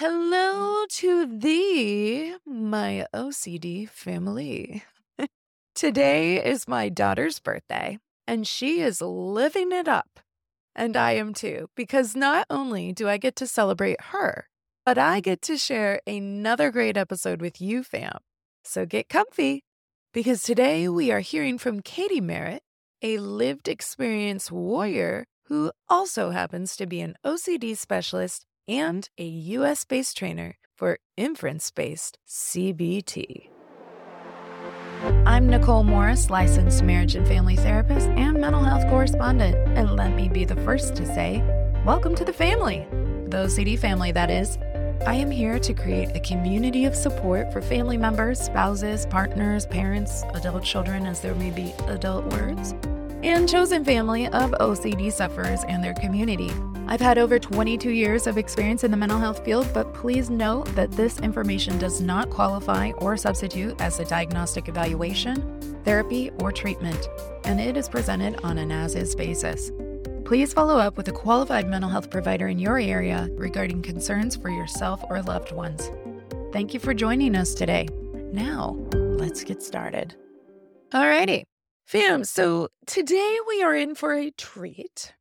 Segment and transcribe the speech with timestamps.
[0.00, 4.84] Hello to thee, my OCD family.
[5.74, 10.20] Today is my daughter's birthday, and she is living it up.
[10.76, 14.46] And I am too, because not only do I get to celebrate her,
[14.86, 18.18] but I get to share another great episode with you, fam.
[18.62, 19.64] So get comfy,
[20.14, 22.60] because today we are hearing from Katie Marrotte,
[23.02, 29.84] a lived experience warrior who also happens to be an OCD specialist and a US
[29.84, 33.48] based trainer for inference based CBT.
[35.24, 39.56] I'm Nicole Morris, licensed marriage and family therapist and mental health correspondent.
[39.78, 41.42] And let me be the first to say,
[41.84, 42.86] welcome to the family,
[43.28, 44.58] the OCD family, that is.
[45.06, 50.24] I am here to create a community of support for family members, spouses, partners, parents,
[50.34, 52.74] adult children, as there may be adult words,
[53.22, 56.50] and chosen family of OCD sufferers and their community.
[56.86, 60.66] I've had over 22 years of experience in the mental health field, but please note
[60.74, 67.08] that this information does not qualify or substitute as a diagnostic evaluation, therapy, or treatment,
[67.44, 69.70] and it is presented on an as is basis.
[70.24, 74.50] Please follow up with a qualified mental health provider in your area regarding concerns for
[74.50, 75.90] yourself or loved ones.
[76.52, 77.88] Thank you for joining us today.
[78.32, 80.14] Now, let's get started.
[80.92, 81.44] Alrighty,
[81.88, 82.22] fam.
[82.22, 85.14] So today we are in for a treat.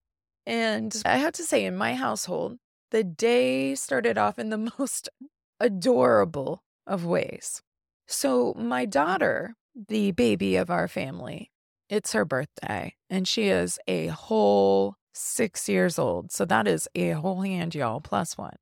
[0.46, 2.58] And I have to say, in my household,
[2.92, 5.10] the day started off in the most
[5.60, 7.62] adorable of ways.
[8.08, 9.56] So, my daughter,
[9.90, 11.52] the baby of our family,
[11.90, 16.32] it's her birthday, and she is a whole six years old.
[16.32, 18.56] So, that is a whole hand, y'all, plus one.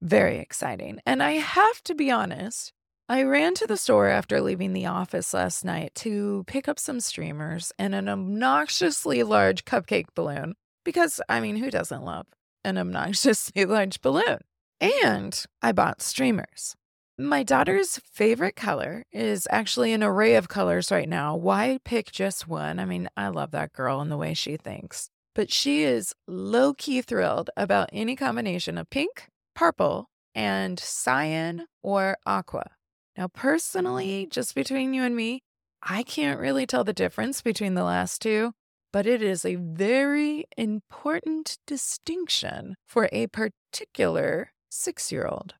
[0.00, 1.00] Very exciting.
[1.04, 2.72] And I have to be honest,
[3.08, 6.98] I ran to the store after leaving the office last night to pick up some
[6.98, 12.26] streamers and an obnoxiously large cupcake balloon because, I mean, who doesn't love
[12.64, 14.38] an obnoxiously large balloon?
[14.80, 16.74] And I bought streamers.
[17.16, 21.36] My daughter's favorite color is actually an array of colors right now.
[21.36, 22.80] Why pick just one?
[22.80, 25.10] I mean, I love that girl and the way she thinks.
[25.32, 32.18] But she is low key thrilled about any combination of pink, purple, and cyan or
[32.26, 32.72] aqua.
[33.16, 35.42] Now, personally, just between you and me,
[35.82, 38.52] I can't really tell the difference between the last two
[38.96, 45.52] but it is a very important distinction for a particular six year old.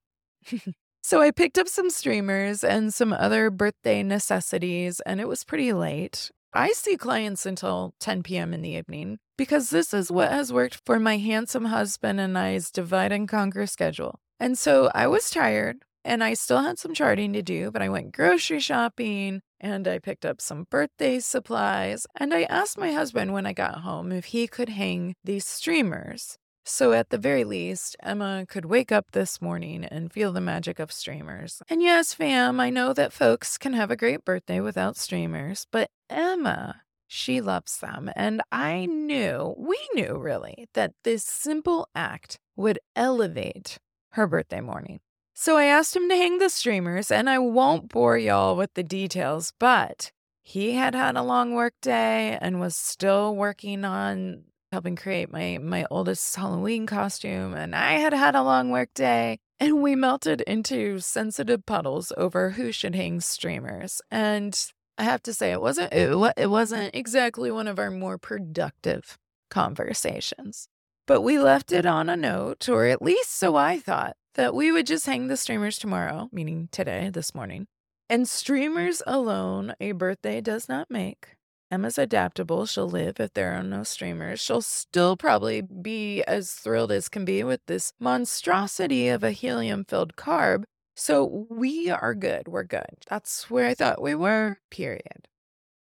[1.03, 5.75] so I picked up some streamers and some other birthday necessities, and it was pretty
[5.75, 6.31] late.
[6.55, 8.55] I see clients until 10 p.m.
[8.55, 12.71] in the evening because this is what has worked for my handsome husband and I's
[12.71, 14.19] divide and conquer schedule.
[14.41, 17.89] And so I was tired and I still had some charting to do, but I
[17.89, 22.07] went grocery shopping and I picked up some birthday supplies.
[22.15, 26.39] And I asked my husband when I got home if he could hang these streamers.
[26.69, 30.81] So, at the very least, Emma could wake up this morning and feel the magic
[30.81, 31.63] of streamers.
[31.69, 35.91] And yes, fam, I know that folks can have a great birthday without streamers, but
[36.11, 38.11] Emma, she loves them.
[38.17, 43.79] And I knew, we knew really, that this simple act would elevate
[44.11, 44.99] her birthday morning.
[45.39, 48.83] So I asked him to hang the streamers, and I won't bore y'all with the
[48.83, 50.11] details, but
[50.43, 55.59] he had had a long work day and was still working on helping create my
[55.61, 60.41] my oldest Halloween costume and I had had a long work day and we melted
[60.43, 64.59] into sensitive puddles over who should hang streamers and
[64.97, 69.19] I have to say it wasn't it, it wasn't exactly one of our more productive
[69.51, 70.69] conversations.
[71.07, 74.71] But we left it on a note or at least so I thought that we
[74.71, 77.67] would just hang the streamers tomorrow, meaning today, this morning.
[78.09, 81.37] And streamers alone, a birthday does not make.
[81.71, 82.65] Emma's adaptable.
[82.67, 84.39] She'll live if there are no streamers.
[84.39, 89.85] She'll still probably be as thrilled as can be with this monstrosity of a helium
[89.85, 90.65] filled carb.
[90.95, 92.47] So we are good.
[92.47, 93.05] We're good.
[93.09, 95.27] That's where I thought we were, period.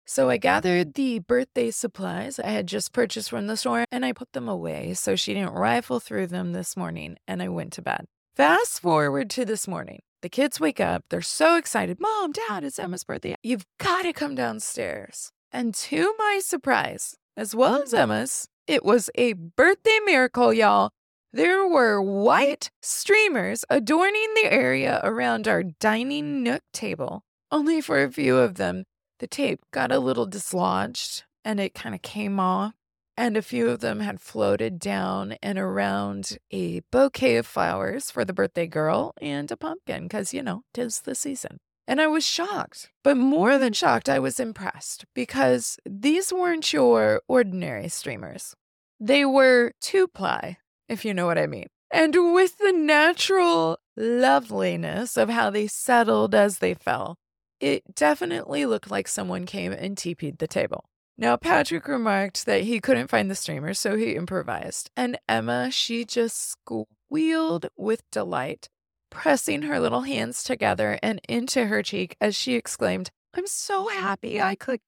[0.05, 4.13] So I gathered the birthday supplies I had just purchased from the store and I
[4.13, 7.83] put them away so she didn't rifle through them this morning and I went to
[7.83, 8.07] bed.
[8.37, 10.01] Fast forward to this morning.
[10.21, 11.05] The kids wake up.
[11.09, 11.99] They're so excited.
[11.99, 13.35] Mom, Dad, it's Emma's birthday.
[13.43, 15.33] You've got to come downstairs.
[15.51, 20.91] And to my surprise, as well as Emma's, it was a birthday miracle, y'all.
[21.33, 27.23] There were white streamers adorning the area around our dining nook table.
[27.51, 28.85] Only for a few of them,
[29.19, 32.75] the tape got a little dislodged and it kind of came off
[33.17, 38.25] and a few of them had floated down and around a bouquet of flowers for
[38.25, 41.59] the birthday girl and a pumpkin, because, you know, tis the season.
[41.89, 47.23] And I was shocked, but more than shocked, I was impressed because these weren't your
[47.29, 48.55] ordinary streamers.
[48.99, 50.59] They were two ply,
[50.89, 51.69] if you know what I mean.
[51.93, 57.17] And with the natural loveliness of how they settled as they fell,
[57.61, 60.85] it definitely looked like someone came and TP'd the table.
[61.19, 64.91] Now, Patrick remarked that he couldn't find the streamer, so he improvised.
[64.97, 68.69] And Emma, she just squealed with delight,
[69.11, 74.41] pressing her little hands together and into her cheek as she exclaimed, I'm so happy
[74.43, 74.81] I could.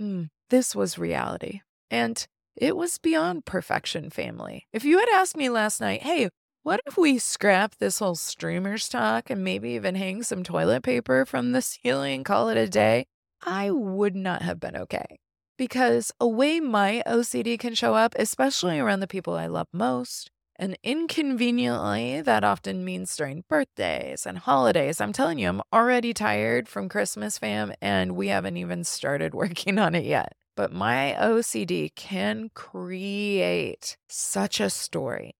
[0.00, 1.60] Mm, this was reality.
[1.90, 2.24] And
[2.54, 4.66] it was beyond perfection, family.
[4.72, 6.28] If you had asked me last night, hey,
[6.62, 11.24] what if we scrap this whole streamers talk and maybe even hang some toilet paper
[11.24, 13.06] from the ceiling call it a day?
[13.42, 15.18] I would not have been okay.
[15.58, 20.30] Because a way my OCD can show up, especially around the people I love most,
[20.58, 25.00] and inconveniently, that often means during birthdays and holidays.
[25.00, 29.78] I'm telling you, I'm already tired from Christmas, fam, and we haven't even started working
[29.78, 30.32] on it yet.
[30.56, 35.34] But my OCD can create such a story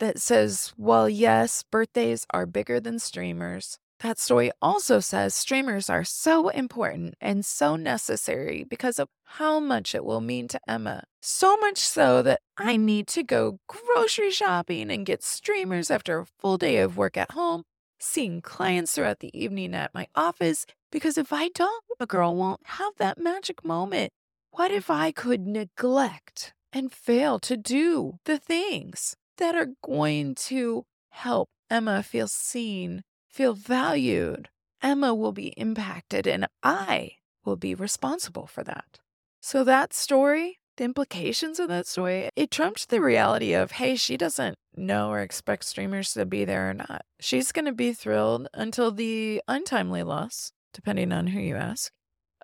[0.00, 3.78] that says, well, yes, birthdays are bigger than streamers.
[4.00, 9.94] That story also says streamers are so important and so necessary because of how much
[9.94, 11.04] it will mean to Emma.
[11.22, 16.26] So much so that I need to go grocery shopping and get streamers after a
[16.26, 17.62] full day of work at home,
[17.98, 22.60] seeing clients throughout the evening at my office, because if I don't, a girl won't
[22.64, 24.12] have that magic moment.
[24.50, 30.84] What if I could neglect and fail to do the things that are going to
[31.10, 33.02] help Emma feel seen,
[33.36, 34.48] feel valued.
[34.82, 38.98] Emma will be impacted, and I will be responsible for that.
[39.42, 44.16] So, that story, the implications of that story, it trumped the reality of, hey, she
[44.16, 47.02] doesn't know or expect streamers to be there or not.
[47.20, 51.92] She's going to be thrilled until the untimely loss, depending on who you ask,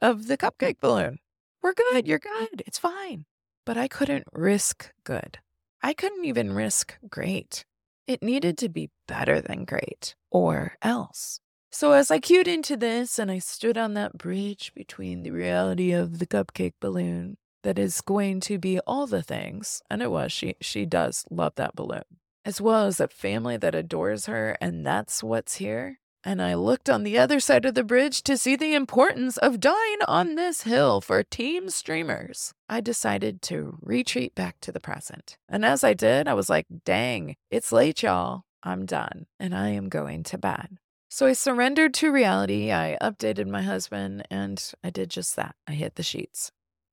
[0.02, 1.18] of the cupcake balloon.
[1.62, 2.06] We're good.
[2.06, 2.62] You're good.
[2.66, 3.24] It's fine.
[3.64, 5.38] But I couldn't risk good.
[5.82, 7.64] I couldn't even risk great.
[8.06, 11.40] It needed to be better than great, or else.
[11.70, 15.92] So as I cued into this and I stood on that bridge between the reality
[15.92, 20.32] of the cupcake balloon that is going to be all the things, and it was,
[20.32, 22.02] she she does love that balloon,
[22.44, 26.88] as well as a family that adores her, and that's what's here, and I looked
[26.88, 30.62] on the other side of the bridge to see the importance of dying on this
[30.62, 32.54] hill for team streamers.
[32.68, 35.36] I decided to retreat back to the present.
[35.48, 38.44] And as I did, I was like, dang, it's late, y'all.
[38.62, 40.78] I'm done, and I am going to bed.
[41.08, 42.72] So I surrendered to reality.
[42.72, 45.56] I updated my husband, and I did just that.
[45.66, 46.52] I hit the sheets.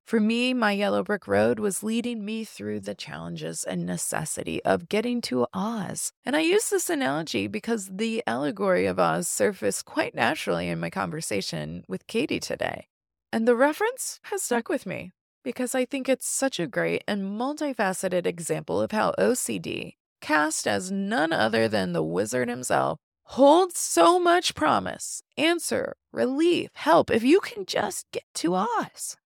[0.09, 4.89] For me, my yellow brick road was leading me through the challenges and necessity of
[4.89, 6.13] getting to Oz.
[6.25, 10.89] And I use this analogy because the allegory of Oz surfaced quite naturally in my
[10.89, 12.87] conversation with Katie today.
[13.31, 15.11] And the reference has stuck with me
[15.43, 20.91] because I think it's such a great and multifaceted example of how OCD, cast as
[20.91, 27.39] none other than the wizard himself, holds so much promise, answer, relief, help if you
[27.39, 29.18] can just get to Oz.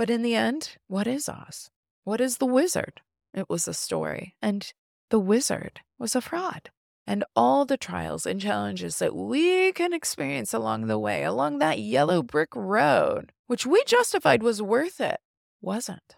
[0.00, 1.68] But in the end, what is Oz?
[2.04, 3.02] What is the wizard?
[3.34, 4.72] It was a story, and
[5.10, 6.70] the wizard was a fraud.
[7.06, 11.80] And all the trials and challenges that we can experience along the way, along that
[11.80, 15.20] yellow brick road, which we justified was worth it,
[15.60, 16.16] wasn't.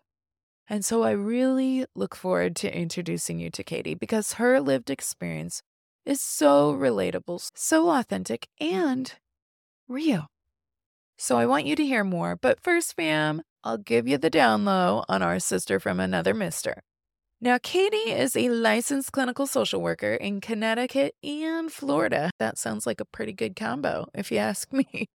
[0.69, 5.61] And so I really look forward to introducing you to Katie because her lived experience
[6.06, 9.12] is so relatable, so authentic, and
[9.88, 10.28] real.
[11.18, 12.37] So I want you to hear more.
[12.37, 16.83] But first, fam, I'll give you the down low on our sister from another mister.
[17.40, 22.31] Now, Katie is a licensed clinical social worker in Connecticut and Florida.
[22.38, 25.07] That sounds like a pretty good combo, if you ask me.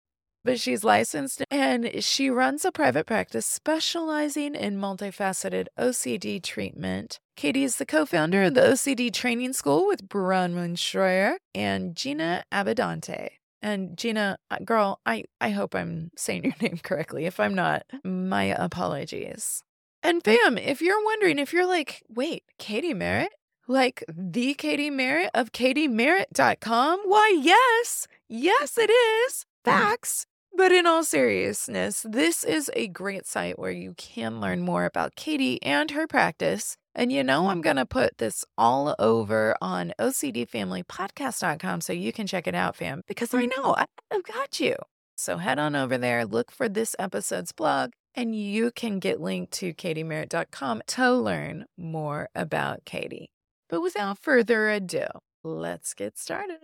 [0.44, 7.20] But she's licensed and she runs a private practice specializing in multifaceted OCD treatment.
[7.36, 12.44] Katie is the co founder of the OCD Training School with Bronwyn Schroyer and Gina
[12.52, 13.37] Abadante.
[13.62, 17.26] And Gina, uh, girl, I, I hope I'm saying your name correctly.
[17.26, 19.64] If I'm not, my apologies.
[20.04, 23.28] And fam, if you're wondering, if you're like, wait, Katie Marrotte?
[23.68, 27.02] Like the Katie Marrotte of katiemarrotte.com?
[27.04, 29.46] Why, yes, yes, it is.
[29.66, 30.26] Facts.
[30.56, 35.16] But in all seriousness, this is a great site where you can learn more about
[35.16, 39.94] Katie and her practice and you know, I'm going to put this all over on
[40.00, 43.62] OCDFamilyPodcast.com so you can check it out, fam, because I mm-hmm.
[43.62, 43.76] know
[44.12, 44.76] I've got you.
[45.16, 49.54] So head on over there, look for this episode's blog, and you can get linked
[49.54, 53.30] to katiemarrotte.com to learn more about Katie.
[53.70, 55.06] But without further ado,
[55.44, 56.58] let's get started.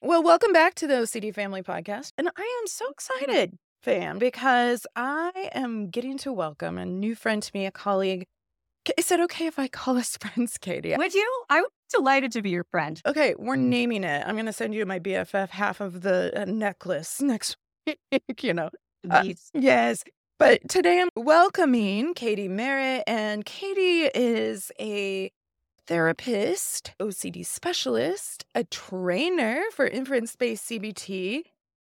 [0.00, 2.12] Well, welcome back to the OCD Family Podcast.
[2.16, 7.42] And I am so excited fan because I am getting to welcome a new friend
[7.42, 8.26] to me, a colleague
[8.96, 10.94] Is it okay if I call us friends, Katie?
[10.96, 11.44] Would you?
[11.48, 13.00] I'm delighted to be your friend.
[13.06, 14.24] Okay, we're naming it.
[14.26, 17.56] I'm going to send you my BFF half of the uh, necklace next
[17.86, 17.98] week,
[18.42, 18.70] you know.
[19.08, 20.04] Uh, yes.
[20.38, 25.30] But today I'm welcoming Katie Marrotte, and Katie is a
[25.86, 31.42] therapist, OCD specialist, a trainer for inference based CBT,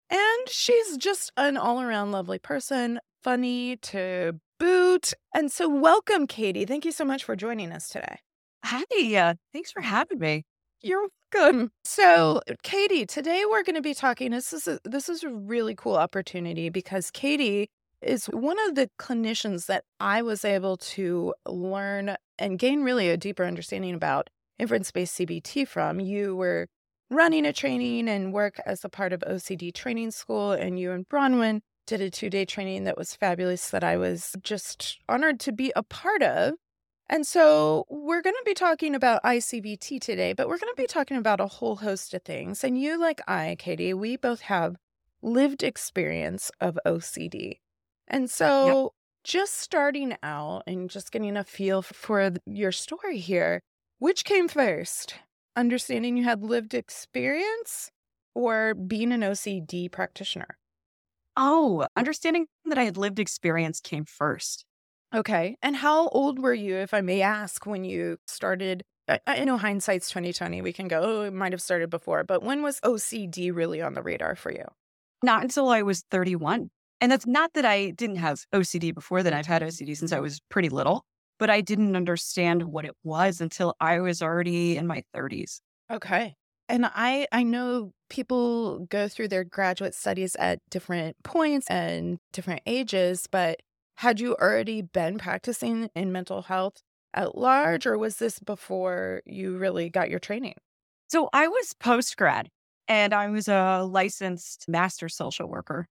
[0.10, 5.14] and she's just an all around lovely person, funny to boot.
[5.34, 6.66] And so, welcome, Katie.
[6.66, 8.20] Thank you so much for joining us today.
[8.66, 10.44] Hi, uh, thanks for having me.
[10.82, 11.72] You're welcome.
[11.84, 14.32] So, Katie, today we're going to be talking.
[14.32, 17.70] This is a, this is a really cool opportunity because Katie
[18.02, 23.18] is one of the clinicians that I was able to learn and gain really a
[23.18, 26.00] deeper understanding about inference based CBT from.
[26.00, 26.68] You were
[27.10, 31.08] running a training and work as a part of OCD training school, and you and
[31.08, 35.52] Bronwyn did a two day training that was fabulous that I was just honored to
[35.52, 36.56] be a part of.
[37.10, 40.88] And so we're going to be talking about ICBT today, but we're going to be
[40.88, 42.66] talking about a whole host of things.
[42.66, 44.76] And you, like I, Katie, we both have
[45.22, 47.60] lived experience of OCD.
[48.10, 48.92] And so yep.
[49.24, 53.62] just starting out and just getting a feel for your story here,
[54.00, 55.16] which came first?
[55.58, 57.90] Understanding you had lived experience
[58.36, 60.60] or being an OCD practitioner?
[61.36, 64.66] Oh, understanding that I had lived experience came first.
[65.16, 65.58] Okay.
[65.64, 68.84] And how old were you, if I may ask, when you started?
[69.08, 70.62] I, I know hindsight's 2020.
[70.62, 73.96] We can go, oh, it might have started before, but when was OCD really on
[73.96, 74.66] the radar for you?
[75.24, 76.70] Not until I was 31.
[77.02, 79.34] And that's not that I didn't have OCD before then.
[79.34, 81.04] I've had OCD since I was pretty little,
[81.40, 85.62] but I didn't understand what it was until I was already in my 30s.
[85.92, 86.36] Okay.
[86.70, 92.62] And I I know people go through their graduate studies at different points and different
[92.66, 93.60] ages, but
[93.98, 96.82] had you already been practicing in mental health
[97.14, 100.56] at large or was this before you really got your training?
[101.10, 102.50] So I was post grad
[102.88, 105.88] and I was a licensed master social worker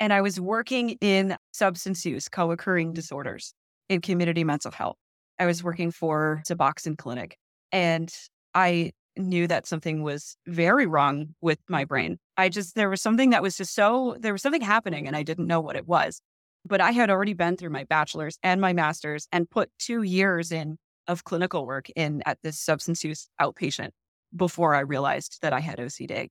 [0.00, 3.54] and I was working in substance use, co-occurring disorders
[3.88, 4.96] in community mental health.
[5.38, 7.36] I was working for Suboxone Clinic
[7.72, 8.12] and
[8.54, 12.18] I knew that something was very wrong with my brain.
[12.36, 15.22] I just, there was something that was just so, there was something happening and I
[15.22, 16.20] didn't know what it was.
[16.66, 20.50] But I had already been through my bachelor's and my master's and put two years
[20.50, 23.90] in of clinical work in at this substance use outpatient
[24.34, 26.28] before I realized that I had OCD.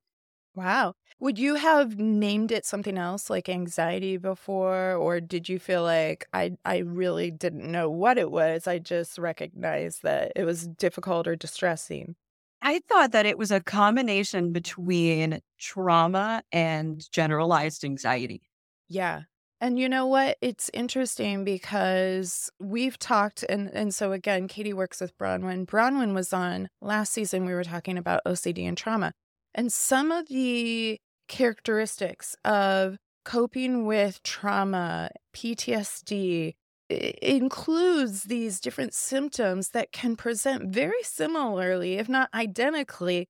[0.55, 0.93] Wow.
[1.24, 6.27] Would you have named it something else like anxiety before or did you feel like
[6.34, 8.68] I I really didn't know what it was.
[8.68, 12.18] I just recognized that it was difficult or distressing?
[12.62, 18.42] I thought that it was a combination between trauma and generalized anxiety.
[18.89, 19.22] Yeah.
[19.62, 20.36] And you know what?
[20.42, 25.68] It's interesting because we've talked, and, and so again, Katie works with Bronwyn.
[25.68, 29.13] Bronwyn was on last season, we were talking about OCD and trauma.
[29.56, 36.53] And some of the characteristics of coping with trauma, PTSD,
[36.89, 43.27] includes these different symptoms that can present very similarly, if not identically,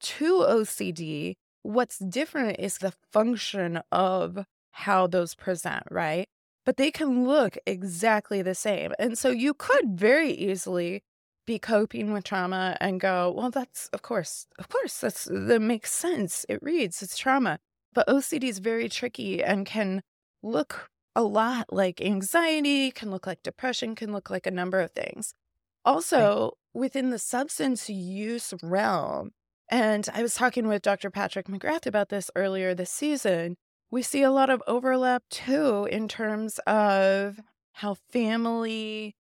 [0.00, 1.34] to OCD.
[1.62, 6.28] What's different is the function of how those present, right?
[6.64, 8.92] But they can look exactly the same.
[8.98, 11.02] And so you could very easily
[11.46, 15.92] be coping with trauma and go, well, that's of course, of course, that's that makes
[15.92, 16.44] sense.
[16.48, 17.58] It reads, it's trauma.
[17.94, 20.02] But OCD is very tricky and can
[20.42, 24.90] look a lot like anxiety, can look like depression, can look like a number of
[24.90, 25.32] things.
[25.84, 26.42] Also,
[26.74, 26.80] right.
[26.80, 29.30] within the substance use realm,
[29.68, 31.10] and I was talking with Dr.
[31.10, 33.56] Patrick McGrath about this earlier this season,
[33.90, 37.40] we see a lot of overlap too in terms of
[37.72, 39.14] how family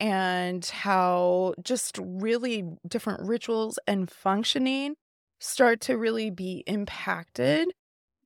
[0.00, 4.96] and how just really different rituals and functioning
[5.38, 7.68] start to really be impacted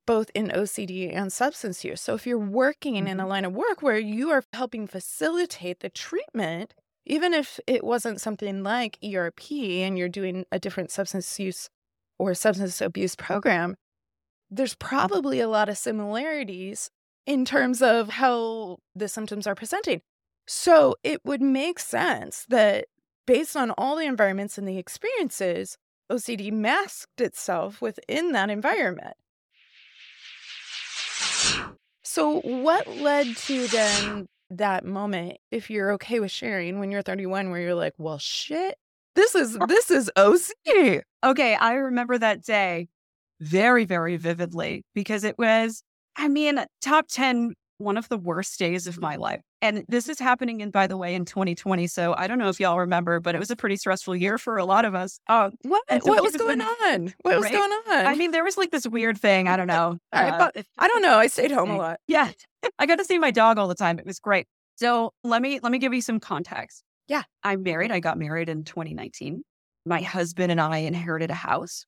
[0.07, 2.01] both in OCD and substance use.
[2.01, 3.29] So if you're working in a mm-hmm.
[3.29, 6.75] line of work where you are helping facilitate the treatment,
[7.07, 11.69] even if it wasn't something like ERP and you're doing a different substance use
[12.19, 13.77] or substance abuse program,
[14.51, 16.91] there's probably a lot of similarities
[17.27, 20.03] in terms of how the symptoms are presenting.
[20.47, 22.87] So it would make sense that
[23.27, 25.79] based on all the environments and the experiences,
[26.11, 29.17] OCD masked itself within that environment.
[32.03, 37.51] So, what led to then that moment, if you're okay with sharing, when you're 31,
[37.51, 38.77] where you're like, well, shit,
[39.17, 41.03] this is this is OCD.
[41.25, 42.89] Okay, I remember that day
[43.41, 45.83] very, very vividly because it was,
[46.17, 49.41] I mean, top 10, one of the worst days of my life.
[49.65, 51.87] And this is happening in, by the way, in 2020.
[51.87, 54.59] So I don't know if y'all remember, but it was a pretty stressful year for
[54.59, 55.19] a lot of us.
[55.27, 55.83] Um, What?
[55.91, 57.15] So what was going on?
[57.23, 58.07] What was going on?
[58.07, 59.49] I mean, there was like this weird thing.
[59.49, 59.99] I don't know.
[60.13, 61.17] I uh, thought- I don't know.
[61.17, 62.01] I stayed home a lot.
[62.07, 62.31] Yeah.
[62.79, 63.99] I got to see my dog all the time.
[63.99, 64.47] It was great.
[64.77, 66.83] So let me let me give you some context.
[67.09, 67.23] Yeah.
[67.43, 67.91] I'm married.
[67.91, 69.43] I got married in 2019.
[69.87, 71.87] My husband and I inherited a house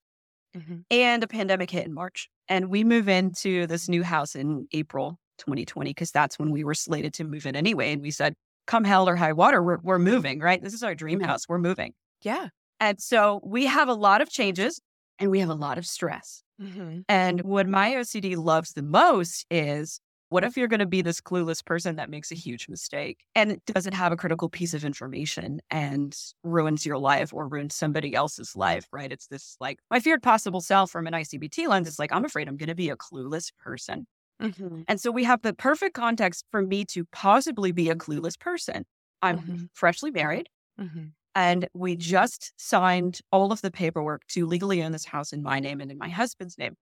[0.57, 0.85] Mhm.
[0.91, 2.29] and a pandemic hit in March.
[2.49, 6.75] And we move into this new house in April 2020 because that's when we were
[6.75, 7.93] slated to move in anyway.
[7.93, 8.35] And we said,
[8.67, 10.63] come hell or high water, we're, we're moving, right?
[10.63, 11.49] This is our dream house.
[11.49, 11.95] We're moving.
[12.23, 12.49] Yeah.
[12.81, 14.81] And so we have a lot of changes
[15.19, 16.43] and we have a lot of stress.
[16.61, 17.01] Mm-hmm.
[17.09, 21.21] And what my OCD loves the most is what if you're going to be this
[21.21, 25.61] clueless person that makes a huge mistake and doesn't have a critical piece of information
[25.71, 29.13] and ruins your life or ruins somebody else's life, right?
[29.13, 31.87] It's this like my feared possible self from an ICBT lens.
[31.87, 34.07] It's like, I'm afraid I'm going to be a clueless person.
[34.41, 34.83] Mm-hmm.
[34.89, 38.85] And so we have the perfect context for me to possibly be a clueless person.
[39.23, 39.69] I'm Mhm.
[39.73, 40.49] freshly married.
[40.81, 41.07] Mm-hmm.
[41.35, 45.61] And we just signed all of the paperwork to legally own this house in my
[45.61, 46.77] name and in my husband's name.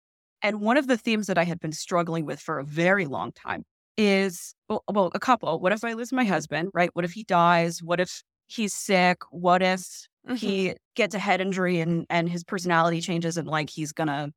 [0.43, 3.33] And one of the themes that I had been struggling with for a very long
[3.33, 3.65] time
[3.97, 5.61] is well, well, a couple.
[5.61, 6.91] What if I lose my husband, right?
[6.95, 7.83] What if he dies?
[7.83, 9.19] What if he's sick?
[9.31, 10.37] What if Mm-hmm.
[10.37, 14.31] he gets a head injury and, and his personality changes and like he's gonna,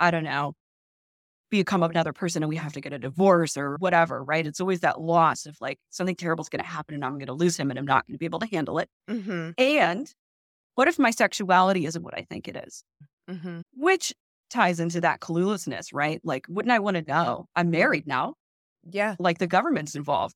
[0.00, 0.54] I don't know,
[1.50, 4.46] become another person and we have to get a divorce or whatever, right?
[4.46, 7.56] It's always that loss of like something terrible is gonna happen and I'm gonna lose
[7.56, 8.88] him and I'm not gonna be able to handle it.
[9.08, 9.50] Mm-hmm.
[9.58, 10.12] And
[10.76, 12.84] what if my sexuality isn't what I think it is?
[13.28, 13.60] Mm-hmm.
[13.74, 14.14] Which
[14.50, 16.20] ties into that cluelessness, right?
[16.24, 17.46] Like, wouldn't I want to know?
[17.54, 18.34] I'm married now.
[18.88, 19.16] Yeah.
[19.18, 20.34] Like the government's involved.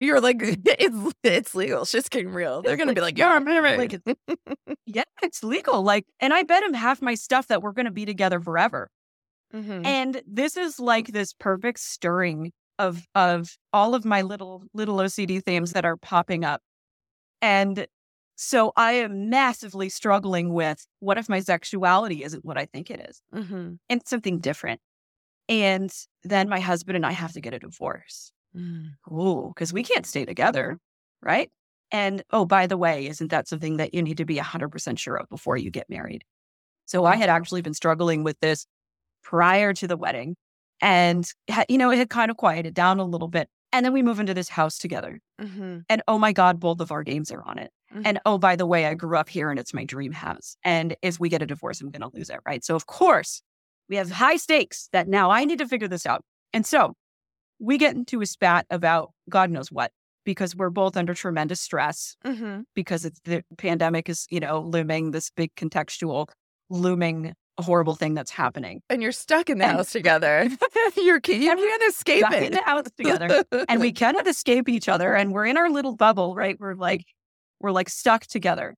[0.00, 1.84] You're like, it's it's legal.
[1.84, 2.62] Shit's getting real.
[2.62, 3.78] They're gonna be like, yeah, I'm married.
[3.78, 4.16] Like,
[4.86, 5.82] yeah, it's legal.
[5.82, 8.88] Like, and I bet him half my stuff that we're going to be together forever.
[9.52, 9.84] Mhm.
[9.86, 15.40] And this is like this perfect stirring of of all of my little little OCD
[15.40, 16.62] themes that are popping up.
[17.42, 17.86] And
[18.36, 23.00] so I am massively struggling with what if my sexuality isn't what I think it
[23.10, 23.22] is?
[23.34, 23.78] Mhm.
[23.90, 24.80] and something different.
[25.48, 25.92] And
[26.24, 28.32] then my husband and I have to get a divorce.
[28.56, 28.96] Mm.
[29.12, 30.78] Ooh, because we can't stay together,
[31.22, 31.50] right?
[31.92, 35.16] And oh, by the way, isn't that something that you need to be 100% sure
[35.16, 36.24] of before you get married?
[36.86, 38.66] So I had actually been struggling with this
[39.22, 40.36] prior to the wedding.
[40.80, 41.28] And,
[41.68, 43.48] you know, it had kind of quieted down a little bit.
[43.72, 45.18] And then we move into this house together.
[45.40, 45.84] Mhm.
[45.88, 47.70] And oh my God, both of our games are on it.
[47.94, 48.02] Mhm.
[48.04, 50.56] And oh, by the way, I grew up here and it's my dream house.
[50.64, 52.40] And if we get a divorce, I'm going to lose it.
[52.46, 52.62] Right.
[52.64, 53.42] So, of course,
[53.88, 56.22] we have high stakes that now I need to figure this out.
[56.52, 56.94] And so
[57.58, 59.92] we get into a spat about God knows what,
[60.24, 62.64] because we're both under tremendous stress Mhm.
[62.74, 66.28] because it's the pandemic is, you know, looming this big contextual,
[66.68, 68.36] looming horrible thing that's mm.
[68.36, 68.82] happening.
[68.88, 70.48] And you're stuck in the And- house together.
[70.96, 73.44] you're you And can't escape Stuck in the house together.
[73.68, 76.56] and we cannot escape each other and we're in our little bubble right?
[76.58, 77.04] We're like
[77.60, 78.74] we're like stuck together.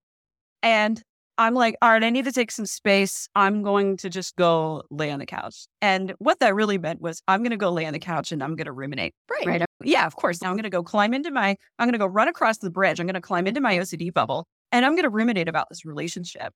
[0.62, 1.02] And
[1.36, 3.28] i'm like all right i need to take some space.
[3.34, 5.66] I'm going to just go lay on the couch.
[5.82, 8.42] And what that really meant was i'm going to go lay on the couch and
[8.42, 9.46] i'm going to ruminate right.
[9.46, 9.64] right?
[9.82, 10.40] Yeah of course.
[10.42, 12.70] Now i'm going to go climb into my i'm going to go run across the
[12.70, 13.00] bridge.
[13.00, 15.84] I'm going to climb into my ocd bubble and i'm going to ruminate about this
[15.84, 16.52] relationship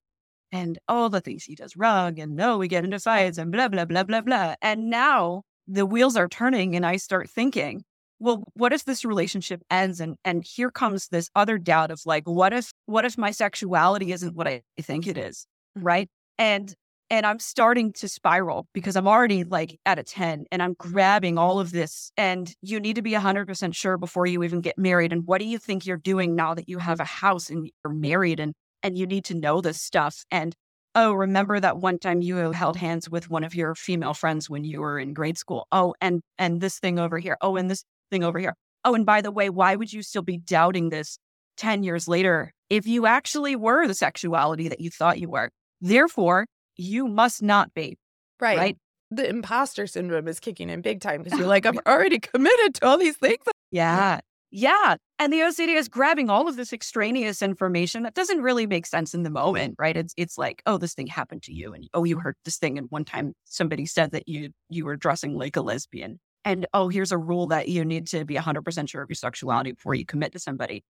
[0.52, 1.44] and all the things.
[1.44, 4.54] He does wrong and no we get into fights and blah blah blah blah blah.
[4.62, 7.84] And now the wheels are turning and i start thinking
[8.18, 12.26] well what if this relationship ends and and here comes this other doubt of like
[12.26, 15.87] what if what if my sexuality isn't what i think it is mm-hmm.
[15.87, 16.08] right?
[16.38, 16.74] And
[17.11, 21.38] and i'm starting to spiral because i'm already like at a 10 and i'm grabbing
[21.38, 25.12] all of this and you need to be 100% sure before you even get married.
[25.12, 27.92] And what do you think you're doing now that you have a house and you're
[27.92, 30.54] married and and you need to know this stuff and
[30.94, 34.64] oh remember that one time you held hands with one of your female friends when
[34.64, 35.66] you were in grade school?
[35.70, 37.36] Oh and and this thing over here.
[37.40, 38.54] Oh and this thing over here.
[38.84, 41.18] Oh and by the way why would you still be doubting this
[41.58, 45.50] 10 years later if you actually were the sexuality that you thought you were?
[45.80, 47.96] Therefore you must not be
[48.40, 48.56] Right.
[48.58, 48.76] right?
[49.10, 52.86] The imposter syndrome is kicking in big time because you're like, I'm already committed to
[52.86, 53.42] all these things.
[53.70, 58.66] yeah yeah and the ocd is grabbing all of this extraneous information that doesn't really
[58.66, 61.74] make sense in the moment right it's it's like oh this thing happened to you
[61.74, 64.96] and oh you heard this thing and one time somebody said that you you were
[64.96, 68.88] dressing like a lesbian and oh here's a rule that you need to be 100%
[68.88, 70.82] sure of your sexuality before you commit to somebody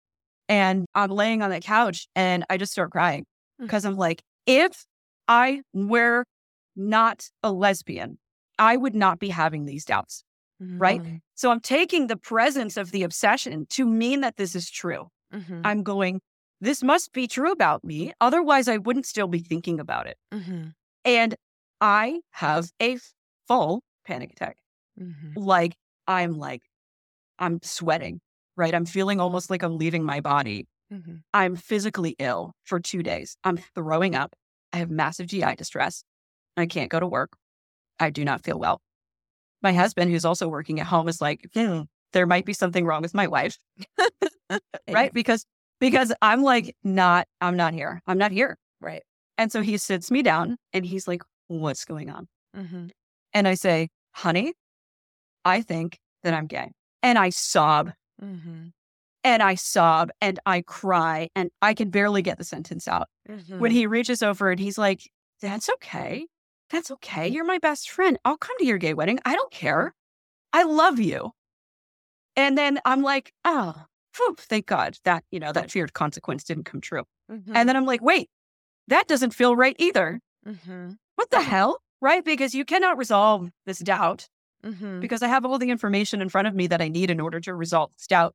[0.47, 3.25] and i'm laying on the couch and i just start crying
[3.59, 3.63] Mm.
[3.65, 4.85] because i'm like if
[5.27, 6.25] i were
[6.75, 8.19] not a lesbian
[8.59, 10.23] i would not be having these doubts
[10.59, 11.01] Right?
[11.01, 11.19] Mhm.
[11.35, 15.61] so i'm taking the presence of the obsession to mean that this is true Mhm.
[15.63, 16.21] i'm going
[16.61, 20.73] this must be true about me otherwise i wouldn't still be thinking about it Mhm.
[21.05, 21.35] and
[21.79, 22.97] i have a
[23.47, 24.57] full panic attack
[24.99, 25.33] Mhm.
[25.35, 25.75] like
[26.07, 26.63] i'm like
[27.39, 28.19] i'm sweating
[28.55, 28.73] right?
[28.73, 30.65] I'm feeling almost like I'm leaving my body.
[30.91, 31.17] Mm-hmm.
[31.31, 33.37] I'm physically ill for two days.
[33.43, 34.33] I'm throwing up.
[34.73, 36.03] I have massive GI distress.
[36.57, 37.37] I can't go to work.
[37.99, 38.81] I do not feel well.
[39.61, 41.81] My husband, who's also working at home, is like, hmm,
[42.13, 43.57] there might be something wrong with my wife.
[44.89, 45.13] right?
[45.13, 45.45] Because
[45.79, 48.01] because I'm like not I'm not here.
[48.07, 48.57] I'm not here.
[48.81, 49.03] Right.
[49.37, 52.87] And so he sits me down and he's like, "What's going on?" Mm-hmm.
[53.33, 54.53] And I say, "Honey,
[55.45, 56.71] I think that I'm gay."
[57.03, 58.69] And I sob Mm-hmm.
[59.23, 63.07] and I sob and I cry and I can barely get the sentence out.
[63.29, 63.59] Mm-hmm.
[63.59, 65.01] When he reaches over and he's like,
[65.39, 66.25] That's okay.
[66.69, 67.27] That's okay.
[67.27, 68.17] You're my best friend.
[68.25, 69.19] I'll come to your gay wedding.
[69.25, 69.93] I don't care.
[70.53, 71.31] I love you.
[72.35, 73.73] And then I'm like, Oh,
[74.13, 77.03] phew, thank God that, you know, that feared consequence didn't come true.
[77.31, 77.55] mm-hmm.
[77.55, 78.29] And then I'm like, Wait,
[78.87, 80.19] that doesn't feel right either.
[80.47, 80.91] mm-hmm.
[81.15, 81.79] What the hell?
[82.01, 82.23] Right?
[82.23, 84.27] Because you cannot resolve this doubt
[84.65, 85.01] Mm-hmm.
[85.01, 87.39] because I have all the information in front of me that I need in order
[87.41, 88.33] to resolve this doubt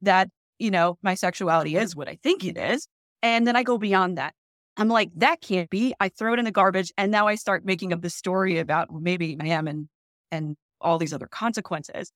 [0.00, 2.86] that, you know, my sexuality is what I think it is.
[3.20, 4.32] And then I go beyond that.
[4.76, 5.94] I'm like, that can't be.
[6.00, 6.92] I throw it in the garbage.
[6.98, 9.88] And now I start making up this story about well, maybe I am and
[10.30, 12.12] and all these other consequences.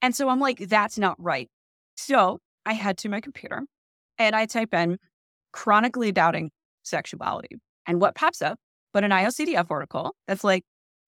[0.00, 1.48] And so I'm like, that's not right.
[1.96, 3.62] So I head to my computer
[4.18, 4.98] and I type in
[5.52, 6.50] chronically doubting
[6.82, 7.56] sexuality.
[7.86, 8.58] And what pops up
[8.92, 10.62] but an IOCDF article that's like,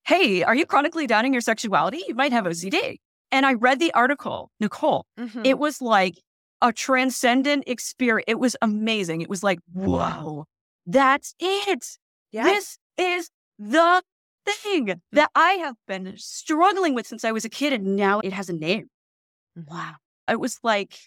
[0.04, 2.02] hey, are you chronically doubting your sexuality?
[2.06, 2.96] You might have OCD.
[3.32, 5.06] And I read the article, Nicole.
[5.18, 5.42] Mm-hmm.
[5.44, 6.14] It was like
[6.62, 8.24] a transcendent experience.
[8.28, 9.20] It was amazing.
[9.20, 10.46] It was like, whoa,
[10.86, 11.98] that's it.
[12.32, 12.44] yeah.
[12.44, 14.02] This is the
[14.46, 18.32] thing that I have been struggling with since I was a kid, and now it
[18.32, 18.88] has a name.
[19.58, 19.74] Mm-hmm.
[19.74, 19.94] Wow.
[20.28, 20.98] It was like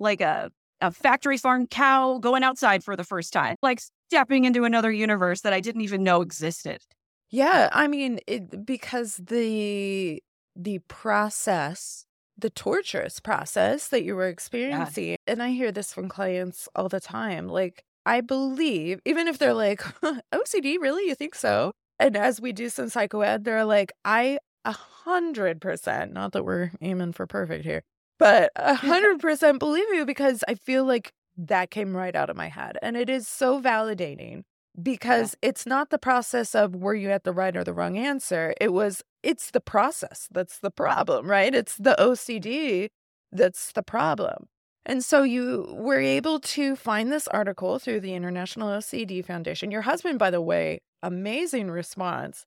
[0.00, 4.64] like a, a factory farm cow going outside for the first time, like stepping into
[4.64, 6.82] another universe that I didn't even know existed.
[7.30, 10.22] Yeah, I mean, it, because the
[10.56, 16.68] the process, the torturous process that you were experiencing, and I hear this from clients
[16.74, 17.48] all the time.
[17.48, 19.82] Like, I believe, even if they're like,
[20.32, 21.06] OCD, really?
[21.06, 21.72] You think so?
[22.00, 26.70] And as we do some psychoed, they're like, I a hundred percent, not that we're
[26.80, 27.82] aiming for perfect here,
[28.18, 32.36] but a hundred percent believe you because I feel like that came right out of
[32.36, 32.78] my head.
[32.80, 34.44] And it is so validating
[34.82, 38.54] because it's not the process of were you at the right or the wrong answer.
[38.58, 41.54] It was, it's the process that's the problem, right?
[41.54, 42.88] It's the OCD
[43.32, 44.46] that's the problem.
[44.88, 49.70] And so you were able to find this article through the International OCD Foundation.
[49.70, 52.46] Your husband, by the way, amazing response.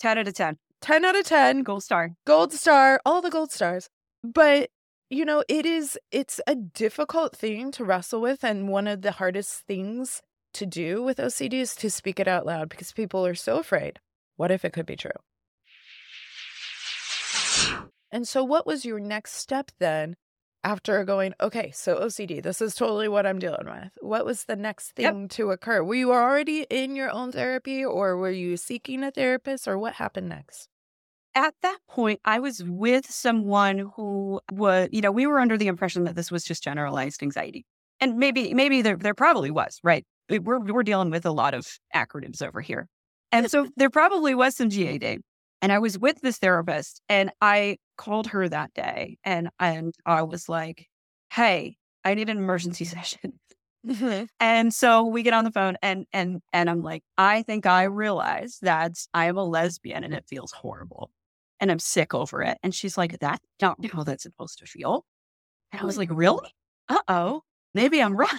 [0.00, 0.56] 10 out of 10.
[0.80, 2.12] 10 out of 10, Gold star.
[2.26, 3.88] gold star, all the gold stars.
[4.22, 4.70] But
[5.10, 9.12] you know, it is it's a difficult thing to wrestle with and one of the
[9.12, 10.22] hardest things
[10.54, 14.00] to do with OCD is to speak it out loud because people are so afraid.
[14.36, 15.10] What if it could be true?
[18.10, 20.16] And so what was your next step then
[20.64, 23.92] after going, okay, so OCD, this is totally what I'm dealing with.
[24.00, 25.12] What was the next Yep.
[25.12, 25.84] thing to occur?
[25.84, 29.94] Were you already in your own therapy or were you seeking a therapist or what
[29.94, 30.68] happened next?
[31.34, 35.66] At that point, I was with someone who was, you know, we were under the
[35.66, 37.66] impression that this was just generalized anxiety.
[38.00, 40.04] And maybe, maybe there, there probably was, right?
[40.30, 42.88] We- We're, we're dealing with a lot of acronyms over here.
[43.32, 45.18] And so there probably was some GAD.
[45.60, 50.22] And I was with this therapist and I called her that day and, and I
[50.22, 50.88] was like,
[51.32, 53.38] hey, I need an emergency session.
[53.86, 54.24] Mm-hmm.
[54.40, 57.84] And so we get on the phone and and and I'm like, I think I
[57.84, 61.10] realize that I am a lesbian and it feels horrible.
[61.60, 62.58] And I'm sick over it.
[62.62, 65.04] And she's like, that's not how that's supposed to feel.
[65.70, 66.48] And I was like, really?
[66.88, 67.42] Uh-oh.
[67.74, 68.30] Maybe I'm right.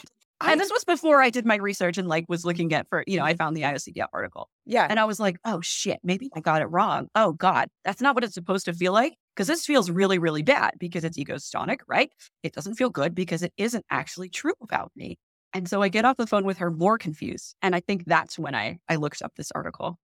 [0.42, 3.18] and this was before I did my research and like was looking at for, you
[3.18, 4.50] know, I found the IOCD article.
[4.66, 4.88] Yeah.
[4.90, 7.08] And I was like, oh shit, maybe I got it wrong.
[7.14, 9.16] Oh God, that's not what it's supposed to feel like.
[9.36, 12.10] Because this feels really, really bad because it's ego dystonic, right?
[12.42, 15.18] It doesn't feel good because it isn't actually true about me.
[15.54, 17.56] And so I get off the phone with her more confused.
[17.62, 19.98] And I think that's when I, I looked up this article.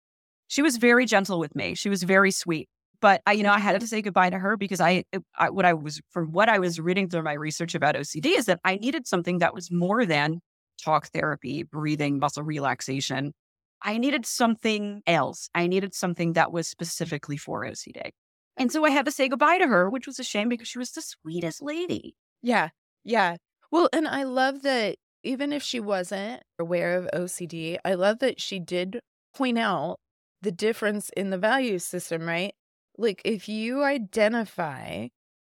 [0.48, 1.76] She was very gentle with me.
[1.76, 2.67] She was very sweet.
[3.02, 5.04] But I, you know, I had to say goodbye to her because I,
[5.38, 8.46] I, what I was, from what I was reading through my research about OCD is
[8.46, 10.39] that I needed something that was more than
[10.82, 13.34] talk therapy, breathing, muscle relaxation.
[13.82, 15.50] I needed something else.
[15.56, 18.12] I needed something that was specifically for OCD.
[18.58, 20.78] And so I had to say goodbye to her, which was a shame because she
[20.80, 22.16] was the sweetest lady.
[22.42, 22.70] Yeah.
[23.04, 23.38] Yeah.
[23.72, 28.42] Well, and I love that even if she wasn't aware of OCD, I love that
[28.42, 29.00] she did
[29.34, 29.98] point out
[30.42, 32.54] the difference in the value system, right?
[32.98, 35.08] Like if you identify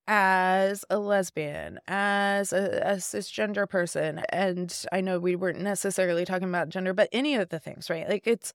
[0.08, 6.50] as a lesbian, as a, a cisgender person, and I know we weren't necessarily talking
[6.50, 8.10] about gender, but any of the things, right?
[8.10, 8.52] Like it's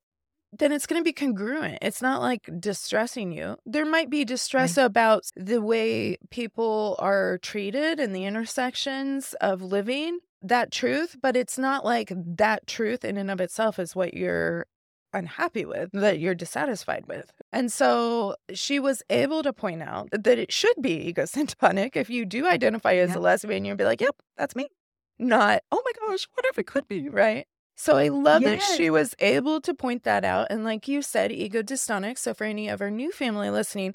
[0.59, 1.79] then it's going to be congruent.
[1.83, 3.57] It's not like distressing you.
[3.67, 4.85] There might be distress right.
[4.85, 11.59] about the way people are treated in the intersections of living that truth, but it's
[11.59, 14.67] not like that truth in and of itself is what you're
[15.13, 17.33] unhappy with, that you're dissatisfied with.
[17.53, 22.27] And so she was able to point out that it should be egocentric if you
[22.27, 23.19] do identify as yeah.
[23.19, 24.69] a lesbian, you'd be like, yep, that's me.
[25.19, 27.47] Not, oh my gosh, what if it could be, right?
[27.77, 28.69] So I love yes.
[28.69, 30.47] that she was able to point that out.
[30.51, 32.19] And like you said, ego dystonic.
[32.19, 33.95] So for any of our new family listening,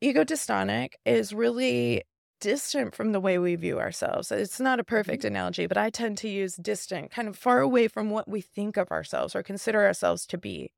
[0.00, 2.02] ego dystonic is really
[2.40, 4.30] distant from the way we view ourselves.
[4.30, 5.34] It's not a perfect mm-hmm.
[5.34, 8.76] analogy, but I tend to use distant, kind of far away from what we think
[8.76, 10.72] of ourselves or consider ourselves to be.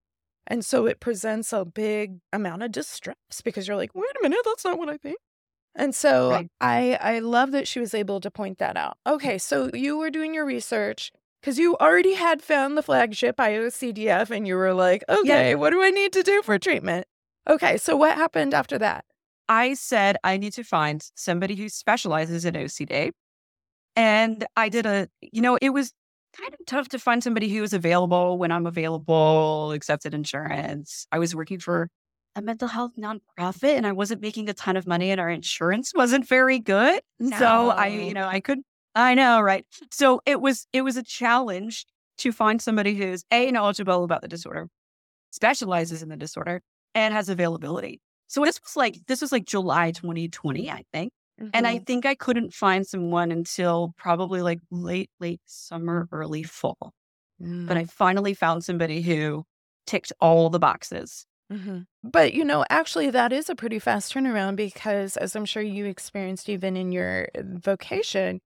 [0.46, 4.38] And so it presents a big amount of distress because you're like, wait a minute,
[4.44, 5.18] that's not what I think.
[5.74, 6.50] And so right.
[6.60, 8.96] I I love that she was able to point that out.
[9.06, 14.30] Okay, so you were doing your research because you already had found the flagship IOCDF
[14.30, 15.54] and you were like, okay, yeah.
[15.54, 17.06] what do I need to do for treatment?
[17.48, 19.04] Okay, so what happened after that?
[19.48, 23.12] I said I need to find somebody who specializes in OCD.
[23.94, 25.92] And I did a, you know, it was
[26.36, 31.06] kind of tough to find somebody who was available when I'm available, accepted insurance.
[31.12, 31.88] I was working for
[32.34, 35.92] a mental health nonprofit and I wasn't making a ton of money and our insurance
[35.94, 37.00] wasn't very good.
[37.18, 37.38] No.
[37.38, 38.58] So I, you know, I could
[38.96, 39.64] I know, right?
[39.92, 41.86] So it was it was a challenge
[42.18, 44.68] to find somebody who's a knowledgeable about the disorder,
[45.30, 46.62] specializes in the disorder,
[46.94, 48.00] and has availability.
[48.26, 51.12] So this was like this was like July 2020, I think.
[51.40, 51.50] Mm-hmm.
[51.52, 51.84] And I mm-hmm.
[51.84, 56.94] think I couldn't find someone until probably like late, late summer, early fall.
[57.42, 57.66] Mm.
[57.66, 59.44] But I finally found somebody who
[59.86, 61.26] ticked all the boxes.
[61.52, 61.80] Mm-hmm.
[62.02, 65.84] But, you know, actually, that is a pretty fast turnaround because, as I'm sure you
[65.84, 68.40] experienced even in your uh, vocation,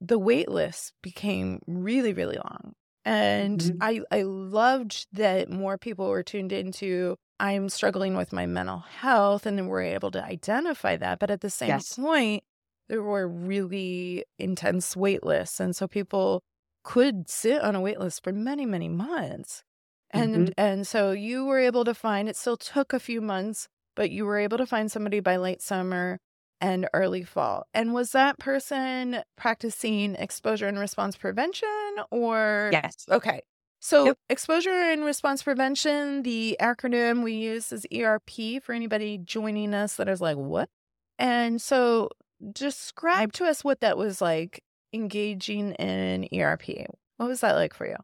[0.00, 2.72] the wait list became really, really long.
[3.04, 3.82] And mm-hmm.
[3.82, 9.44] I, I loved that more people were tuned into I'm struggling with my mental health,
[9.44, 11.18] and then we're able to identify that.
[11.18, 11.96] But at the same yes.
[11.96, 12.44] point,
[12.88, 15.60] there were really intense wait lists.
[15.60, 16.42] And so people
[16.84, 19.62] could sit on a wait list for many, many months.
[20.10, 20.52] And mm-hmm.
[20.56, 24.24] and so you were able to find it still took a few months, but you
[24.24, 26.20] were able to find somebody by late summer
[26.60, 27.66] and early fall.
[27.74, 31.68] And was that person practicing exposure and response prevention
[32.10, 33.06] or Yes.
[33.10, 33.42] Okay.
[33.80, 34.18] So, yep.
[34.30, 40.08] exposure and response prevention, the acronym we use is ERP for anybody joining us that
[40.08, 40.70] is like, what?
[41.18, 42.08] And so,
[42.52, 44.62] describe to us what that was like
[44.94, 46.86] engaging in ERP.
[47.18, 47.96] What was that like for you?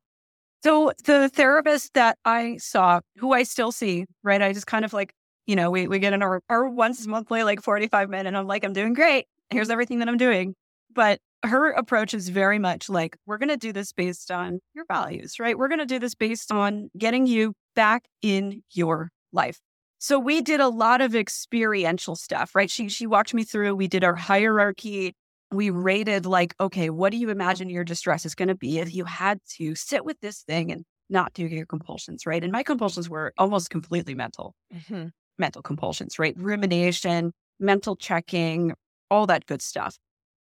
[0.62, 4.42] So, the therapist that I saw, who I still see, right?
[4.42, 5.14] I just kind of like,
[5.50, 8.46] you know, we, we get in our, our once monthly, like 45 minute, and I'm
[8.46, 9.26] like, I'm doing great.
[9.50, 10.54] Here's everything that I'm doing.
[10.94, 14.84] But her approach is very much like, we're going to do this based on your
[14.86, 15.58] values, right?
[15.58, 19.58] We're going to do this based on getting you back in your life.
[19.98, 22.70] So we did a lot of experiential stuff, right?
[22.70, 23.74] She she walked me through.
[23.74, 25.14] We did our hierarchy.
[25.50, 28.94] We rated like, okay, what do you imagine your distress is going to be if
[28.94, 32.42] you had to sit with this thing and not do your compulsions, right?
[32.42, 35.08] And my compulsions were almost completely mental, mm-hmm.
[35.40, 36.34] Mental compulsions, right?
[36.38, 38.74] Rumination, mental checking,
[39.10, 39.98] all that good stuff.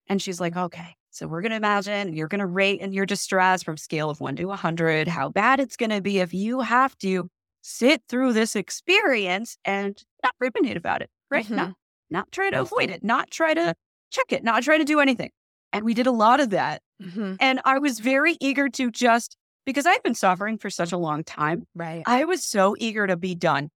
[0.08, 3.06] And she's like, okay, so we're going to imagine you're going to rate in your
[3.06, 6.60] distress from scale of one to 100, how bad it's going to be if you
[6.62, 7.30] have to
[7.62, 11.46] sit through this experience and not ruminate about it, right?
[11.46, 11.56] Mm-hmm.
[11.56, 11.74] Not,
[12.10, 13.74] not try to avoid it, not try to
[14.12, 15.32] check it, not try to do anything.
[15.72, 16.82] And we did a lot of that.
[17.02, 17.36] Mm-hmm.
[17.39, 21.24] And I was very eager to just, because I've been suffering for such a long
[21.24, 21.65] time.
[21.74, 22.04] Right.
[22.06, 23.69] I was so eager to be done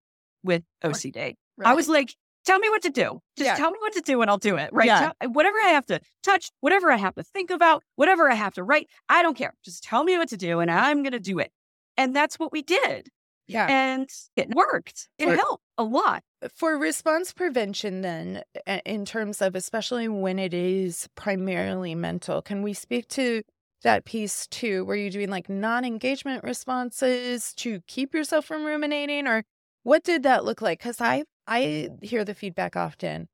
[0.43, 1.35] with OCD.
[1.57, 1.67] Right.
[1.67, 2.13] I was like,
[2.45, 3.19] tell me what to do.
[3.37, 3.55] Just yeah.
[3.55, 4.69] tell me what to do and I'll do it.
[4.71, 4.87] Right.
[4.87, 4.99] Yeah.
[4.99, 8.35] Tell, uh, whatever I have to touch, whatever I have to think about, whatever I
[8.35, 9.53] have to write, I don't care.
[9.63, 11.51] Just tell me what to do and I'm going to do it.
[11.97, 13.09] And that's what we did.
[13.47, 13.67] Yeah.
[13.69, 15.07] And it worked.
[15.17, 16.23] It for, helped a lot.
[16.41, 18.43] Uh, for response prevention, then,
[18.85, 23.41] in terms of especially when it is primarily mental, can we speak to
[23.83, 24.83] that piece too?
[24.83, 29.27] Were you doing like non engagement responses to keep yourself from ruminating?
[29.27, 29.43] Or
[29.87, 30.79] what did that look like?
[30.79, 33.29] Because I I hear the feedback often,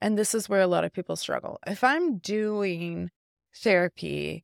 [0.00, 1.58] and this is where a lot of people struggle.
[1.66, 3.10] If I'm doing
[3.54, 4.42] therapy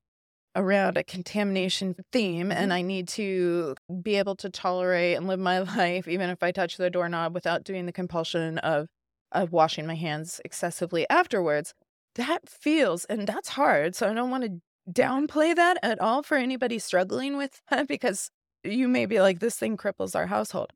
[0.54, 2.72] around a contamination theme and mm-hmm.
[2.72, 6.76] I need to be able to tolerate and live my life, even if I touch
[6.76, 8.88] the doorknob without doing the compulsion of,
[9.32, 11.72] of washing my hands excessively afterwards,
[12.16, 13.94] that feels, and that's hard.
[13.94, 14.60] So I don't want to
[14.92, 18.30] downplay that at all for anybody struggling with that because
[18.62, 20.74] you may be like, this thing cripples our household.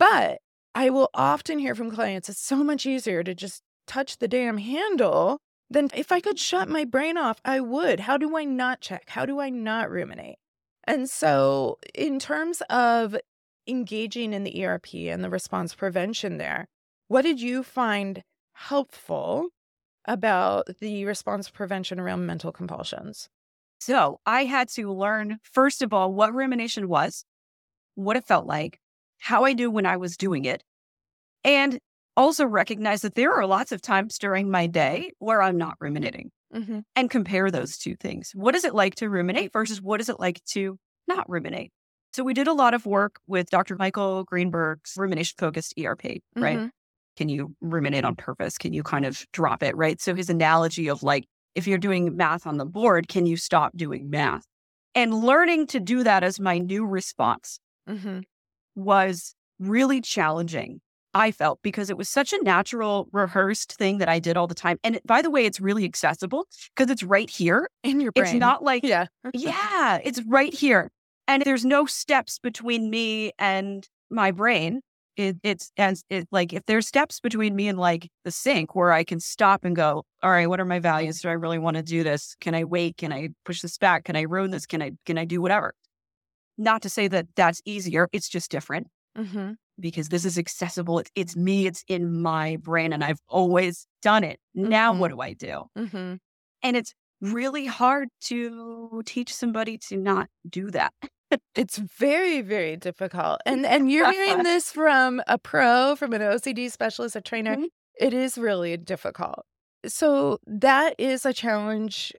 [0.00, 0.38] But
[0.74, 4.56] I will often hear from clients it's so much easier to just touch the damn
[4.56, 8.00] handle than if I could shut my brain off, I would.
[8.00, 9.10] How do I not check?
[9.10, 10.36] How do I not ruminate?
[10.84, 13.14] And so, in terms of
[13.68, 16.66] engaging in the ERP and the response prevention there,
[17.08, 18.22] what did you find
[18.54, 19.48] helpful
[20.06, 23.28] about the response prevention around mental compulsions?
[23.80, 27.24] So I had to learn, first of all, what rumination was,
[27.96, 28.79] what it felt like,
[29.20, 30.62] how I knew when I was doing it,
[31.44, 31.78] and
[32.16, 36.30] also recognize that there are lots of times during my day where I'm not ruminating
[36.52, 36.80] Mm-hmm.
[36.96, 38.32] and compare those two things.
[38.34, 41.70] What is it like to ruminate versus what is it like to not ruminate?
[42.12, 43.76] So we did a lot of work with Dr.
[43.76, 46.58] Michael Greenberg's rumination focused ERP, right?
[46.58, 46.70] Mhm.
[47.16, 48.58] Can you ruminate on purpose?
[48.58, 50.00] Can you kind of drop it, right?
[50.00, 53.76] So his analogy of like, if you're doing math on the board, can you stop
[53.76, 54.44] doing math?
[54.96, 58.20] And learning to do that as my new response Mm-hmm.
[58.80, 60.80] Was really challenging.
[61.12, 64.54] I felt because it was such a natural, rehearsed thing that I did all the
[64.54, 64.78] time.
[64.84, 67.68] And it- by the way, it's really accessible because it's right here.
[67.82, 68.26] In your brain.
[68.26, 69.06] It's not like, Yeah.
[69.34, 70.90] yeah, it's right here.
[71.26, 74.80] And there's no steps between me and my brain.
[75.16, 78.92] It, it's as it like if there's steps between me and like the sink where
[78.92, 81.20] I can stop and go, all right, what are my values?
[81.20, 82.36] Do I really want to do this?
[82.40, 82.96] Can I wait?
[82.96, 84.04] Can I push this back?
[84.04, 84.64] Can I ruin this?
[84.66, 85.74] Can I can I do whatever?
[86.60, 88.08] Not to say that that's easier.
[88.12, 88.86] It's just different
[89.18, 89.52] Mm-hmm.
[89.80, 91.00] because this is accessible.
[91.00, 91.66] It's, it's me.
[91.66, 94.38] It's in my brain, and I've always done it.
[94.54, 94.98] Now, Mhm.
[94.98, 95.64] what do I do?
[95.76, 96.14] Mm-hmm.
[96.62, 100.92] And it's really hard to teach somebody to not do that.
[101.56, 103.40] It's very, very difficult.
[103.46, 107.56] And and you're hearing this from a pro, from an OCD specialist, a trainer.
[107.56, 107.66] Mhm.
[107.98, 109.44] It is really difficult.
[109.86, 112.12] So that is a challenge.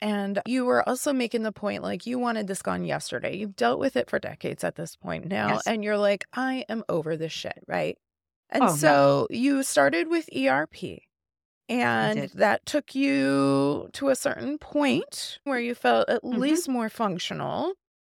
[0.00, 3.36] And you were also making the point like you wanted this gone yesterday.
[3.36, 5.54] You've dealt with it for decades at this point now.
[5.54, 5.66] Yes.
[5.66, 7.98] And you're like, I am over this shit, right?
[8.50, 11.00] And Oh, so you started with ERP.
[11.68, 16.38] And that took you to a certain point where you felt at Mhm.
[16.38, 17.74] least more functional.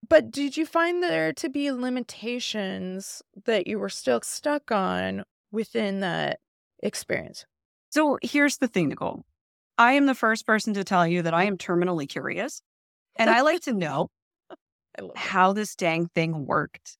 [0.07, 5.99] But did you find there to be limitations that you were still stuck on within
[5.99, 6.39] that
[6.81, 7.45] experience?
[7.89, 9.25] So here's the thing, Nicole.
[9.81, 12.61] I am the first person to tell you that I am terminally curious,
[13.15, 14.09] and I like to know
[14.99, 15.17] I love it.
[15.17, 16.97] how this dang thing worked.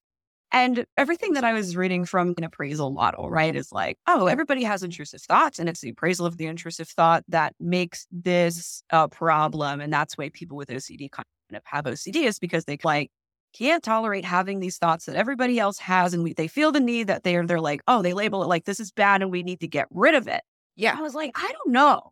[0.52, 4.64] And everything that I was reading from an appraisal model, right, is like, oh, everybody
[4.64, 9.08] has intrusive thoughts, and it's the appraisal of the intrusive thought that makes this a
[9.08, 9.80] problem.
[9.80, 13.12] And that's why people with OCD kind of have OCD is because they like
[13.54, 17.06] can't tolerate having these thoughts that everybody else has, and we, they feel the need
[17.08, 19.60] that they're they're like, oh, they label it like this is bad, and we need
[19.60, 20.42] to get rid of it.
[20.76, 20.96] Yeah.
[20.98, 22.12] I was like, I don't know.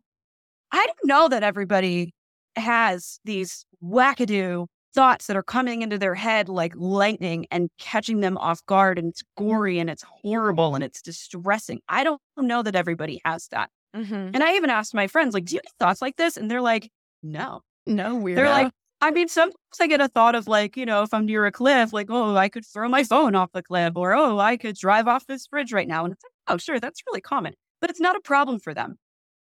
[0.72, 2.12] I don't know that everybody
[2.56, 8.36] has these wackadoo thoughts that are coming into their head like lightning and catching them
[8.38, 11.80] off guard and it's gory and it's horrible and it's distressing.
[11.88, 13.70] I don't know that everybody has that.
[13.94, 14.30] Mm-hmm.
[14.34, 16.36] And I even asked my friends, like, do you get thoughts like this?
[16.36, 16.90] And they're like,
[17.22, 17.60] no.
[17.86, 18.38] No, weird.
[18.38, 21.24] They're like, I mean, sometimes I get a thought of like, you know, if I'm
[21.24, 24.38] near a cliff, like, oh, I could throw my phone off the cliff or, oh,
[24.38, 26.04] I could drive off this bridge right now.
[26.04, 28.96] And it's like, oh, sure, that's really common, but it's not a problem for them.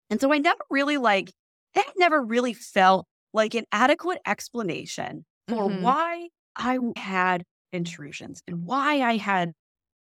[0.09, 1.31] And so I never really like,
[1.75, 5.67] I never really felt like an adequate explanation for Mhm.
[5.67, 9.53] why I had intrusions and why I had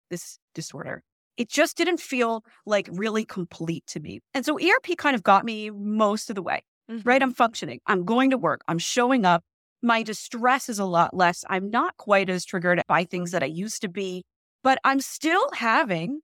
[0.10, 1.04] this disorder.
[1.38, 4.20] It just didn't feel like really complete to me.
[4.34, 7.02] And so ERP kind of got me most of the way Mhm.
[7.04, 7.24] right?
[7.24, 7.80] I'm functioning.
[7.88, 8.62] I'm going to work.
[8.68, 9.44] I'm showing up.
[9.82, 11.44] My distress is a lot less.
[11.50, 14.24] I'm not quite as triggered by things that I used to be,
[14.62, 16.22] but I'm still having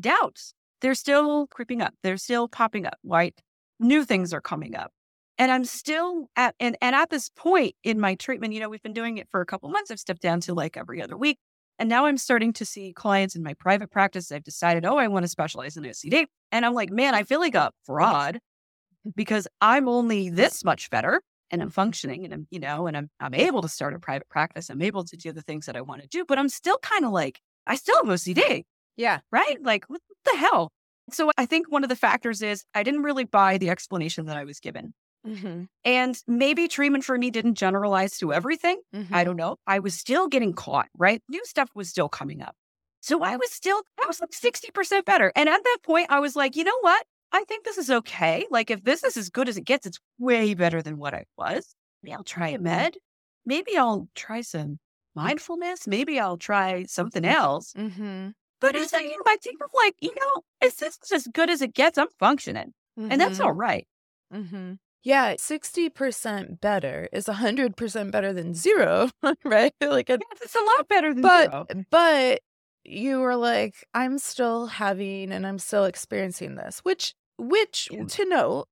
[0.00, 0.54] doubts.
[0.80, 1.94] They're still creeping up.
[2.02, 3.34] They're still popping up, right?
[3.80, 4.92] New things are coming up.
[5.38, 8.82] And I'm still at, and, and at this point in my treatment, you know, we've
[8.82, 9.90] been doing it for a couple months.
[9.90, 11.38] I've stepped down to like every other week.
[11.78, 14.32] And now I'm starting to see clients in my private practice.
[14.32, 16.26] I've decided, oh, I want to specialize in OCD.
[16.50, 18.40] And I'm like, man, I feel like a fraud
[19.16, 23.10] because I'm only this much better and I'm functioning and I'm, you know, and I'm
[23.20, 24.70] I'm able to start a private practice.
[24.70, 27.04] I'm able to do the things that I want to do, but I'm still kind
[27.04, 28.64] of like, I still have OCD,
[28.96, 29.20] yeah.
[29.30, 29.62] right?
[29.62, 30.72] Like, what the hell?
[31.10, 34.36] So I think one of the factors is I didn't really buy the explanation that
[34.36, 34.92] I was given.
[35.26, 35.64] Mm-hmm.
[35.84, 38.80] And maybe treatment for me didn't generalize to everything.
[38.94, 39.14] Mm-hmm.
[39.14, 39.56] I don't know.
[39.66, 41.22] I was still getting caught, right?
[41.28, 42.54] New stuff was still coming up.
[43.00, 45.32] So I was still, I was like 60% better.
[45.36, 47.04] And at that point, I was like, you know what?
[47.32, 48.46] I think this is okay.
[48.50, 51.24] Like, if this is as good as it gets, it's way better than what I
[51.36, 51.74] was.
[52.02, 52.96] Maybe I'll try a med.
[53.44, 54.78] Maybe I'll try some
[55.14, 55.86] mindfulness.
[55.86, 57.72] Maybe I'll try something else.
[57.74, 58.30] Mm-hmm.
[58.60, 61.60] But as I am, I think of like, you know, this is as good as
[61.62, 62.72] it gets, I'm functioning.
[62.98, 63.86] And that's all right.
[64.32, 64.74] Mm-hmm.
[65.04, 69.10] Yeah, 60% better is 100% better than zero,
[69.44, 69.72] right?
[69.80, 71.66] Like, it, Yeah, It's a lot better than but, zero.
[71.90, 72.40] but
[72.84, 78.04] you were like, I'm still having and I'm still experiencing this, which, which Yeah.
[78.06, 78.66] to note,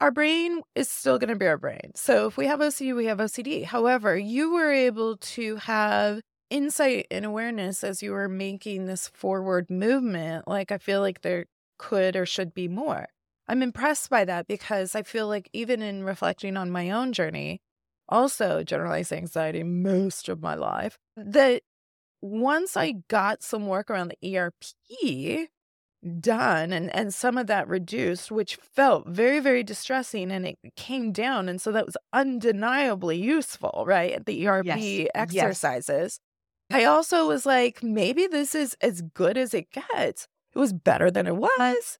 [0.00, 1.92] our brain is still going to be our brain.
[1.94, 3.64] So if we have OCD, we have OCD.
[3.64, 9.70] However, you were able to have insight and awareness as you were making this forward
[9.70, 10.48] movement.
[10.48, 11.46] Like, I feel like there
[11.78, 13.06] could or should be more.
[13.48, 17.60] I'm impressed by that because I feel like even in reflecting on my own journey,
[18.08, 21.62] also generalized anxiety most of my life, that
[22.22, 25.50] once I got some work around the ERP
[26.20, 31.12] done and, and some of that reduced, which felt very, very distressing and it came
[31.12, 31.48] down.
[31.48, 34.24] And so that was undeniably useful, right?
[34.24, 35.10] The ERP Yes.
[35.14, 36.20] exercises.
[36.70, 40.28] I also was like, maybe this is as good as it gets.
[40.54, 41.98] It was better than it was.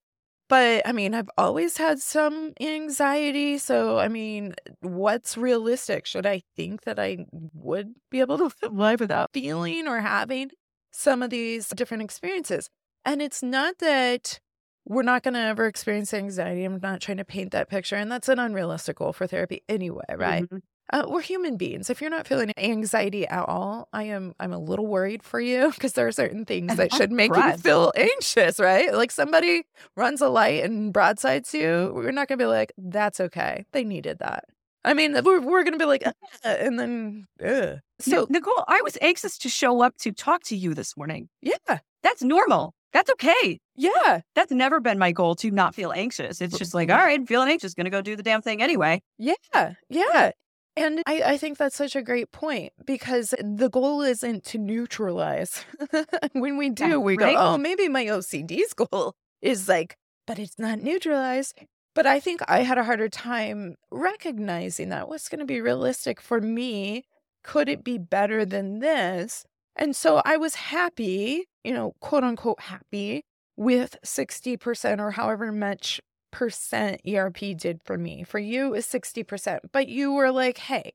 [0.48, 3.58] But I mean, I've always had some anxiety.
[3.58, 6.06] So, I mean, what's realistic?
[6.06, 10.50] Should I think that I would be able to live without feeling or having
[10.92, 12.68] some of these different experiences?
[13.04, 14.40] And it's not that
[14.86, 16.64] we're not going to ever experience anxiety.
[16.64, 17.96] I'm not trying to paint that picture.
[17.96, 20.44] And that's an unrealistic goal for therapy anyway, right?
[20.50, 20.62] Mhm.
[20.92, 21.88] Uh, we're human beings.
[21.88, 25.70] If you're not feeling anxiety at all, I am I'm a little worried for you
[25.74, 28.92] because there are certain things that should make you feel anxious, right?
[28.92, 29.64] Like somebody
[29.96, 33.64] runs a light and broadsides you, we're not gonna be like, that's okay.
[33.72, 34.44] They needed that.
[34.84, 36.12] I mean, we're we're gonna be like, "Ah,"
[36.48, 37.80] and then, ugh.
[37.98, 41.28] So, Nicole, I was anxious to show up to talk to you this morning.
[41.42, 42.72] yeah, That's normal.
[42.92, 43.60] That's okay.
[43.76, 46.40] yeah, That's never been my goal to not feel anxious.
[46.40, 49.02] It's just like, all right, I'm feeling anxious, gonna go do the damn thing anyway.
[49.18, 50.32] yeah, yeah.
[50.76, 55.64] And I, I think that's such a great point because the goal isn't to neutralize.
[56.32, 57.34] when we do, Yeah, we right?
[57.34, 59.96] go, oh, maybe my OCD's goal is like,
[60.26, 61.58] but it's not neutralized.
[61.94, 65.08] But I think I had a harder time recognizing that.
[65.08, 67.04] What's going to be realistic for me?
[67.42, 69.44] Could it be better than this?
[69.74, 73.22] And so I was happy, you know, quote unquote happy
[73.56, 76.00] with 60% or however much
[76.30, 78.22] percent ERP did for me.
[78.24, 79.60] For you is 60%.
[79.72, 80.92] But you were like, hey,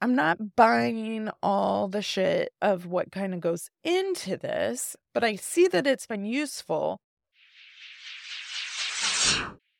[0.00, 5.36] I'm not buying all the shit of what kind of goes into this, but I
[5.36, 6.98] see that it's been useful.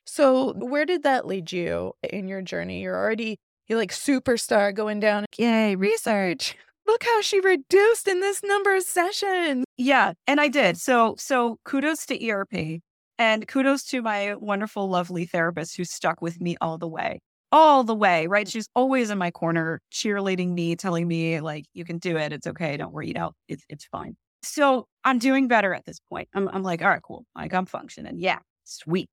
[0.05, 2.81] So, where did that lead you in your journey?
[2.81, 5.25] You're already, you're like superstar going down.
[5.37, 6.55] Yay, research.
[6.85, 9.65] Look how she reduced in this number of sessions.
[9.77, 10.77] Yeah, and I did.
[10.77, 12.81] So so kudos to ERP
[13.17, 17.19] and kudos to my wonderful, lovely therapist who stuck with me all the way.
[17.51, 18.47] All the way, right?
[18.47, 22.33] She's always in my corner, cheerleading me, telling me, like, you can do it.
[22.33, 22.77] It's okay.
[22.77, 23.07] Don't worry.
[23.07, 24.15] You know, it's it's fine.
[24.41, 26.29] So I'm doing better at this point.
[26.33, 27.25] I'm I'm like, all right, cool.
[27.35, 28.15] Like I'm functioning.
[28.17, 29.07] Yeah, sweet.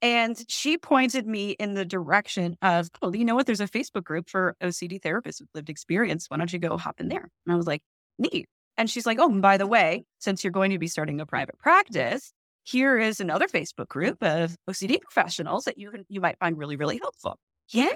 [0.00, 3.46] And she pointed me in the direction of, oh, you know what?
[3.46, 6.26] There's a Facebook group for OCD therapists with lived experience.
[6.28, 7.28] Why don't you go hop in there?
[7.46, 7.82] And I was like,
[8.18, 8.46] neat.
[8.76, 11.58] And she's like, oh, by the way, since you're going to be starting a private
[11.58, 12.32] practice,
[12.70, 16.76] here is another Facebook group of OCD professionals that you can, you might find really,
[16.76, 17.38] really helpful.
[17.70, 17.94] Yeah.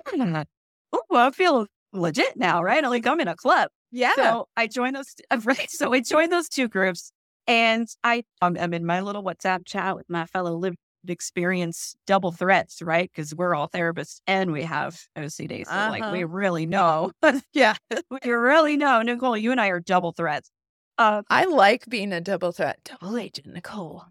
[0.92, 2.82] Oh, I feel legit now, right?
[2.82, 3.68] Like I'm in a club.
[3.90, 4.14] Yeah.
[4.16, 5.14] So I joined those,
[5.44, 5.70] right?
[5.70, 7.12] So I joined those two groups
[7.46, 10.76] and I, I'm, I'm in my little WhatsApp chat with my fellow lived
[11.08, 13.10] experience double threats, right?
[13.14, 15.66] Because we're all therapists and we have OCD.
[15.66, 16.28] So like we Uh-huh.
[16.32, 17.10] really know,
[17.52, 17.74] yeah.
[18.24, 20.50] we really know, Nicole, you and I are double threats.
[20.98, 22.78] Uh, I like being a double threat.
[22.84, 24.04] Double agent Nicole.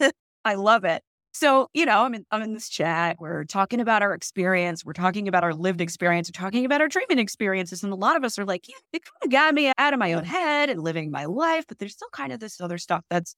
[0.44, 1.02] I love it.
[1.32, 3.16] So, you know, I'm in, I'm in this chat.
[3.20, 4.86] We're talking about our experience.
[4.86, 6.30] We're talking about our lived experience.
[6.30, 7.84] We're talking about our treatment experiences.
[7.84, 9.98] And a lot of us are like, yeah, it kind of got me out of
[9.98, 13.04] my own head and living my life, but there's still kind of this other stuff
[13.10, 13.34] that's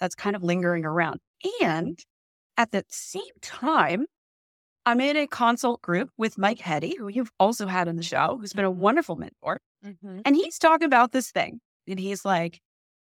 [0.00, 1.20] that's kind of lingering around.
[1.60, 1.98] And
[2.56, 4.06] at the same time,
[4.86, 8.38] I'm in a consult group with Mike Heady, who you've also had on the show,
[8.40, 9.60] who's been a wonderful mentor.
[10.24, 11.60] And he's talking about this thing.
[11.88, 12.60] And he's like,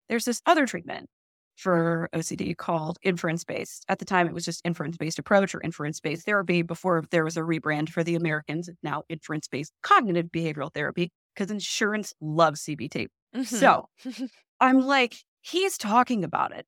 [0.09, 1.09] there's this other treatment
[1.57, 3.85] for OCD called inference based.
[3.89, 7.25] At the time, it was just inference based approach or inference based therapy before there
[7.25, 8.69] was a rebrand for the Americans.
[8.83, 13.07] Now inference based cognitive behavioral therapy because insurance loves CBT.
[13.37, 13.47] Mhm.
[13.47, 13.87] So
[14.61, 16.67] I'm like, he's talking about it.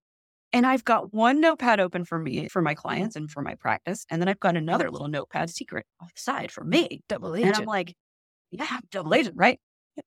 [0.53, 4.07] And I've got one notepad open for me, for my clients and for my practice.
[4.09, 5.85] And then I've got another little notepad secret
[6.15, 7.01] side for me.
[7.09, 7.49] double agent.
[7.49, 7.95] And I'm like,
[8.53, 9.59] yeah, double agent, right?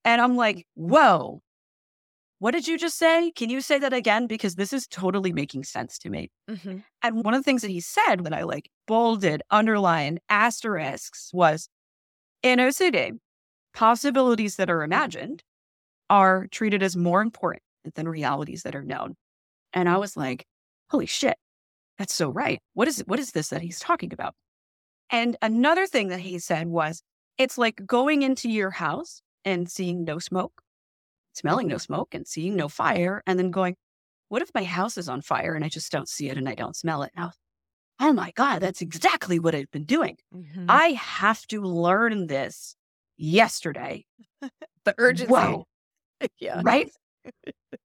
[0.05, 1.41] And I'm like, whoa,
[2.39, 3.31] what did you just say?
[3.31, 4.27] Can you say that again?
[4.27, 6.29] Because this is totally making sense to me.
[6.49, 6.83] Mhm.
[7.01, 11.69] And one of the things that he said that I like bolded, underlined, asterisks was
[12.43, 13.13] in OCD,
[13.73, 15.43] possibilities that are imagined
[16.09, 17.63] are treated as more important
[17.95, 19.15] than realities that are known.
[19.73, 20.45] And I was like,
[20.89, 21.37] holy shit,
[21.97, 22.59] that's so right.
[22.73, 24.35] What is what is this that he's talking about?
[25.09, 27.01] And another thing that he said was,
[27.37, 30.61] it's like going into your house and seeing no smoke,
[31.37, 33.75] smelling no smoke and seeing no fire, and then going,
[34.29, 36.55] what if my house is on fire and I just don't see it and I
[36.55, 37.11] don't smell it?
[37.15, 37.37] And I was,
[37.99, 40.17] oh my God, that's exactly what I've been doing.
[40.35, 40.65] Mhm.
[40.67, 42.75] I have to learn this
[43.17, 44.05] yesterday.
[44.85, 45.31] the urgency.
[45.31, 45.65] Whoa.
[46.39, 46.61] yeah.
[46.63, 46.91] Right.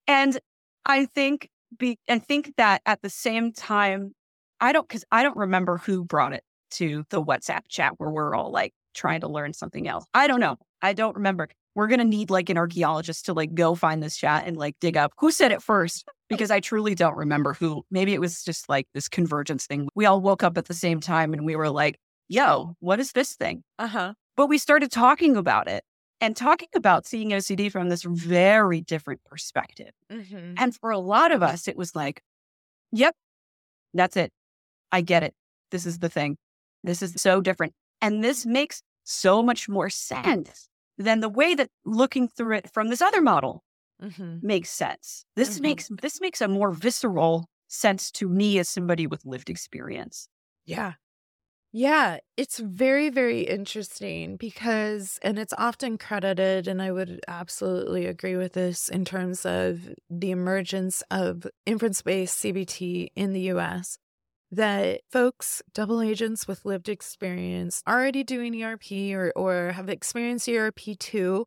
[0.08, 0.40] and
[0.86, 4.14] I think be and think that at the same time,
[4.60, 8.36] I don't because I don't remember who brought it to the WhatsApp chat where we're
[8.36, 10.06] all like trying to learn something else.
[10.14, 10.58] I don't know.
[10.82, 11.50] I don't remember.
[11.76, 14.98] We're gonna need like an archaeologist to like go find this chat and like dig
[14.98, 17.84] up who said it first because I truly don't remember who.
[17.92, 19.88] Maybe it was just like this convergence thing.
[19.96, 23.14] We all woke up at the same time and we were like, "Yo, what is
[23.14, 24.14] this thing?" Uh huh.
[24.36, 25.84] But we started talking about it
[26.22, 29.92] and talking about seeing OCD from this very different perspective.
[30.12, 30.54] Mm-hmm.
[30.58, 32.22] And for a lot of us, it was like,
[32.92, 33.16] yep,
[33.94, 34.32] that's it.
[34.92, 35.34] I get it.
[35.72, 36.38] This is the thing.
[36.84, 37.74] This is so different.
[38.02, 42.90] And this makes so much more sense than the way that looking through it from
[42.90, 43.64] this other model
[44.02, 44.40] Mm-hmm.
[44.42, 45.26] makes sense.
[45.36, 45.62] This Mhm.
[45.62, 50.30] makes this makes a more visceral sense to me as somebody with lived experience.
[50.66, 50.94] Yeah.
[51.74, 58.38] Yeah, it's very, very interesting because, and it's often credited, and I would absolutely agree
[58.38, 64.00] with this in terms of the emergence of inference based CBT in the US,
[64.52, 70.98] that folks, double agents with lived experience, already doing ERP or, or have experienced ERP
[71.00, 71.46] too,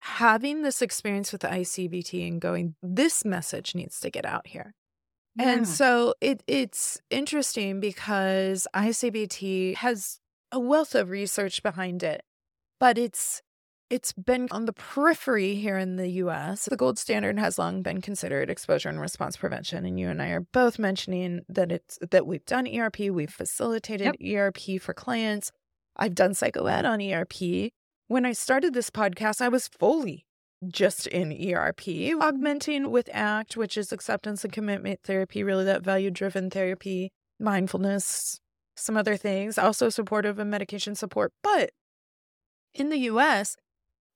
[0.00, 4.74] having this experience with the ICBT and going, this message needs to get out here.
[5.38, 5.64] And Yeah.
[5.66, 10.20] so it it's interesting because ICBT has
[10.52, 12.22] a wealth of research behind it,
[12.80, 13.42] but it's
[13.90, 16.66] it's been on the periphery here in the US.
[16.66, 19.86] The gold standard has long been considered exposure and response prevention.
[19.86, 24.16] And you and I are both mentioning that it's that we've done ERP, we've facilitated
[24.22, 25.52] ERP for clients.
[25.96, 27.72] I've done psychoed on ERP.
[28.08, 30.26] When I started this podcast, I was fully
[30.66, 31.88] just in ERP,
[32.20, 38.40] augmenting with ACT, which is acceptance and commitment therapy, really that value driven therapy, mindfulness,
[38.76, 41.32] some other things, also supportive and medication support.
[41.42, 41.70] But
[42.74, 43.56] in the US,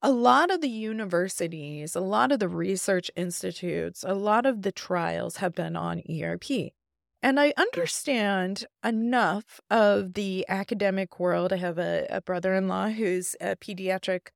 [0.03, 4.71] a lot of the universities, a lot of the research institutes, a lot of the
[4.71, 6.73] trials have been on ERP.
[7.21, 11.53] And I understand enough of the academic world.
[11.53, 14.27] I have a, a brother in law who's a pediatric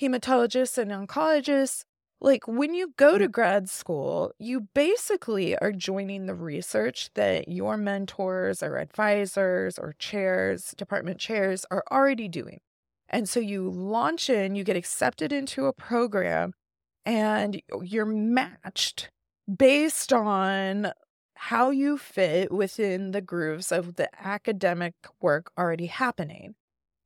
[0.00, 1.84] hematologist and oncologist.
[2.22, 7.76] Like when you go to grad school, you basically are joining the research that your
[7.76, 12.60] mentors or advisors or chairs, department chairs are already doing.
[13.10, 16.54] And so you launch in, you get accepted into a program,
[17.04, 19.10] and oh, you're matched
[19.54, 20.92] based on
[21.34, 26.54] how you fit within the grooves of the academic work already happening.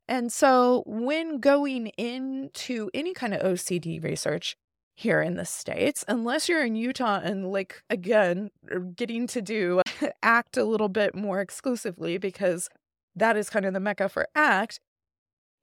[0.06, 4.56] And so, when going into any kind of OCD research
[4.96, 9.80] here in the States, unless you're in Utah and, like, again, er, getting to do
[10.22, 12.68] ACT a little bit more exclusively because
[13.16, 14.78] that is kind of the mecca for ACT,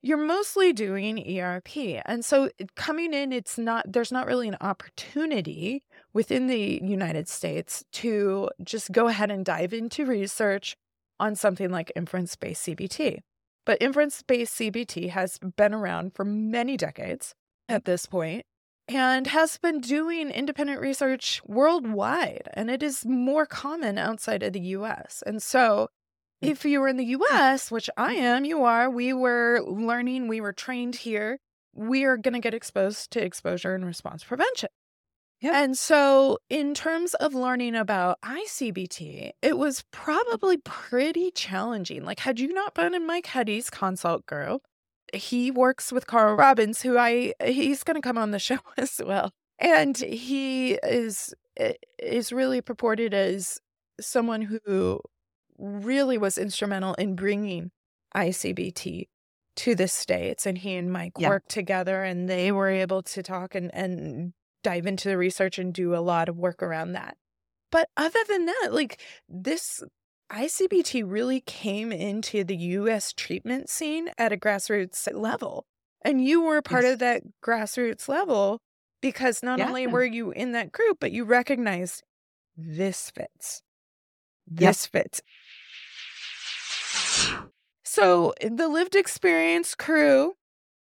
[0.02, 2.02] you're mostly doing ERP.
[2.04, 7.84] And so, coming in, it's not, there's not really an opportunity within the United States
[7.92, 10.76] to just go ahead and dive into research
[11.20, 13.20] on something like inference based CBT.
[13.64, 17.34] But inference based CBT has been around for many decades
[17.68, 18.44] at this point
[18.88, 22.48] and has been doing independent research worldwide.
[22.54, 25.22] And it is more common outside of the US.
[25.24, 25.88] And so,
[26.42, 30.40] if you were in the US, which I am, you are, we were learning, we
[30.40, 31.38] were trained here,
[31.74, 34.68] we are going to get exposed to exposure and response prevention.
[35.40, 35.60] Yeah.
[35.60, 42.04] And so, in terms of learning about ICBT, it was probably pretty challenging.
[42.04, 44.62] Like, had you not been in Mike Heady's consult group,
[45.12, 49.00] he works with Carl Robbins, who I he's going to come on the show as
[49.04, 51.34] well, and he is
[51.98, 53.58] is really purported as
[54.00, 55.00] someone who
[55.62, 57.70] really was instrumental in bringing
[58.16, 59.08] ICBT
[59.56, 60.46] to the states.
[60.46, 61.28] And he and Mike Yeah.
[61.30, 64.32] worked together, and they were able to talk and and
[64.62, 67.16] dive into the research and do a lot of work around that.
[67.70, 69.82] But other than that, like this
[70.30, 75.66] ICBT really came into the US treatment scene at a grassroots level.
[76.04, 76.94] And you were part Yes.
[76.94, 78.60] of that grassroots level
[79.00, 82.02] because not only were you in that group, but you recognized
[82.56, 83.62] this fits.
[84.50, 84.74] Yep.
[84.76, 85.22] Fits.
[87.92, 90.32] So eh, the lived experience crew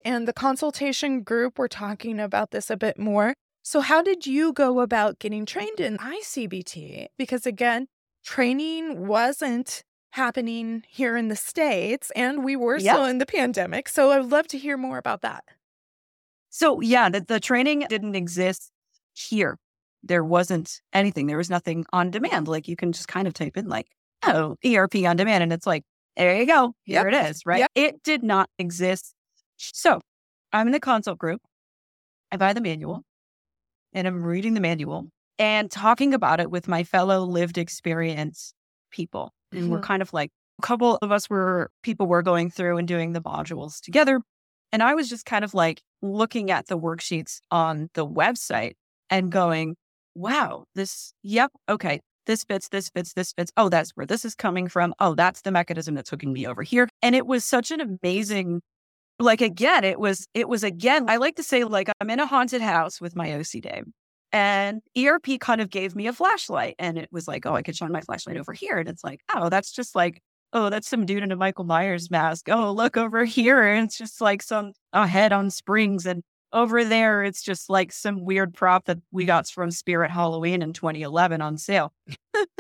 [0.05, 3.33] and the consultation group were talking about this a bit more.
[3.63, 7.07] So, how did you go about getting trained in ICBT?
[7.17, 7.87] Because again,
[8.23, 12.95] training wasn't happening here in the States and we were Yep.
[12.95, 13.89] still in the pandemic.
[13.89, 15.43] So, I'd love to hear more about that.
[16.49, 18.71] So yeah, the, the training didn't exist
[19.13, 19.57] here.
[20.01, 21.27] There wasn't anything.
[21.27, 22.47] There was nothing on demand.
[22.47, 23.87] Like you can just kind of type in like,
[24.23, 25.43] oh, ERP on demand.
[25.43, 25.83] And it's like,
[26.17, 26.73] there you go.
[26.83, 27.41] Here it is.
[27.45, 27.59] Right.
[27.59, 27.71] Yep.
[27.75, 29.13] It did not exist.
[29.57, 29.99] So
[30.53, 31.41] I'm in the consult group.
[32.31, 33.03] I buy the manual.
[33.93, 35.07] and I'm reading the manual
[35.37, 38.53] and talking about it with my fellow lived experience
[38.89, 39.33] people.
[39.51, 39.83] And we're Mhm.
[39.83, 43.21] kind of like a couple of us were people were going through and doing the
[43.21, 44.21] modules together.
[44.71, 48.75] And I was just kind of like looking at the worksheets on the website
[49.09, 49.75] and going,
[50.15, 53.51] wow, this, yep, okay, this fits, this fits, this fits.
[53.57, 54.93] Oh, that's where this is coming from.
[54.99, 56.87] Oh, that's the mechanism that's hooking me over here.
[57.01, 58.61] And it was such an amazing,
[59.19, 62.25] like, again, it was, it was again, I like to say, like, I'm in a
[62.25, 63.83] haunted house with my OC OCD.
[64.33, 67.75] And ERP kind of gave me a flashlight and it was like, oh, I could
[67.75, 68.77] shine my flashlight over here.
[68.77, 70.21] And it's like, oh, that's just like,
[70.53, 72.47] oh, that's some dude in a Michael Myers mask.
[72.49, 73.61] Oh, look over here.
[73.61, 76.05] And it's just like some a head on springs.
[76.05, 80.61] And over there, it's just like some weird prop that we got from Spirit Halloween
[80.61, 81.93] in 2011 on sale.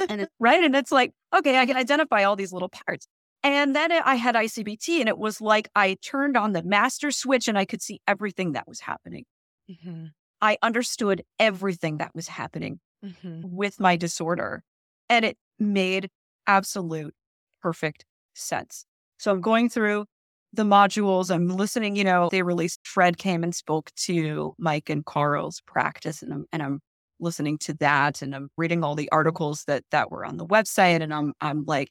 [0.09, 0.63] and it's right.
[0.63, 3.07] And it's like, okay, I can identify all these little parts.
[3.43, 7.47] And then I had ICBT and it was like I turned on the master switch
[7.47, 9.25] and I could see everything that was happening.
[9.69, 10.11] Mhm.
[10.41, 13.43] I understood everything that was happening Mhm.
[13.43, 14.63] with my disorder.
[15.09, 16.09] And it made
[16.47, 17.13] absolute
[17.61, 18.85] perfect sense.
[19.17, 20.05] So I'm going through
[20.53, 21.33] the modules.
[21.33, 26.21] I'm listening, you know, they released, Fred came and spoke to Mike and Carl's practice
[26.21, 26.79] and I'm, and I'm
[27.19, 31.01] listening to that and I'm reading all the articles that, that were on the website.
[31.01, 31.89] And I'm, I'm like,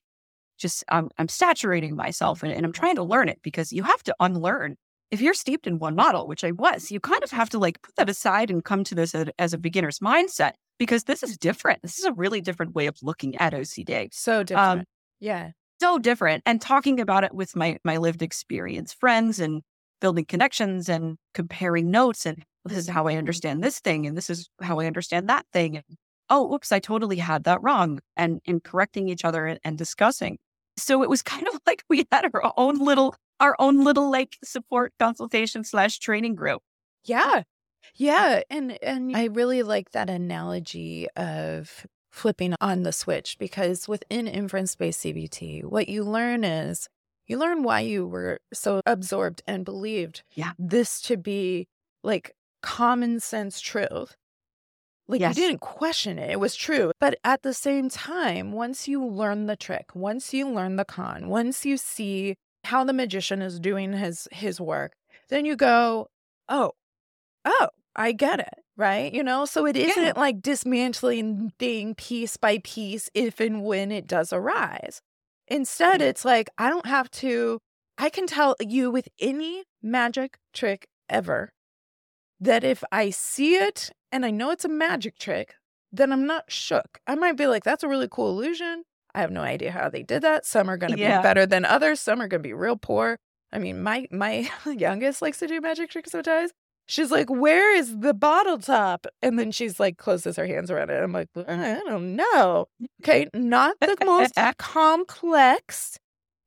[0.59, 4.03] just, I'm, I'm saturating myself and, and I'm trying to learn it because you have
[4.05, 4.77] to unlearn.
[5.11, 7.83] If you're steeped in one model, which I was, you kind of have to like
[7.83, 11.37] put that aside and come to this as, as a beginner's mindset because this is
[11.37, 11.83] different.
[11.83, 14.09] This is a really different way of looking at OCD.
[14.13, 14.89] So um, different.
[15.19, 15.51] yeah.
[15.81, 16.43] So different.
[16.47, 19.63] And talking about it with my my lived experience friends and
[20.01, 23.19] building connections and comparing notes and this is how I mm-hmm.
[23.19, 25.77] understand this thing and this is how I understand that thing.
[25.77, 25.85] And
[26.29, 28.01] oh, whoops, I totally had that wrong.
[28.17, 30.39] And and correcting each other and, and discussing.
[30.77, 34.37] So it was kind of like we had our own little our own little like
[34.45, 36.63] support consultation slash training group.
[37.05, 37.43] Yeah.
[37.97, 38.43] Yeah.
[38.51, 44.75] And and I really like that analogy of flipping on the switch because within inference
[44.77, 46.89] based CBT, what you learn is
[47.27, 50.53] you learn why you were so absorbed and believed Yeah.
[50.59, 51.67] this to be
[52.03, 52.33] like
[52.63, 54.17] common sense truth.
[55.07, 55.37] Like Yes.
[55.37, 56.93] you didn't question it, it was true.
[57.01, 61.29] But at the same time, once you learn the trick, once you learn the con,
[61.29, 62.35] once you see
[62.65, 64.93] how the magician is doing his his work,
[65.29, 66.09] then you go,
[66.49, 66.73] oh,
[67.45, 68.60] oh, I get it.
[68.77, 69.13] Right.
[69.13, 70.13] You know, so it isn't Yeah.
[70.17, 75.01] like dismantling thing piece by piece if and when it does arise.
[75.49, 76.09] Instead, mm-hmm.
[76.09, 77.59] it's like, I don't have to,
[77.99, 81.53] I can tell you with any magic trick ever
[82.41, 85.55] that if I see it and I know it's a magic trick,
[85.93, 87.01] then I'm not shook.
[87.07, 88.85] I might be like, that's a really cool illusion.
[89.15, 90.47] I have no idea how they did that.
[90.47, 91.19] Some are going to Yeah.
[91.19, 92.01] be better than others.
[92.01, 93.19] Some are going to be real poor.
[93.53, 96.53] I mean, my my youngest likes to do magic tricks sometimes.
[96.91, 100.91] She's like, "Where is the bottle top?" And then she's like, closes her hands around
[100.91, 101.03] it.
[101.03, 102.67] I'm like, I don't know.
[103.03, 105.99] Okay, not the most complex,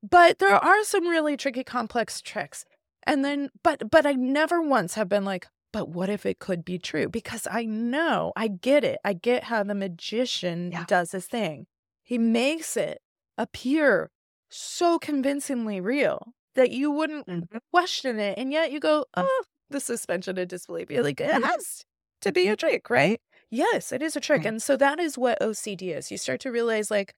[0.02, 2.66] but there are some really tricky, complex tricks.
[3.06, 6.64] And then, but but I never once have been like, but what if it could
[6.66, 7.10] be true?
[7.10, 9.00] Because I know, I get it.
[9.04, 10.86] I get how the magician Yeah.
[10.86, 11.68] does his thing.
[12.04, 13.02] He makes it
[13.38, 14.12] appear
[14.50, 17.60] so convincingly real that you wouldn't Mhm.
[17.72, 18.38] question it.
[18.38, 19.44] And yet you go, oh,
[19.74, 20.90] the suspension of disbelief.
[20.90, 21.84] You're like, it has
[22.22, 23.20] to be a trick, right?
[23.50, 24.44] Yes, it is a trick.
[24.44, 24.48] Mm.
[24.48, 26.10] And so that is what OCD is.
[26.10, 27.14] You start to realize, like,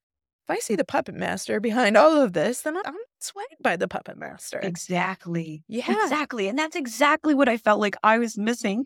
[0.47, 3.88] if I see the puppet master behind all of this, then I'm swayed by the
[3.88, 4.60] puppet master.
[4.62, 5.64] Exactly.
[5.68, 6.03] Yeah.
[6.03, 6.47] Exactly.
[6.47, 8.86] And that's exactly what I felt like I was missing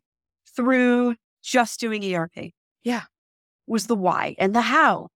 [0.55, 2.51] through just doing ERP.
[2.83, 3.03] Yeah.
[3.67, 5.09] Was the why and the how.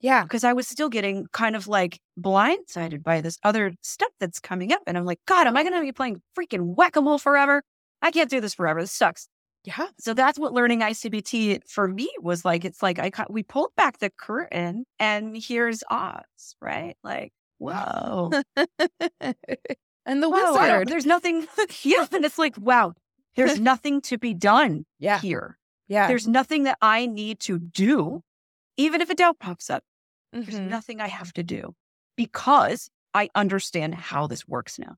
[0.00, 0.22] Yeah.
[0.22, 4.72] Because I was still getting kind of like blindsided by this other stuff that's coming
[4.72, 4.80] up.
[4.86, 7.62] And I'm like, God, am I going to be playing freaking whack a mole forever?
[8.02, 8.80] I can't do this forever.
[8.80, 9.28] This sucks.
[9.64, 9.88] Yeah.
[9.98, 12.64] So that's what learning ICBT for me was like.
[12.64, 16.96] It's like I we pulled back the curtain and here's Oz, right?
[17.04, 18.30] Like, whoa.
[19.20, 20.88] and the Wow, I wizard.
[20.88, 21.46] there's nothing.
[21.82, 22.94] yeah, and it's like, wow,
[23.36, 25.18] there's nothing to be done Yeah.
[25.20, 25.58] here.
[25.88, 26.06] Yeah.
[26.08, 28.22] There's nothing that I need to do,
[28.76, 29.82] even if a doubt pops up.
[30.32, 30.68] There's Mhm.
[30.68, 31.74] nothing I have to do
[32.16, 34.94] because I understand how this works now.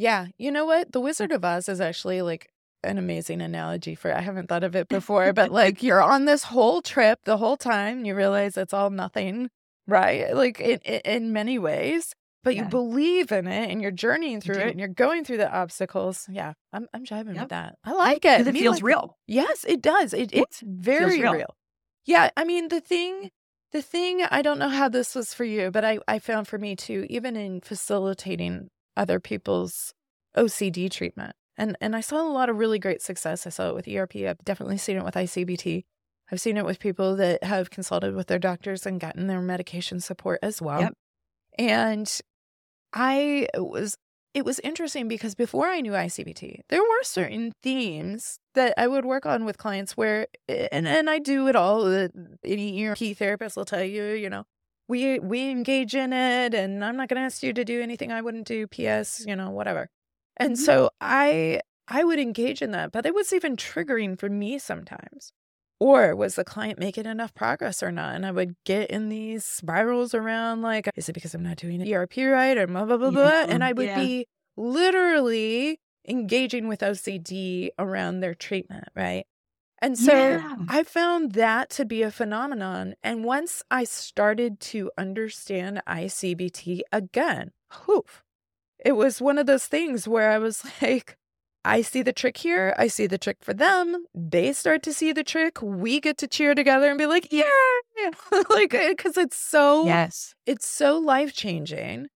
[0.00, 0.28] Yeah.
[0.38, 0.92] You know what?
[0.92, 2.48] The Wizard of Oz is actually like
[2.82, 6.44] an amazing analogy for I haven't thought of it before, but like you're on this
[6.44, 9.50] whole trip the whole time, you realize it's all nothing,
[9.86, 10.34] right?
[10.34, 14.68] Like in, in, many ways, but you believe in it and you're journeying through it
[14.68, 16.26] and you're going through the obstacles.
[16.30, 16.54] Yeah.
[16.72, 17.42] I'm I'm jiving Yep.
[17.42, 17.74] with that.
[17.84, 18.46] I like it.
[18.46, 19.18] It feels like- real.
[19.26, 20.14] Yes, it does.
[20.14, 21.34] It, it's very real.
[21.34, 21.54] real.
[22.06, 23.28] Yeah, I mean the thing
[23.72, 26.56] the thing I don't know how this was for you, but I I found for
[26.56, 29.94] me too even in facilitating other people's
[30.36, 33.46] OCD treatment And and I saw a lot of really great success.
[33.46, 34.16] I saw it with ERP.
[34.16, 35.84] I've definitely seen it with ICBT.
[36.30, 40.00] I've seen it with people that have consulted with their doctors and gotten their medication
[40.00, 40.80] support as well.
[40.80, 40.94] Yep.
[41.58, 42.20] And
[42.92, 43.96] I was
[44.32, 49.04] it was interesting because before I knew ICBT, there were certain themes that I would
[49.04, 52.08] work on with clients where and and I do it all.
[52.44, 54.44] Any ERP therapist will tell you, you know,
[54.90, 58.12] we we engage in it and I'm not going to ask you to do anything
[58.12, 59.88] I wouldn't do PS, you know, whatever.
[60.36, 60.58] And Mhm.
[60.58, 65.32] so I I would engage in that, but it was even triggering for me sometimes.
[65.80, 68.14] Or was the client making enough progress or not?
[68.14, 71.80] And I would get in these spirals around like, is it because I'm not doing
[71.80, 73.44] ERP right or blah, blah, blah, blah?
[73.48, 73.94] And I would Yeah.
[73.94, 74.26] be
[74.56, 79.24] literally engaging with OCD around their treatment, right?
[79.82, 80.56] And so Yeah.
[80.68, 82.94] I found that to be a phenomenon.
[83.02, 88.22] And once I started to understand ICBT again, poof,
[88.78, 91.16] it was one of those things where I was like,
[91.64, 92.74] I see the trick here.
[92.78, 94.06] I see the trick for them.
[94.14, 95.60] They start to see the trick.
[95.62, 97.44] We get to cheer together and be like, yeah,
[98.50, 100.34] like, because it's so Yes.
[100.46, 102.08] it's so life changing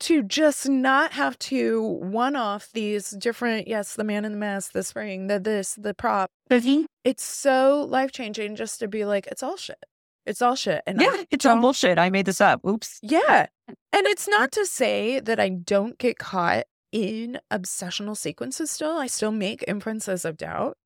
[0.00, 4.72] to just not have to one off these different, yes, the man in the mask,
[4.72, 6.30] the spring, the this, the prop.
[6.50, 6.84] Mhm.
[7.04, 9.82] It's so life changing just to be like, it's all shit.
[10.26, 10.82] It's all shit.
[10.86, 11.22] And I Yeah.
[11.30, 11.98] It's all bullshit.
[11.98, 12.64] I made this up.
[12.66, 12.98] Oops.
[13.02, 13.46] yeah.
[13.68, 18.96] And it's not to say that I don't get caught in obsessional sequences still.
[18.98, 20.76] I still make inferences of doubt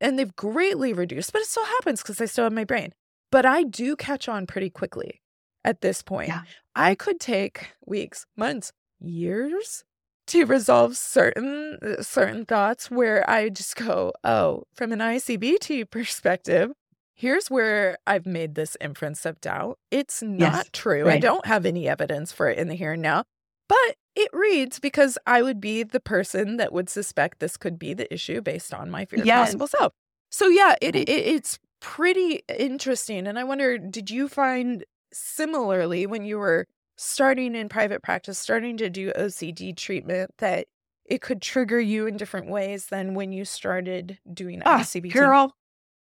[0.00, 2.92] and they've greatly reduced, but it still happens because I still have my brain.
[3.30, 5.20] But I do catch on pretty quickly
[5.66, 6.28] at this point.
[6.28, 6.42] Yeah.
[6.74, 9.84] I could take weeks, months, years
[10.28, 16.72] to resolve certain uh, certain thoughts where I just go, "Oh, from an ICBT perspective,
[17.14, 19.78] here's where I've made this inference of doubt.
[19.90, 21.08] It's not Yes, true.
[21.08, 23.24] I don't have any evidence for it in the here and now,
[23.68, 27.94] but it reads because I would be the person that would suspect this could be
[27.94, 29.52] the issue based on my fear Yes.
[29.52, 29.92] possible self.
[30.30, 33.26] So yeah, it, it it's pretty interesting.
[33.26, 34.84] And I wonder, did you find
[35.16, 40.66] similarly when you were starting in private practice, starting to do OCD treatment, that
[41.04, 45.12] it could trigger you in different ways than when you started doing Ah, ICBT?
[45.12, 45.52] Carol,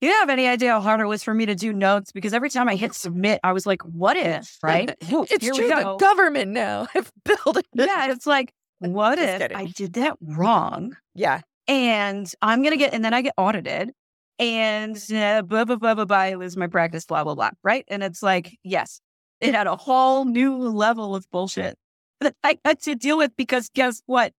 [0.01, 2.33] you don't have any idea how hard it was for me to do notes because
[2.33, 4.95] every time I hit submit, I was like, what if, right?
[5.01, 5.67] It's true.
[5.67, 7.65] The government now have built it.
[7.73, 9.57] yeah, it's like, what Just if kidding.
[9.57, 11.41] I did that wrong Yeah.
[11.67, 13.91] and I'm going to get, and then I get audited
[14.39, 17.85] and uh, blah, blah, blah, blah, blah, I lose my practice, blah, blah, blah, right?
[17.87, 18.99] And it's like, yes,
[19.39, 21.77] it had a whole new level of bullshit
[22.21, 24.33] that I had to deal with because guess what?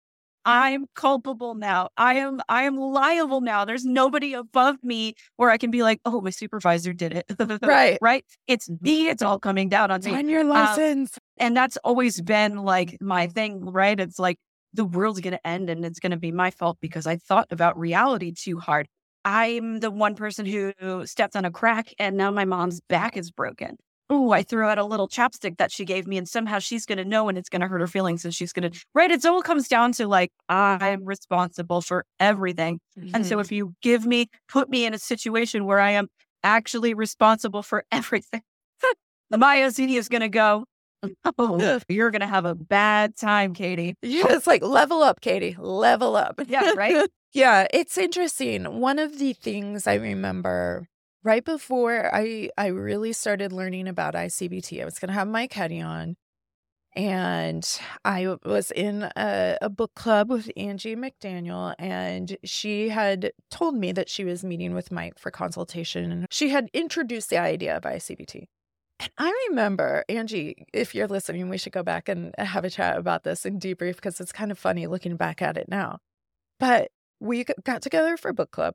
[0.48, 1.88] I'm culpable now.
[1.96, 3.64] I am I am liable now.
[3.64, 7.60] There's nobody above me where I can be like, oh, my supervisor did it.
[7.62, 7.98] Right.
[8.00, 8.24] right?
[8.46, 9.08] It's me.
[9.08, 10.14] It's all coming down on me.
[10.14, 11.18] On your license.
[11.36, 13.98] And that's always been like my thing, right?
[13.98, 14.38] It's like
[14.72, 17.48] the world's going to end and it's going to be my fault because I thought
[17.50, 18.86] about reality too hard.
[19.26, 20.72] I'm the one person who
[21.04, 23.76] stepped on a crack and now my mom's back is broken.
[24.08, 26.98] Oh, I threw out a little chapstick that she gave me and somehow she's going
[26.98, 29.10] to know and it's going to hurt her feelings and she's going to, right?
[29.10, 32.78] It all comes down to like, I'm responsible for everything.
[32.96, 33.40] And so mm-hmm.
[33.40, 36.06] if you give me, put me in a situation where I am
[36.44, 38.42] actually responsible for everything,
[39.28, 40.66] my OCD is going to go,
[41.36, 43.96] oh, you're going to have a bad time, Katie.
[44.02, 45.56] Yeah, it's like level up, Katie.
[45.58, 46.40] Level up.
[46.46, 47.08] Yeah, right?
[47.32, 48.80] yeah, it's interesting.
[48.80, 50.88] One of the things I remember
[51.22, 55.52] right before I I really started learning about ICBT, I was going to have Mike
[55.52, 56.16] Heady on,
[56.94, 57.68] and
[58.04, 63.92] I was in a, a book club with Angie McDaniel, and she had told me
[63.92, 67.82] that she was meeting with Mike for consultation, and she had introduced the idea of
[67.82, 68.44] ICBT.
[68.98, 72.96] And I remember, Angie, if you're listening, we should go back and have a chat
[72.96, 75.98] about this and debrief because it's kind of funny looking back at it now.
[76.58, 76.90] But
[77.20, 78.74] we got together for book club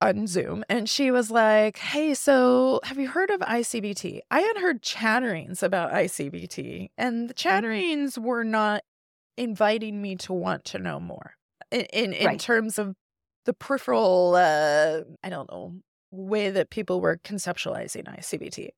[0.00, 4.20] on Zoom, and she was like, Hey, so have you heard of ICBT?
[4.30, 8.82] I had heard chatterings about ICBT, and the chatterings were not
[9.36, 11.34] inviting me to want to know more
[11.70, 12.40] in, in, in Right.
[12.40, 12.94] terms of
[13.44, 15.74] the peripheral, uh, I don't know,
[16.10, 18.70] way that people were conceptualizing ICBT.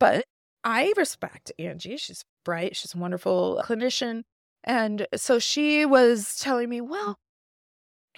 [0.00, 0.24] But
[0.64, 1.96] I respect Angie.
[1.96, 2.76] She's bright.
[2.76, 4.22] She's a wonderful clinician.
[4.64, 7.16] And so she was telling me, well,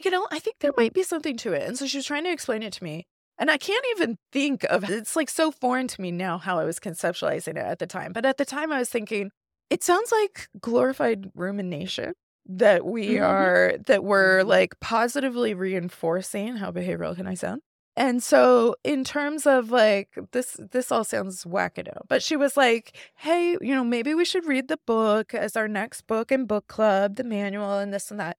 [0.05, 1.63] you know, I think there might be something to it.
[1.67, 3.07] And so she was trying to explain it to me.
[3.39, 6.65] And I can't even think of it's like so foreign to me now how I
[6.65, 8.13] was conceptualizing it at the time.
[8.13, 9.31] But at the time, I was thinking,
[9.71, 12.13] it sounds like glorified rumination
[12.47, 13.25] that we Mhm.
[13.25, 14.47] are, that we're Mhm.
[14.47, 16.57] like positively reinforcing.
[16.57, 17.63] How behavioral can I sound?
[17.97, 22.03] And so in terms of like this this all sounds wackado.
[22.09, 25.69] But she was like, "Hey, you know, maybe we should read the book as our
[25.69, 28.37] next book in book club, the manual and this and that."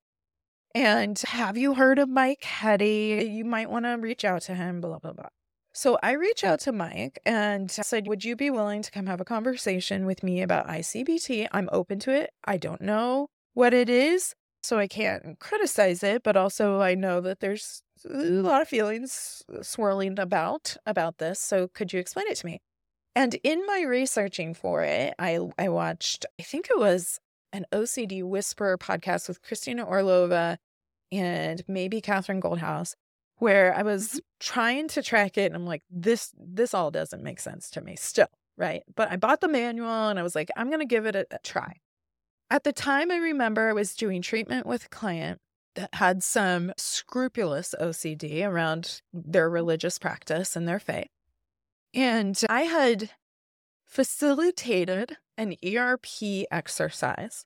[0.74, 3.30] And have you heard of Mike Heady?
[3.32, 5.30] You might want to reach out to him, blah, blah, blah.
[5.74, 9.22] So I reach out to Mike and said, Would you be willing to come have
[9.22, 11.48] a conversation with me about ICBT?
[11.52, 12.32] I'm open to it.
[12.44, 17.22] I don't know what it is, so I can't criticize it, but also I know
[17.22, 21.40] that there's a lot of feelings swirling about about this.
[21.40, 22.60] So could you explain it to me?
[23.16, 27.20] And in my researching for it, I I watched, I think it was
[27.54, 30.58] an OCD Whisperer podcast with Kristina Orlova
[31.12, 32.96] and maybe Catherine Goldhouse,
[33.38, 34.18] where I was mm-hmm.
[34.40, 37.96] trying to track it and I'm like, this this all doesn't make sense to me
[37.98, 38.84] still, right?
[38.96, 41.40] But I bought the manual and I was like, I'm gonna give it a, a
[41.44, 41.74] try.
[42.50, 45.40] At the time I remember I was doing treatment with a client
[45.76, 51.08] that had some scrupulous OCD around their religious practice and their faith.
[51.94, 53.10] And I had
[53.92, 57.46] facilitated an ERP exercise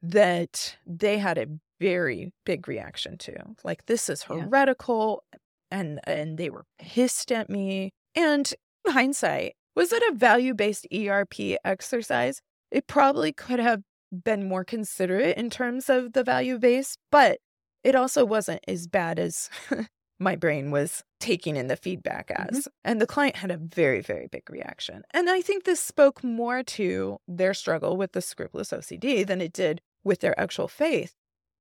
[0.00, 1.46] that they had a
[1.80, 3.34] very big reaction to.
[3.64, 5.38] Like this is heretical yeah.
[5.78, 7.90] and and they were pissed at me.
[8.14, 8.52] And
[8.86, 12.40] in hindsight, was it a value-based ERP exercise?
[12.70, 17.38] It probably could have been more considerate in terms of the value base, but
[17.82, 19.50] it also wasn't as bad as
[20.22, 22.60] my brain was taking in the feedback as.
[22.60, 22.68] Mm-hmm.
[22.84, 25.02] And the client had a very, very big reaction.
[25.12, 29.52] And I think this spoke more to their struggle with the scrupulous OCD than it
[29.52, 31.14] did with their actual faith.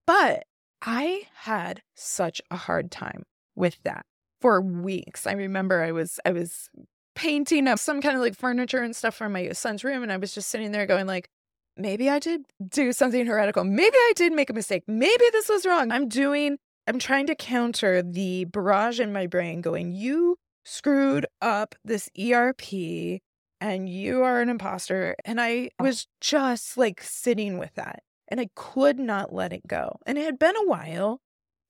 [0.06, 0.46] But
[0.82, 3.24] I had such a hard time
[3.56, 4.06] with that
[4.40, 5.28] for weeks.
[5.28, 6.70] I remember I was I was
[7.14, 10.18] painting up some kind of like furniture and stuff for my son's room and I
[10.18, 11.30] was just sitting there going like
[11.78, 13.64] maybe I did do something heretical.
[13.64, 14.84] Maybe I did make a mistake.
[14.88, 15.92] Maybe this was wrong.
[15.92, 16.58] I'm doing
[16.88, 23.22] I'm trying to counter the barrage in my brain going, you screwed up this ERP
[23.60, 25.16] and you are an imposter.
[25.26, 25.86] And I oh.
[25.86, 30.00] was just like sitting with that and I could not let it go.
[30.06, 31.20] And it had been a while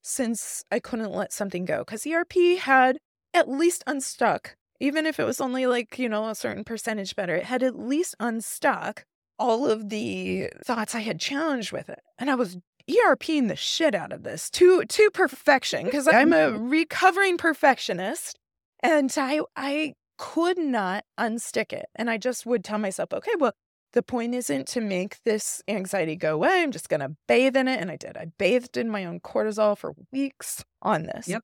[0.02, 2.98] since I couldn't let something go because ERP had
[3.34, 7.36] at least unstuck, even if it was only like, you know, a certain percentage better,
[7.36, 9.04] it had at least unstuck
[9.38, 12.00] all of the thoughts I had challenged with it.
[12.18, 12.58] And I was
[12.88, 18.38] ERPing the shit out of this to to perfection because I'm a recovering perfectionist
[18.82, 21.86] and I I could not unstick it.
[21.96, 23.52] And I just would tell myself, okay, well,
[23.92, 26.62] the point isn't to make this anxiety go away.
[26.62, 27.80] I'm just going to bathe in it.
[27.80, 28.16] And I did.
[28.16, 31.28] I bathed in my own cortisol for weeks on this.
[31.28, 31.42] Yep.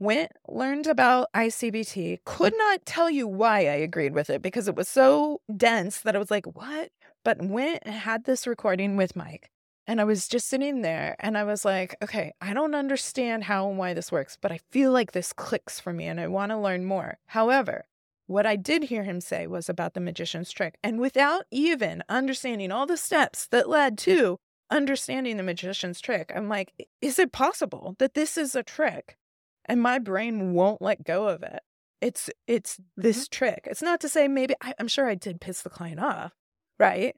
[0.00, 4.76] Went, learned about ICBT, could not tell you why I agreed with it because it
[4.76, 6.90] was so dense that I was like, what?
[7.24, 9.50] But went and had this recording with Mike.
[9.86, 13.68] And I was just sitting there and I was like, okay, I don't understand how
[13.68, 16.50] and why this works, but I feel like this clicks for me and I want
[16.50, 17.18] to learn more.
[17.26, 17.84] However,
[18.26, 20.78] what I did hear him say was about the magician's trick.
[20.82, 24.38] And without even understanding all the steps that led to
[24.70, 26.72] understanding the magician's trick, I'm like,
[27.02, 29.18] is it possible that this is a trick
[29.66, 31.60] and my brain won't let go of it?
[32.00, 33.32] It's it's this mm-hmm.
[33.32, 33.68] trick.
[33.70, 36.32] It's not to say maybe I, I'm sure I did piss the client off,
[36.78, 37.14] right?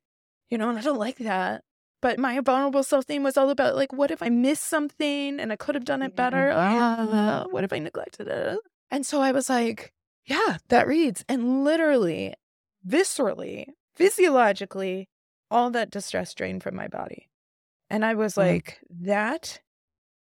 [0.51, 1.63] You know, and I don't like that.
[2.07, 5.53] But my vulnerable self theme was all about like, what if I missed something and
[5.53, 6.53] I could have done it better?
[6.53, 8.61] Uh, what if I neglected it?
[8.93, 9.93] And so I was like,
[10.25, 11.25] yeah, that reads.
[11.29, 12.35] And literally,
[12.87, 13.65] viscerally,
[13.97, 15.09] physiologically,
[15.51, 17.29] all that distress drained from my body.
[17.91, 18.51] And I was mm-hmm.
[18.51, 19.59] like, that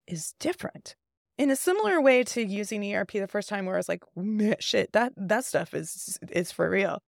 [0.07, 0.97] is different.
[1.37, 4.03] In a similar way to using ERP the first time where I was like,
[4.61, 7.03] shit, that that stuff is is for real.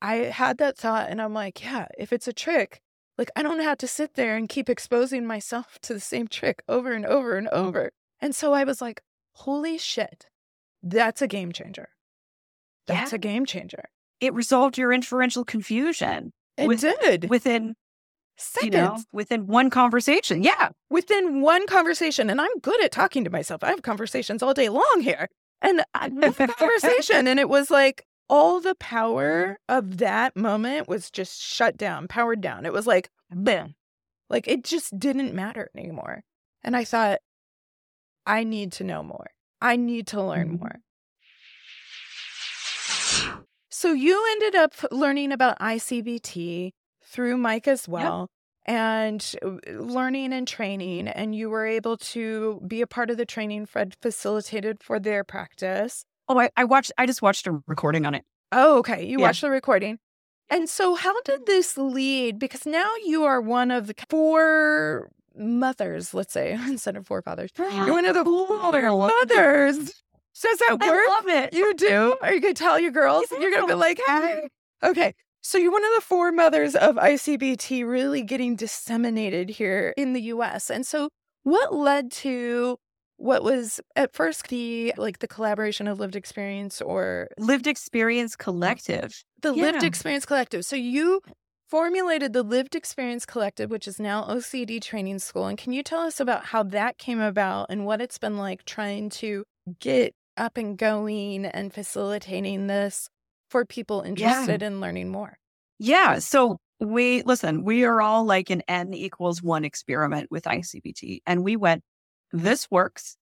[0.00, 2.80] I had that thought and I'm like, yeah, if it's a trick,
[3.18, 6.62] like I don't have to sit there and keep exposing myself to the same trick
[6.68, 7.66] over and over and oh.
[7.66, 7.92] over.
[8.20, 9.02] And so I was like,
[9.32, 10.26] holy shit,
[10.82, 11.88] that's a game changer.
[12.86, 13.16] That's yeah.
[13.16, 13.84] a game changer.
[14.20, 16.32] It resolved your inferential confusion.
[16.56, 17.28] It with, did.
[17.28, 17.74] Within
[18.36, 18.74] seconds.
[18.74, 20.42] You know, within one conversation.
[20.42, 20.70] Yeah.
[20.90, 22.30] Within one conversation.
[22.30, 23.62] And I'm good at talking to myself.
[23.62, 25.28] I have conversations all day long here.
[25.60, 26.08] And I
[26.58, 27.26] conversation.
[27.26, 32.40] And it was like all the power of that moment was just shut down, powered
[32.40, 32.66] down.
[32.66, 33.74] It was like, bam.
[34.28, 36.24] Like it just didn't matter anymore.
[36.62, 37.20] And I thought,
[38.26, 39.30] I need to know more.
[39.60, 40.64] I need to learn mm-hmm.
[40.64, 40.80] more.
[43.70, 46.72] So you ended up learning about ICBT
[47.04, 48.22] through Mike as well.
[48.22, 48.30] Yep.
[48.68, 49.34] And
[49.68, 53.94] learning and training, and you were able to be a part of the training Fred
[54.02, 56.04] facilitated for their practice.
[56.28, 58.24] Oh, I, I watched, I just watched a recording on it.
[58.52, 59.04] Oh, okay.
[59.04, 59.26] You yeah.
[59.26, 59.98] watched the recording.
[60.48, 62.38] And so, how did this lead?
[62.38, 67.50] Because now you are one of the four mothers, let's say, instead of four fathers.
[67.58, 69.92] You're one of the four mothers
[70.42, 70.82] does that work?
[70.82, 71.54] I love it.
[71.54, 72.16] You do?
[72.20, 73.24] Are you going to tell your girls?
[73.32, 73.40] Yeah.
[73.40, 74.48] You're going to be like, hey.
[74.82, 75.14] Okay.
[75.40, 80.22] So you're one of the four mothers of ICBT really getting disseminated here in the
[80.22, 80.70] US.
[80.70, 81.08] And so
[81.42, 82.78] What led to
[83.18, 88.42] what was at first the like the collaboration of lived experience or Lived Experience uh,
[88.42, 89.24] Collective.
[89.42, 90.64] the lived experience collective?
[90.64, 91.20] So you
[91.68, 95.46] formulated the lived experience collective, which is now OCD training school.
[95.46, 98.64] And can you tell us about how that came about and what it's been like
[98.64, 99.44] trying to
[99.80, 103.08] get up and going and facilitating this
[103.50, 105.38] for people interested in learning more?
[105.78, 106.18] Yeah.
[106.18, 111.20] So we listen, we are all like an N equals one experiment with ICBT.
[111.26, 111.82] And we went,
[112.42, 113.16] this works.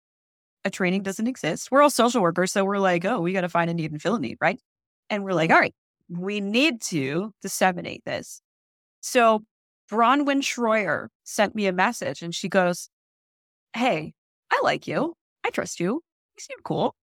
[0.63, 1.71] A training doesn't exist.
[1.71, 2.51] We're all social workers.
[2.51, 4.59] So we're like, oh, we got to find a need and fill a need, right?
[5.09, 5.73] And we're like, all right,
[6.09, 8.41] we need to disseminate this.
[9.01, 9.43] So
[9.91, 12.89] Bronwyn Schroyer sent me a message and she goes,
[13.73, 14.13] Hey,
[14.51, 15.15] I like you.
[15.43, 15.87] I trust you.
[15.87, 16.95] You seem cool.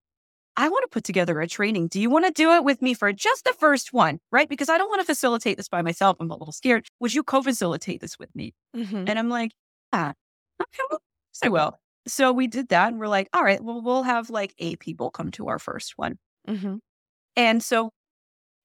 [0.57, 1.89] I want to put together a training.
[1.89, 4.19] Do you want to do it with me for just the first one?
[4.33, 4.49] Right?
[4.49, 6.17] Because I don't want to facilitate this by myself.
[6.19, 6.87] I'm a little scared.
[7.01, 8.55] Would you co facilitate this with me?
[8.77, 9.05] Mm-hmm.
[9.07, 9.53] And I'm like,
[9.93, 10.13] Yeah,
[10.61, 11.03] okay, well,
[11.45, 11.79] I will.
[12.09, 15.11] So we did that and we're like, All right, well, we'll have like eight people
[15.11, 16.19] come to our first one.
[16.49, 16.77] Mm-hmm.
[17.37, 17.91] And so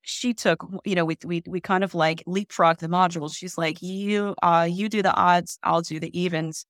[0.03, 3.35] she took, you know, we we we kind of like leapfrog the modules.
[3.35, 6.65] She's like, you uh you do the odds, I'll do the evens,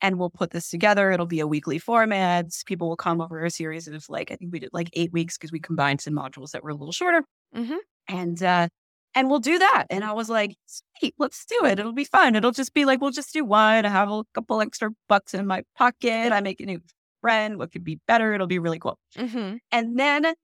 [0.00, 1.10] and we'll put this together.
[1.10, 2.46] It'll be a weekly format.
[2.66, 5.36] People will come over a series of like I think we did like eight weeks
[5.36, 7.24] because we combined some modules that were a little shorter.
[7.56, 7.76] Mm-hmm.
[8.08, 8.68] And uh
[9.14, 9.86] and we'll do that.
[9.90, 11.78] And I was like, sweet, let's do it.
[11.78, 12.36] It'll be fun.
[12.36, 13.84] It'll just be like, we'll just do one.
[13.84, 16.32] I have a couple extra bucks in my pocket.
[16.32, 16.80] I make a new
[17.20, 17.58] friend.
[17.58, 18.34] What could be better?
[18.34, 18.98] It'll be really cool.
[19.16, 19.56] Mm-hmm.
[19.72, 20.34] And then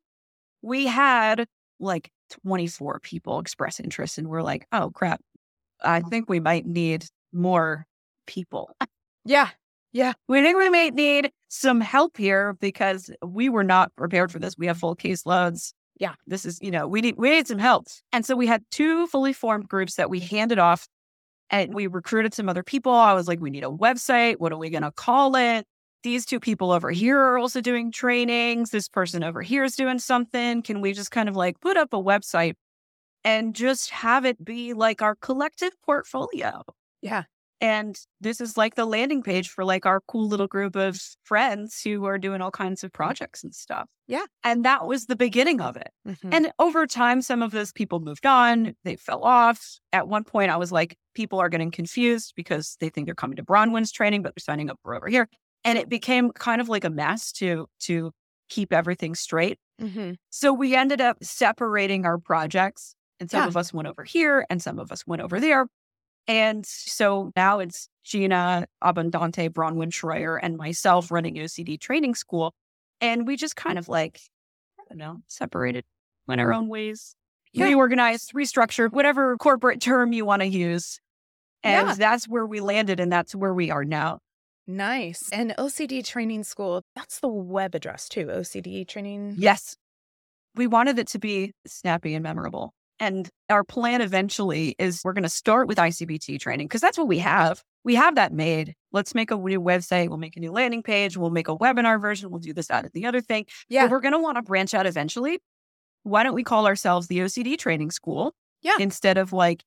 [0.62, 1.46] we had
[1.78, 2.10] like
[2.44, 5.20] 24 people express interest, and we're like, oh crap,
[5.82, 7.86] I think we might need more
[8.26, 8.70] people.
[9.24, 9.48] Yeah.
[9.92, 10.12] Yeah.
[10.28, 14.56] We think we might need some help here because we were not prepared for this.
[14.56, 15.72] We have full caseloads.
[16.00, 16.14] Yeah.
[16.26, 17.86] This is, you know, we need we need some help.
[18.10, 20.88] And so we had two fully formed groups that we handed off
[21.50, 22.92] and we recruited some other people.
[22.92, 24.36] I was like, we need a website.
[24.38, 25.66] What are we gonna call it?
[26.02, 28.70] These two people over here are also doing trainings.
[28.70, 30.62] This person over here is doing something.
[30.62, 32.54] Can we just kind of like put up a website
[33.22, 36.62] and just have it be like our collective portfolio?
[37.02, 37.24] Yeah.
[37.60, 41.82] And this is like the landing page for like our cool little group of friends
[41.82, 43.86] who are doing all kinds of projects and stuff.
[44.08, 44.24] Yeah.
[44.44, 45.90] And that was the beginning of it.
[46.08, 46.32] Mhm.
[46.34, 49.78] And over time, some of those people moved on, they fell off.
[49.92, 53.36] At one point, I was like, people are getting confused because they think they're coming
[53.36, 55.28] to Bronwyn's training, but they're signing up for over here.
[55.64, 58.12] And it became kind of like a mess to to
[58.48, 59.58] keep everything straight.
[59.80, 60.16] Mhm.
[60.30, 63.46] So we ended up separating our projects, and some Yeah.
[63.48, 65.66] of us went over here, and some of us went over there.
[66.30, 72.54] And so now it's Gina Abundante, Bronwyn Schreier, and myself running OCD training school.
[73.00, 74.20] And we just kind of like,
[74.78, 75.84] I don't know, separated,
[76.28, 77.16] went our own ways,
[77.52, 77.64] Yeah.
[77.64, 81.00] reorganized, restructured, whatever corporate term you want to use.
[81.64, 81.94] And Yeah.
[81.94, 84.20] that's where we landed, and that's where we are now.
[84.68, 85.28] Nice.
[85.32, 88.30] And OCD training school, that's the web address too.
[88.30, 89.34] OCD training.
[89.36, 89.76] Yes.
[90.54, 92.72] We wanted it to be snappy and memorable.
[93.00, 97.08] And our plan eventually is we're going to start with ICBT training because that's what
[97.08, 97.62] we have.
[97.82, 98.74] We have that made.
[98.92, 100.08] Let's make a new website.
[100.08, 101.16] We'll make a new landing page.
[101.16, 102.30] We'll make a webinar version.
[102.30, 103.46] We'll do this, that, and the other thing.
[103.70, 103.84] Yeah.
[103.84, 105.40] But we're going to want to branch out eventually.
[106.02, 108.34] Why don't we call ourselves the OCD training school?
[108.60, 108.76] Yeah.
[108.78, 109.64] Instead of like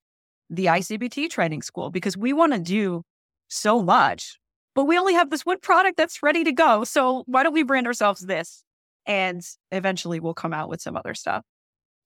[0.52, 3.02] the ICBT training school because we want to do
[3.48, 4.40] so much,
[4.76, 6.84] but we only have this one product that's ready to go.
[6.84, 8.64] So why don't we brand ourselves this?
[9.08, 11.44] And eventually we'll come out with some other stuff.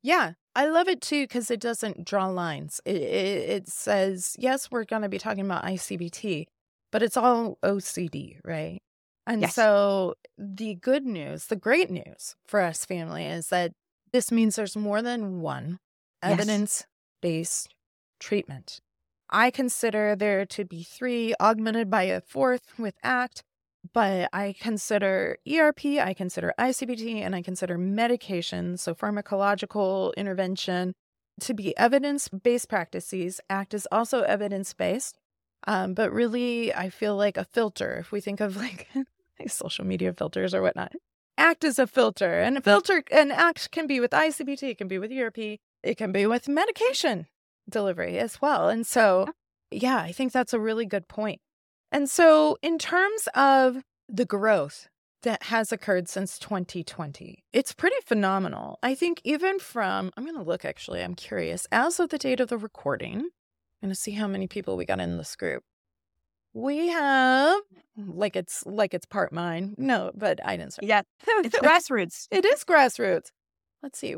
[0.04, 2.82] Yeah, I love it too because it doesn't draw lines.
[2.86, 6.48] It, it, it says, yes, we're going to be talking about ICBT,
[6.92, 8.82] but it's all OCD, right?
[9.26, 9.50] And Yes.
[9.50, 13.74] so the good news, the great news for us family is that
[14.14, 15.80] this means there's more than one
[16.26, 16.64] Yes.
[16.64, 16.86] evidence
[17.22, 17.74] based
[18.20, 18.80] treatment.
[19.30, 23.44] I consider there to be three, augmented by a fourth with ACT,
[23.94, 30.94] but I consider ERP, I consider ICBT, and I consider medication, so pharmacological intervention,
[31.42, 33.40] to be evidence based practices.
[33.50, 35.18] ACT is also evidence based,
[35.68, 37.98] um, but really, I feel like a filter.
[38.00, 38.88] If we think of like
[39.48, 40.94] social media filters or whatnot,
[41.38, 44.88] ACT is a filter, and a filter and ACT can be with ICBT, it can
[44.88, 47.28] be with ERP, it can be with medication
[47.70, 48.70] delivery as well.
[48.70, 49.30] And so,
[49.72, 51.42] yeah, I think that's a really good point.
[51.92, 54.88] And so, in terms of the growth
[55.24, 58.78] that has occurred since 2020, it's pretty phenomenal.
[58.84, 62.40] I think even from, I'm going to look actually, I'm curious, as of the date
[62.40, 65.64] of the recording, I'm going to see how many people we got in this group.
[66.54, 67.62] We have
[67.96, 69.76] like it's like it's part mine.
[69.78, 70.88] No, but I didn't start.
[70.88, 71.02] Yeah.
[71.44, 72.28] It's grassroots.
[72.32, 73.32] It is grassroots.
[73.84, 74.16] Let's see,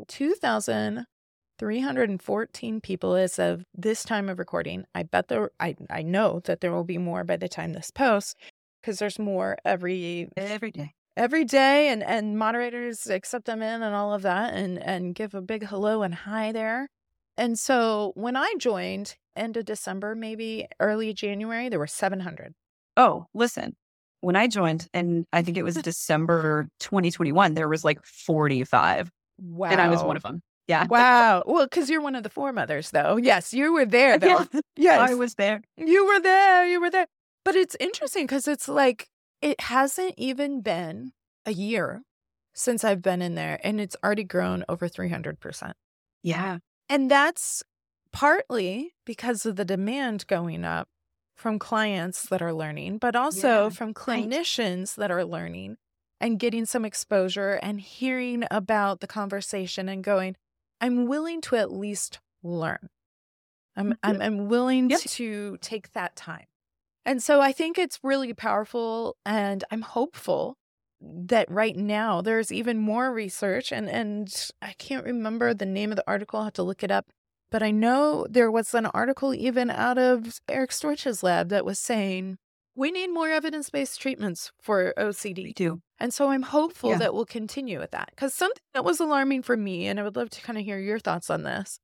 [1.60, 4.86] 2,314 people as of this time of recording.
[4.96, 7.92] I bet there, I, I know that there will be more by the time this
[7.92, 8.36] posts.
[8.82, 10.94] because there's more every Every day.
[11.18, 15.34] every day and and moderators accept them in and all of that and and give
[15.34, 16.88] a big hello and hi there
[17.36, 22.54] and so when i joined end of december maybe early january there were 700
[22.98, 23.76] Oh, listen.
[24.22, 29.10] When I joined, and I think it was December 2021, there was like 45,
[29.42, 30.42] wow and I was one of them.
[30.70, 30.86] Yeah.
[30.88, 31.44] wow.
[31.46, 33.18] Well because you're one of the foremothers though.
[33.18, 34.46] Yes you were there though.
[34.54, 35.10] Yeah, yes.
[35.12, 35.62] I was there.
[35.76, 37.08] you were there you were there.
[37.44, 39.08] But it's interesting because it's like
[39.42, 41.12] it hasn't even been
[41.46, 42.04] a year
[42.54, 45.72] since i've been in there and it's already grown over 300%
[46.24, 46.58] Yeah.
[46.90, 47.64] And that's
[48.12, 50.88] partly because of the demand going up
[51.36, 55.78] from clients that are learning, but also Yeah, from clinicians that are learning
[56.20, 60.36] and getting some exposure and hearing about the conversation and going,
[60.82, 62.90] I'm willing to at least learn.
[63.76, 65.00] I'm mm, I'm, I'm willing Yep.
[65.02, 66.46] to take that time.
[67.06, 70.58] And so I think it's really powerful and I'm hopeful
[71.02, 75.96] that right now there's even more research and and I can't remember the name of
[75.96, 77.06] the article, I'll have to look it up.
[77.52, 81.80] But I know there was an article even out of Eric Storch's lab that was
[81.80, 82.38] saying
[82.80, 85.44] we need more evidence-based treatments for OCD.
[85.44, 85.82] We do.
[86.00, 86.98] And so I'm hopeful Yeah.
[87.00, 88.10] that we'll continue with that.
[88.12, 90.80] Because something that was alarming for me, and I would love to kind of hear
[90.80, 91.80] your thoughts on this.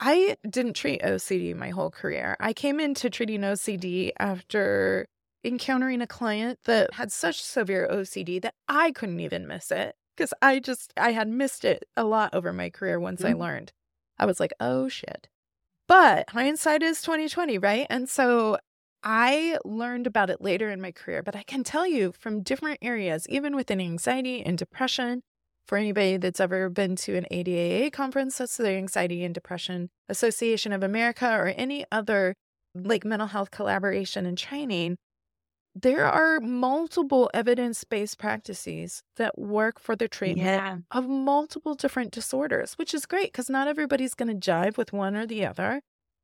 [0.00, 2.36] I didn't treat OCD my whole career.
[2.40, 5.06] I came into treating OCD after
[5.44, 10.34] encountering a client that had such severe OCD that I couldn't even miss it because
[10.42, 13.38] I just I had missed it a lot over my career once I Mhm.
[13.38, 13.72] learned.
[14.18, 15.28] I was like, "Oh shit."
[15.86, 17.86] But hindsight is 2020, right?
[17.90, 18.58] And so
[19.02, 22.78] I learned about it later in my career, but I can tell you from different
[22.82, 25.22] areas, even within anxiety and depression,
[25.66, 30.72] for anybody that's ever been to an ADAA conference, that's the Anxiety and Depression Association
[30.72, 32.34] of America, or any other
[32.74, 34.96] like mental health collaboration and training,
[35.74, 40.80] there are multiple evidence based practices that work for the treatment Yeah.
[40.92, 45.16] of multiple different disorders, which is great because not everybody's going to jive with one
[45.16, 45.82] or the other.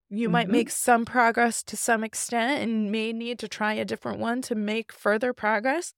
[0.09, 0.53] You might Mhm.
[0.53, 4.55] make some progress to some extent and may need to try a different one to
[4.55, 5.93] make further progress.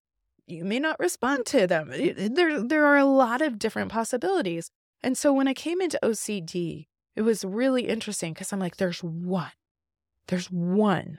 [0.47, 1.91] You may not respond to them.
[1.91, 4.71] There, there are a lot of different possibilities.
[5.03, 9.03] And so when I came into OCD, it was really interesting because I'm like, there's
[9.05, 9.53] one.
[10.29, 11.19] There's one,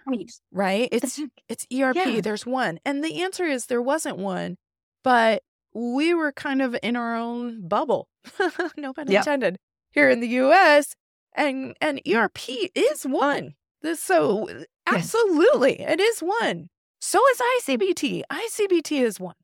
[0.52, 0.88] Right.
[0.92, 1.96] It's it's ERP.
[1.96, 2.22] Yeah.
[2.22, 2.80] There's one.
[2.86, 4.58] And the answer is there wasn't one,
[5.04, 5.42] but
[5.74, 8.08] we were kind of in our own bubble.
[8.78, 9.22] no pun Yep.
[9.22, 9.58] intended.
[9.92, 10.94] Here in the US.
[11.40, 13.54] And and ERP is one.
[13.82, 14.48] This so
[14.86, 16.68] absolutely it is one.
[17.00, 18.24] So is ICBT.
[18.30, 19.36] ICBT is one.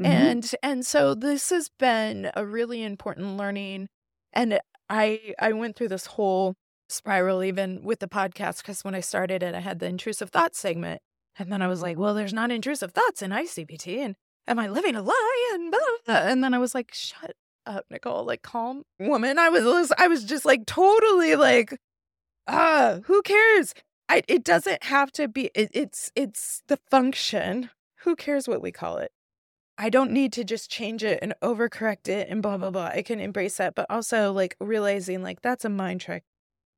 [0.00, 0.06] Mhm.
[0.06, 3.88] And and so this has been a really important learning.
[4.32, 6.54] And I I went through this whole
[6.88, 10.58] spiral even with the podcast because when I started it, I had the intrusive thoughts
[10.60, 11.00] segment.
[11.36, 13.98] And then I was like, well, there's not intrusive thoughts in ICBT.
[13.98, 14.14] And
[14.46, 15.50] am I living a lie?
[15.54, 16.30] And blah, blah, blah.
[16.30, 17.32] and then I was like, shut
[17.66, 19.38] up, Nicole, like calm woman.
[19.38, 21.78] I was I was just like totally like,
[22.48, 23.74] ah, who cares?
[24.08, 27.70] I, it doesn't have to be it, it's it's the function.
[28.04, 29.12] Who cares what we call it?
[29.78, 32.86] I don't need to just change it and overcorrect it and blah blah blah.
[32.94, 36.24] I can embrace that, but also like realizing like that's a mind trick.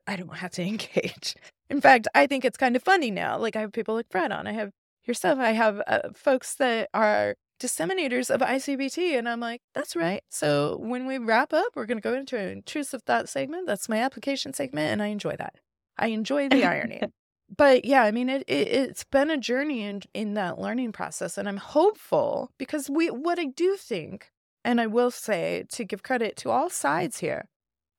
[0.07, 1.35] I don't have to engage.
[1.71, 3.39] In fact, I think it's kind of funny now.
[3.39, 4.47] Like I have people like Fred on.
[4.47, 4.71] I have
[5.05, 5.39] yourself.
[5.39, 10.23] I have uh, folks that are disseminators of ICBT, and I'm like, that's right.
[10.31, 13.67] So when we wrap up, we're going to go into an intrusive thought segment.
[13.67, 15.55] That's my application segment, and I enjoy that.
[15.97, 17.01] I enjoy the irony.
[17.55, 21.37] But yeah, I mean, it, it it's been a journey in in that learning process,
[21.37, 24.31] and I'm hopeful because we what I do think,
[24.65, 27.49] and I will say to give credit to all sides here,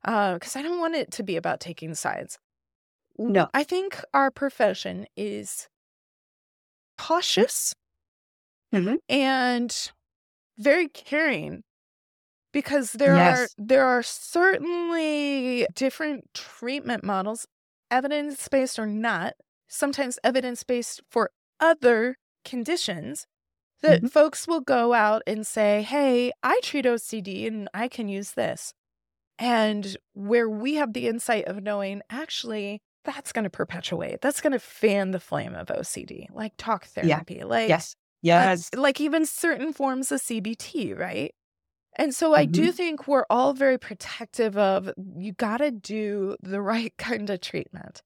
[0.03, 2.39] uh, because I don't want it to be about taking sides.
[3.17, 3.47] No.
[3.53, 5.69] I think our profession is
[6.97, 7.73] cautious
[8.75, 8.97] Mhm.
[9.09, 9.91] and
[10.57, 11.63] very caring
[12.53, 17.47] because there are there are certainly different treatment models
[17.91, 19.33] evidence-based or not
[19.67, 23.27] sometimes evidence-based for other conditions
[23.81, 24.11] that Mhm.
[24.11, 28.73] folks will go out and say hey i treat ocd and i can use this
[29.39, 34.53] and where we have the insight of knowing actually that's going to perpetuate that's going
[34.53, 37.23] to fan the flame of ocd like talk Yeah.
[37.25, 37.95] therapy like Yes.
[38.33, 38.69] Uh, Yes.
[38.75, 41.33] like even certain forms of CBT, right?
[41.97, 46.61] And so I do think we're all very protective of you got to do the
[46.61, 48.01] right kind of treatment.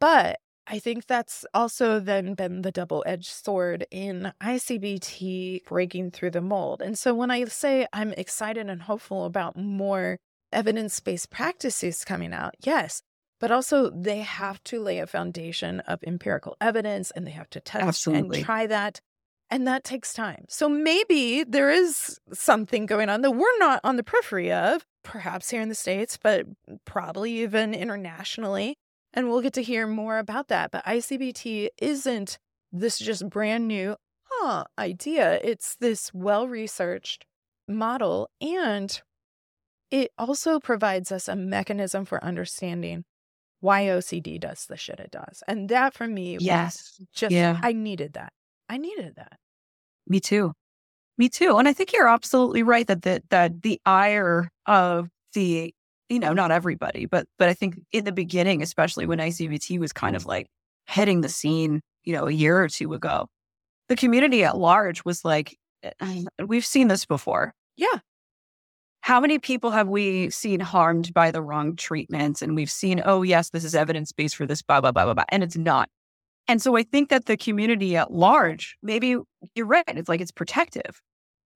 [0.00, 6.30] But I think that's also then been the double edged sword in ICBT breaking through
[6.32, 6.82] the mold.
[6.82, 10.18] And so when I say I'm excited and hopeful about more
[10.52, 13.02] evidence based practices coming out, yes,
[13.40, 17.60] but also they have to lay a foundation of empirical evidence and they have to
[17.60, 18.38] test Absolutely.
[18.38, 19.00] and try that
[19.50, 20.44] And that takes time.
[20.48, 25.50] So maybe there is something going on that we're not on the periphery of, perhaps
[25.50, 26.46] here in the States, but
[26.84, 28.76] probably even internationally.
[29.14, 30.70] And we'll get to hear more about that.
[30.70, 32.38] But ICBT isn't
[32.72, 35.40] this just brand new huh, idea.
[35.42, 37.24] It's this well researched
[37.66, 38.28] model.
[38.42, 39.00] And
[39.90, 43.04] it also provides us a mechanism for understanding
[43.60, 45.42] why OCD does the shit it does.
[45.48, 47.58] And that for me, yes, just, yeah.
[47.62, 48.32] I needed that.
[48.68, 49.38] I needed that.
[50.06, 50.52] Me too.
[51.16, 51.56] Me too.
[51.58, 55.74] And I think you're absolutely right that the, that the ire of the,
[56.08, 59.92] you know, not everybody, but, but I think in the beginning, especially when ICBT was
[59.92, 60.46] kind of like
[60.86, 63.26] hitting the scene, you know, a year or two ago,
[63.88, 67.52] the community at large was like, eh, we've seen this before.
[67.76, 67.98] Yeah.
[69.00, 72.42] How many people have we seen harmed by the wrong treatments?
[72.42, 75.14] And we've seen, oh, yes, this is evidence based for this, blah, blah, blah, blah,
[75.14, 75.24] blah.
[75.30, 75.88] And it's not.
[76.48, 79.16] And so I think that the community at large, maybe
[79.54, 79.84] you're right.
[79.86, 81.00] It's like it's protective,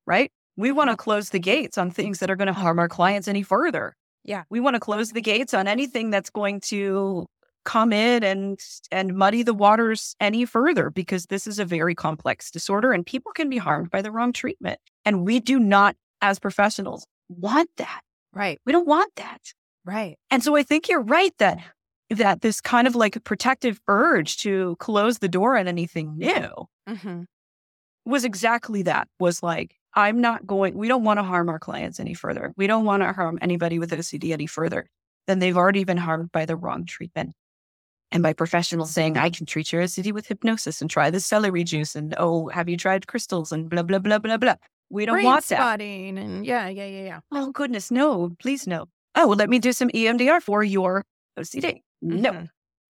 [0.06, 0.30] right?
[0.56, 1.02] We want to mm-hmm.
[1.02, 3.96] close the gates on things that are going to harm our clients any further.
[4.22, 4.44] Yeah.
[4.50, 7.26] We want to close the gates on anything that's going to
[7.64, 8.58] come in and
[8.90, 13.30] and muddy the waters any further because this is a very complex disorder and people
[13.32, 14.80] can be harmed by the wrong treatment.
[15.04, 18.02] And we do not as professionals want that.
[18.32, 18.60] Right.
[18.66, 19.40] We don't want that.
[19.84, 20.18] Right.
[20.30, 21.58] And so I think you're right that
[22.14, 27.22] that this kind of like protective urge to close the door on anything new mm-hmm.
[28.04, 32.00] was exactly that was like i'm not going we don't want to harm our clients
[32.00, 32.52] any further.
[32.56, 34.88] We don't want to harm anybody with ocd any further
[35.26, 37.34] than they've already been harmed by the wrong treatment.
[38.10, 41.64] And by professionals saying i can treat your ocd with hypnosis and try the celery
[41.64, 44.56] juice and oh have you tried crystals and blah blah blah blah blah.
[44.90, 47.20] We don't Brain want spotting that and yeah yeah yeah yeah.
[47.30, 48.86] Oh goodness no please no.
[49.14, 51.04] Oh well let me do some emdr for your
[51.38, 52.30] ocd no.
[52.32, 52.44] Mm-hmm.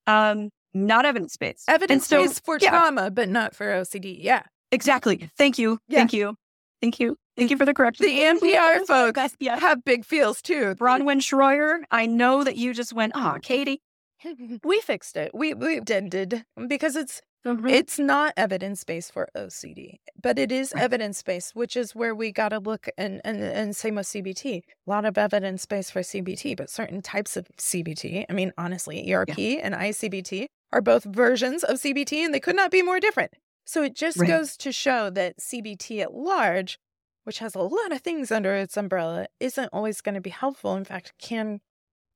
[0.06, 1.68] Um, not evidence based.
[1.68, 2.70] Evidence based for yeah.
[2.70, 4.16] trauma, but not for OCD.
[4.18, 4.42] Yeah.
[4.70, 5.30] Exactly.
[5.36, 5.78] Thank you.
[5.88, 5.98] Yeah.
[5.98, 6.34] Thank you.
[6.80, 7.16] Thank you.
[7.36, 8.06] Thank you for the correction.
[8.06, 9.58] The NPR folks yeah.
[9.58, 10.74] have big feels too.
[10.74, 13.80] Bronwyn Schroyer, I know that you just went, oh, Katie.
[14.64, 15.30] we fixed it.
[15.34, 17.66] We we did because it's Mm-hmm.
[17.66, 20.84] It's not evidence based for OCD, but it is right.
[20.84, 24.58] evidence based, which is where we got to look and, and, and same with CBT.
[24.58, 29.12] A lot of evidence based for CBT, but certain types of CBT, I mean, honestly,
[29.12, 29.60] ERP yeah.
[29.62, 33.32] and ICBT are both versions of CBT and they could not be more different.
[33.64, 34.28] So it just right.
[34.28, 36.78] goes to show that CBT at large,
[37.24, 40.74] which has a lot of things under its umbrella, isn't always going to be helpful.
[40.76, 41.60] In fact, can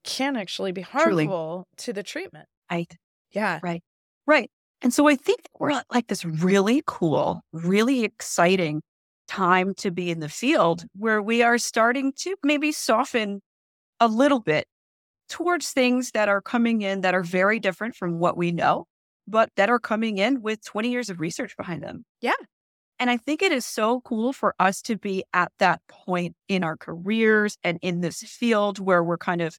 [0.04, 1.64] can actually be harmful Truly.
[1.78, 2.46] to the treatment.
[2.70, 2.96] Right.
[3.32, 3.58] Yeah.
[3.62, 3.82] Right.
[4.24, 4.50] Right.
[4.82, 8.82] And so I think we're at like this really cool, really exciting
[9.26, 13.40] time to be in the field where we are starting to maybe soften
[14.00, 14.66] a little bit
[15.28, 18.86] towards things that are coming in that are very different from what we know,
[19.26, 22.04] but that are coming in with 20 years of research behind them.
[22.20, 22.32] Yeah.
[22.98, 26.62] And I think it is so cool for us to be at that point in
[26.64, 29.58] our careers and in this field where we're kind of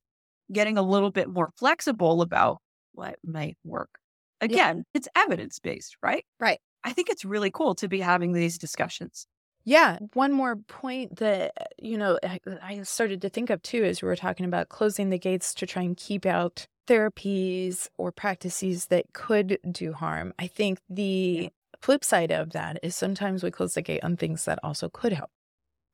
[0.52, 2.60] getting a little bit more flexible about
[2.94, 4.00] what might work
[4.42, 4.84] Again, yeah.
[4.94, 6.24] it's evidence based, right?
[6.40, 6.60] Right.
[6.84, 9.28] I think it's really cool to be having these discussions.
[9.66, 9.98] Yeah.
[10.14, 14.02] One more point that, uh, you know, uh, I started to think of too as
[14.02, 18.86] we were talking about closing the gates to try and keep out therapies or practices
[18.86, 20.34] that could do harm.
[20.40, 21.50] I think the yeah.
[21.82, 25.12] flip side of that is sometimes we close the gate on things that also could
[25.12, 25.32] help.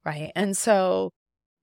[0.05, 0.31] Right.
[0.35, 1.11] And so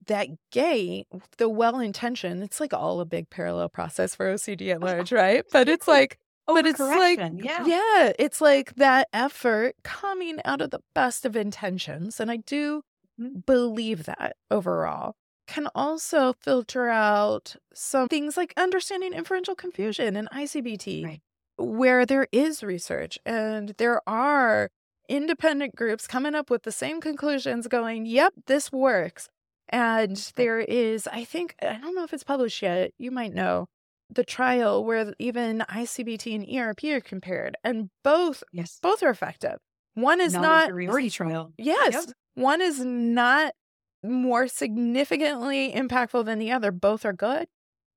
[0.06, 1.06] that gate,
[1.38, 5.44] the well intentioned, it's like all a big parallel process for OCD at large, right?
[5.52, 6.18] But it's like,
[6.48, 7.64] Oh, but it's like yeah.
[7.64, 12.82] yeah, it's like that effort coming out of the best of intentions, and I do
[13.20, 13.40] mm-hmm.
[13.46, 15.14] believe that overall
[15.46, 21.20] can also filter out some things like understanding inferential confusion and ICBT, right.
[21.56, 24.70] where there is research and there are
[25.08, 29.28] independent groups coming up with the same conclusions, going, "Yep, this works."
[29.68, 32.92] And there is, I think, I don't know if it's published yet.
[32.98, 33.66] You might know
[34.12, 39.58] the trial where even ICBT and ERP are compared, and both yes both are effective.
[39.94, 41.52] One is not superiority trial.
[41.58, 42.04] Yes, yep.
[42.34, 43.54] one is not
[44.02, 46.70] more significantly impactful than the other.
[46.70, 47.48] Both are good,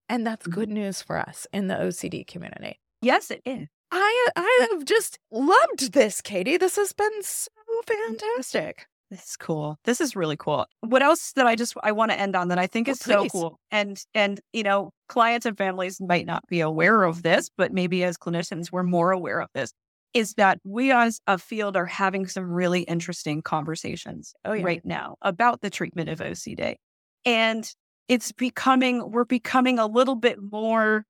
[0.10, 0.60] and that's mm-hmm.
[0.60, 2.80] good news for us in the OCD community.
[3.02, 3.68] Yes, it is.
[3.92, 6.58] I I have just loved this, Katie.
[6.58, 7.50] This has been so
[7.86, 8.88] fantastic.
[9.14, 9.78] This is cool.
[9.86, 10.66] This is really cool.
[10.82, 13.00] What else that I just I want to end on that I think oh, is
[13.00, 13.60] so cool.
[13.70, 18.04] And and you know, clients and families might not be aware of this, but maybe
[18.04, 19.72] as clinicians we're more aware of this.
[20.16, 24.64] Is that we as a field are having some really interesting conversations oh, yeah.
[24.64, 26.78] right now about the treatment of OCD.
[27.24, 27.72] And
[28.08, 31.06] it's becoming we're becoming a little bit more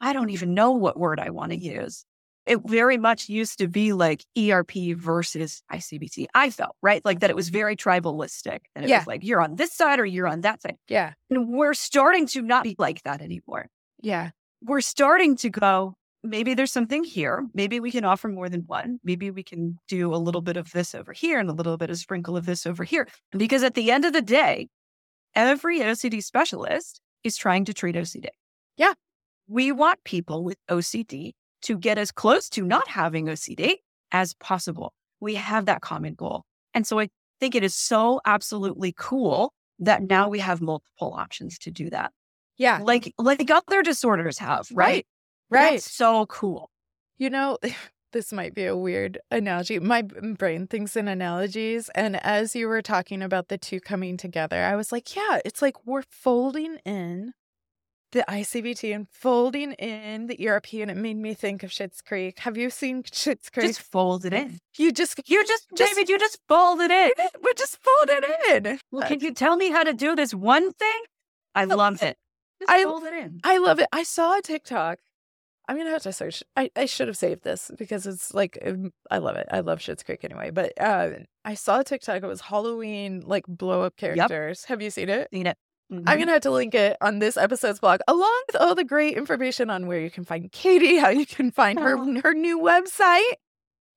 [0.00, 2.06] I don't even know what word I want to use
[2.46, 6.26] it very much used to be like ERP versus ICBT.
[6.34, 7.04] I felt, right?
[7.04, 8.60] Like that it was very tribalistic.
[8.74, 8.98] And it Yeah.
[8.98, 10.76] was like, you're on this side or you're on that side.
[10.88, 11.14] Yeah.
[11.30, 13.68] And we're starting to not be like that anymore.
[14.02, 14.30] Yeah.
[14.62, 17.46] We're starting to go, maybe there's something here.
[17.54, 18.98] Maybe we can offer more than one.
[19.04, 21.90] Maybe we can do a little bit of this over here and a little bit
[21.90, 23.08] of sprinkle of this over here.
[23.32, 24.68] Because at the end of the day,
[25.34, 28.28] every OCD specialist is trying to treat OCD.
[28.76, 28.92] Yeah.
[29.48, 31.32] We want people with OCD
[31.64, 33.76] to get as close to not having OCD
[34.12, 34.92] as possible.
[35.20, 36.44] We have that common goal.
[36.72, 37.08] And so I
[37.40, 42.12] think it is so absolutely cool that now we have multiple options to do that.
[42.56, 42.80] Yeah.
[42.82, 45.06] Like like other disorders have, right?
[45.50, 45.72] Right.
[45.72, 46.70] That's so cool.
[47.18, 47.58] You know,
[48.12, 49.78] this might be a weird analogy.
[49.80, 51.90] My brain thinks in analogies.
[51.94, 55.60] And as you were talking about the two coming together, I was like, yeah, it's
[55.60, 57.32] like we're folding in
[58.14, 60.72] the ICBT and folding in the ERP.
[60.74, 62.38] And it made me think of Schitt's Creek.
[62.38, 63.66] Have you seen Schitt's Creek?
[63.66, 64.58] Just fold it in.
[64.78, 67.10] you just, You just, Just- David, you just fold it in.
[67.42, 68.20] we're just folding
[68.50, 68.78] in.
[68.90, 71.00] Well, can you tell me how to do this one thing?
[71.54, 72.16] I love it.
[72.60, 73.40] Just I- fold it in.
[73.44, 73.88] I love it.
[73.92, 74.98] I saw a TikTok.
[75.66, 76.42] I'm gonna have to search.
[76.56, 79.46] I, I should have saved this because it's like um, I love it.
[79.50, 80.50] I love Schitt's Creek anyway.
[80.50, 81.10] But uh,
[81.42, 82.22] I saw a TikTok.
[82.22, 84.64] It was Halloween like blow up characters.
[84.66, 85.28] Have you seen it?
[85.32, 85.56] Seen it.
[85.90, 86.18] I'm Mhm.
[86.18, 89.70] gonna have to link it on this episode's blog, along with all the great information
[89.70, 93.32] on where you can find Katie, how you can find her her new website,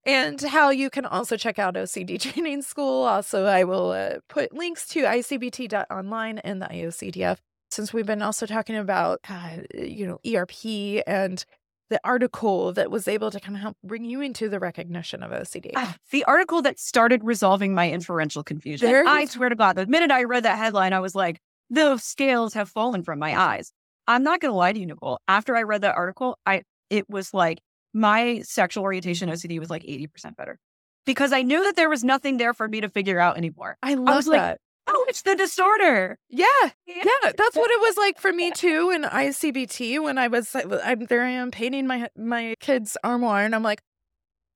[0.06, 3.04] and how you can also check out OCD Training School.
[3.04, 7.38] Also, I will uh, put links to icbt.online and the IOCDF.
[7.70, 11.44] Since we've been also talking about, uh, you know, ERP and
[11.90, 15.32] the article that was able to kind of help bring you into the recognition of
[15.32, 15.72] OCD.
[15.76, 18.90] Ah, the article that started resolving my inferential confusion.
[18.90, 21.40] There you I swear to God, the minute I read that headline, I was like,
[21.70, 23.72] the scales have fallen from my eyes.
[24.08, 25.20] I'm not going to lie to you, Nicole.
[25.28, 27.60] After I read that article, I it was like
[27.94, 30.60] my sexual orientation OCD was like 80% better
[31.06, 33.78] because I knew that there was nothing there for me to figure out anymore.
[33.82, 34.60] I love was like, that.
[34.88, 36.18] Oh, it's the disorder.
[36.30, 36.46] yeah.
[36.86, 41.06] Yeah, that's what it was like for me too in ICBT when I was I'm
[41.06, 43.82] there I am painting my my kid's armoire and I'm like,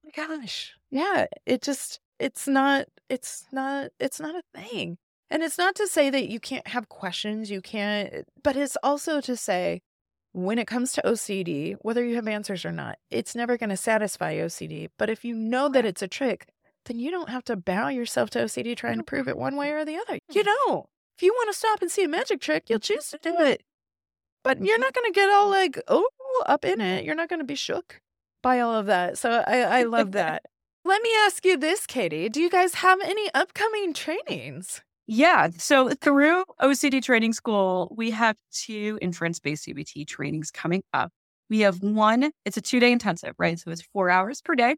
[0.05, 4.97] oh my gosh, yeah, it just it's not it's not it's not a thing.
[5.31, 9.21] And it's not to say that you can't have questions, you can't but it's also
[9.21, 9.81] to say
[10.33, 13.77] when it comes to OCD, whether you have answers or not, it's never going to
[13.77, 14.89] satisfy OCD.
[14.97, 16.47] But if you know that it's a trick,
[16.85, 19.71] then you don't have to bow yourself to OCD trying to prove it one way
[19.71, 20.19] or the other.
[20.29, 20.71] You mm-hmm.
[20.71, 20.85] don't.
[21.17, 22.93] If you want to stop and see a magic trick, you'll mm-hmm.
[22.93, 23.63] choose to do it.
[24.43, 24.81] But you're mm-hmm.
[24.81, 26.09] not going to get all like, oh,
[26.45, 27.05] up in it.
[27.05, 28.01] You're not going to be shook
[28.41, 29.17] by all of that.
[29.17, 30.43] So I, I love that.
[30.83, 32.27] Let me ask you this, Katie.
[32.27, 34.81] Do you guys have any upcoming trainings?
[35.13, 35.49] Yeah.
[35.57, 41.11] So through OCD Training School, we have two inference based CBT trainings coming up.
[41.49, 43.59] We have one, it's a two day intensive, right?
[43.59, 44.77] So it's four hours per day.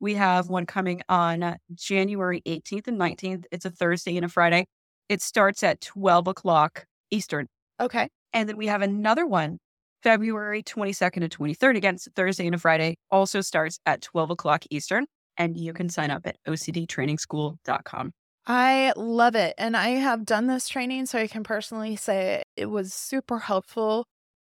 [0.00, 3.44] We have one coming on January 18th and 19th.
[3.52, 4.64] It's a Thursday and a Friday.
[5.10, 7.46] It starts at 12 o'clock Eastern.
[7.78, 8.08] Okay.
[8.32, 9.58] And then we have another one,
[10.02, 11.76] February 22nd and 23rd.
[11.76, 12.96] Again, it's a Thursday and a Friday.
[13.10, 15.04] Also starts at 12 o'clock Eastern.
[15.36, 18.12] And you can sign up at ocdtrainingschool.com.
[18.46, 19.54] I love it.
[19.56, 24.06] And I have done this training, so I can personally say it was super helpful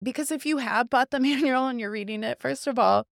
[0.02, 3.04] because if you have bought the manual and you're reading it, first of all,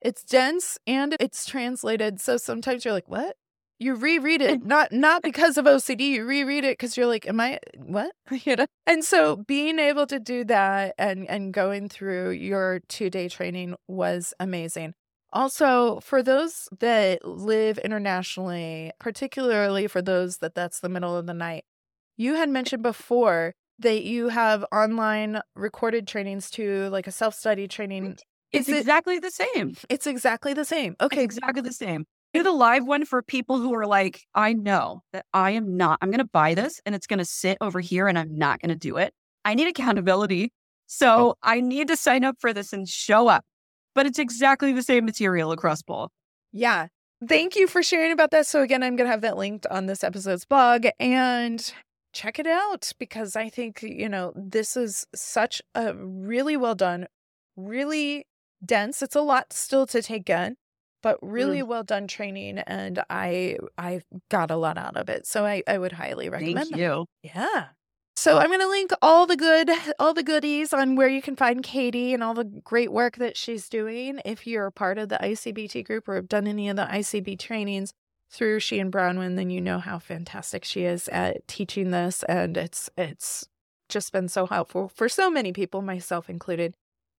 [0.00, 2.20] it's dense and it's translated.
[2.20, 3.36] So sometimes you're like, what?
[3.78, 6.00] You reread it, not not because of OCD.
[6.10, 8.12] You reread it because you're like, am I what?
[8.44, 8.66] You know?
[8.86, 13.74] And so being able to do that and and going through your two day training
[13.88, 14.94] was amazing.
[15.36, 21.34] Also, for those that live internationally, particularly for those that that's the middle of the
[21.34, 21.66] night,
[22.16, 27.68] you had mentioned before that you have online recorded trainings too, like a self study
[27.68, 28.16] training.
[28.50, 29.76] It's Is it- exactly the same.
[29.90, 30.92] It's exactly the same.
[30.92, 32.06] It's Okay, exactly the same.
[32.32, 35.98] Do the live one for people who are like, I know that I am not,
[36.00, 38.60] I'm going to buy this and it's going to sit over here and I'm not
[38.60, 39.12] going to do it.
[39.44, 40.50] I need accountability.
[40.86, 43.44] So I need to sign up for this and show up.
[43.96, 46.10] But it's exactly the same material across both.
[46.52, 46.88] Yeah.
[47.26, 48.46] Thank you for sharing about that.
[48.46, 51.72] So, again, I'm going to have that linked on this episode's blog and
[52.12, 57.06] check it out because I think, you know, this is such a really well done,
[57.56, 58.26] really
[58.62, 59.00] dense.
[59.00, 60.56] It's a lot still to take in,
[61.02, 61.70] but really mm-hmm.
[61.70, 62.58] well done training.
[62.58, 65.26] And I, I got a lot out of it.
[65.26, 66.78] So, I, I would highly recommend Thank that.
[66.78, 67.06] you.
[67.22, 67.68] Yeah.
[68.18, 71.36] So I'm going to link all the good, all the goodies on where you can
[71.36, 74.20] find Katie and all the great work that she's doing.
[74.24, 77.38] If you're a part of the ICBT group or have done any of the ICB
[77.38, 77.92] trainings
[78.30, 82.56] through she and Bronwyn, then you know how fantastic she is at teaching this, and
[82.56, 83.46] it's it's
[83.88, 86.74] just been so helpful for so many people, myself included.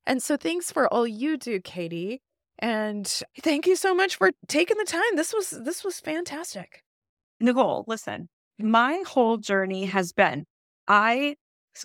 [0.06, 2.22] And so thanks for all you do, Katie.
[2.60, 3.08] And
[3.42, 5.16] thank you so much for taking the time.
[5.16, 6.82] This was this was fantastic.
[7.40, 8.30] Nicole, listen,
[8.60, 10.46] my whole journey has been
[10.88, 11.36] I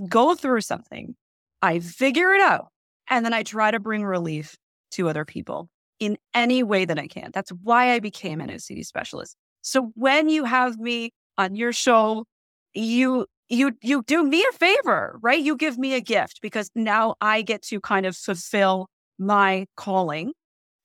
[0.09, 1.15] go through something,
[1.61, 2.69] I figure it out,
[3.09, 4.57] and then I try to bring relief
[4.93, 5.69] to other people
[6.01, 7.31] in any way that I can.
[7.33, 9.37] That's why I became an OCD specialist.
[9.63, 12.25] So when you have me on your show,
[12.75, 15.41] you you you do me a favor, right?
[15.41, 18.89] You give me a gift because now I get to kind of fulfill
[19.19, 20.33] my calling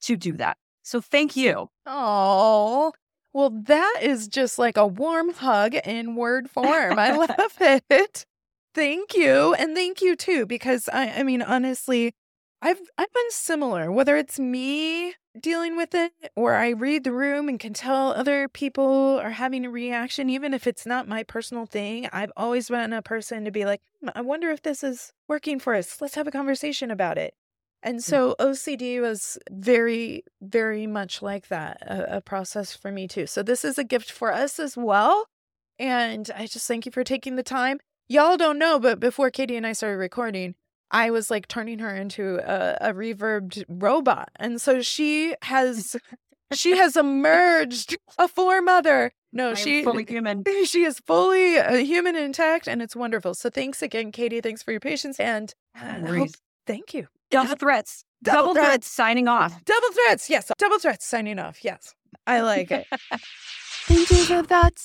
[0.01, 0.57] to do that.
[0.83, 1.67] So thank you.
[1.85, 2.91] Oh,
[3.37, 6.97] well, that is just like a warm hug in word form.
[6.97, 8.25] I love it.
[8.73, 9.53] Thank you.
[9.53, 12.15] And thank you too, because I, I mean, honestly,
[12.63, 17.47] I've I've been similar, whether it's me dealing with it or I read the room
[17.47, 21.67] and can tell other people are having a reaction, even if it's not my personal
[21.67, 22.09] thing.
[22.11, 25.59] I've always been a person to be like, "Hmm, I wonder if this is working
[25.59, 26.01] for us.
[26.01, 27.35] Let's have a conversation about it.
[27.83, 33.27] And so OCD was very, very much like that, a, a process for me too.
[33.27, 35.27] So this is a gift for us as well.
[35.79, 37.79] And I just thank you for taking the time.
[38.09, 40.55] Y'all don't know, but before Katie and I started recording,
[40.91, 44.29] I was like turning her into a, a reverbed robot.
[44.37, 45.95] And so she has
[46.53, 49.11] she has emerged a foremother.
[49.33, 50.43] No, she fully human.
[50.65, 53.33] she is fully uh, human intact and it's wonderful.
[53.33, 54.41] So thanks again, Katie.
[54.41, 56.29] Thanks for your patience and uh, I hope-
[56.65, 57.07] thank you.
[57.29, 58.03] Double threats.
[58.23, 58.67] Double Double, threats.
[58.67, 59.63] threats signing off.
[59.65, 60.29] Double threats.
[60.29, 60.51] Yes.
[60.57, 61.63] Double threats signing off.
[61.63, 61.93] Yes.
[62.25, 62.87] I like it.
[63.85, 64.81] Thank you for that.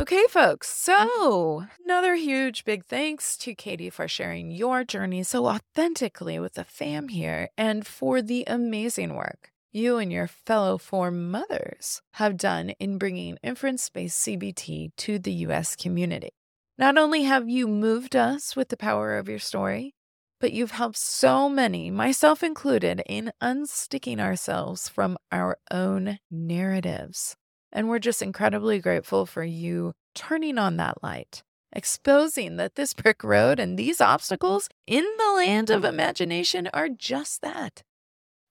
[0.00, 0.68] Okay, folks.
[0.68, 1.68] So, mm.
[1.84, 7.08] another huge big thanks to Katie for sharing your journey so authentically with the fam
[7.08, 13.38] here and for the amazing work you and your fellow foremothers have done in bringing
[13.42, 16.30] inference based CBT to the US community.
[16.78, 19.94] Not only have you moved us with the power of your story,
[20.40, 27.36] but you've helped so many, myself included, in unsticking ourselves from our own narratives.
[27.72, 31.42] And we're just incredibly grateful for you turning on that light,
[31.72, 37.42] exposing that this brick road and these obstacles in the land of imagination are just
[37.42, 37.82] that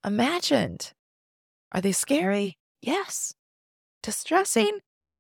[0.05, 0.93] imagined.
[1.71, 2.57] Are they scary?
[2.81, 3.33] Yes.
[4.01, 4.79] Distressing?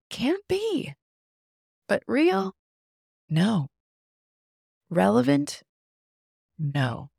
[0.09, 0.93] Can't be.
[1.87, 2.53] But real?
[3.29, 3.67] No.
[4.89, 5.63] Relevant?
[6.59, 7.09] No.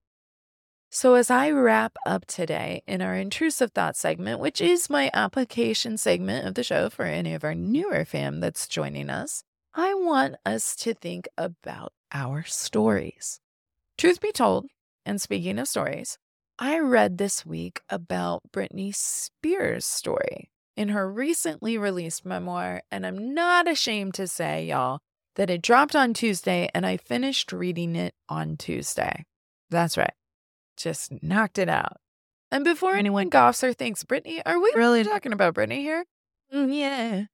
[0.91, 5.99] So, as I wrap up today in our intrusive thought segment, which is my application
[5.99, 9.45] segment of the show for any of our newer fam that's joining us,
[9.75, 13.41] I want us to think about our stories.
[13.99, 14.67] Truth be told,
[15.05, 16.19] and speaking of stories,
[16.59, 23.35] I read this week about Britney Spears' story in her recently released memoir, and I'm
[23.35, 25.01] not ashamed to say, y'all,
[25.39, 29.25] that it dropped on Tuesday and I finished reading it on Tuesday.
[29.71, 30.13] That's right.
[30.77, 31.97] Just knocked it out.
[32.51, 36.05] And before anyone goffs or thinks, Britney, are we really talking about Britney here?
[36.53, 37.29] Mm,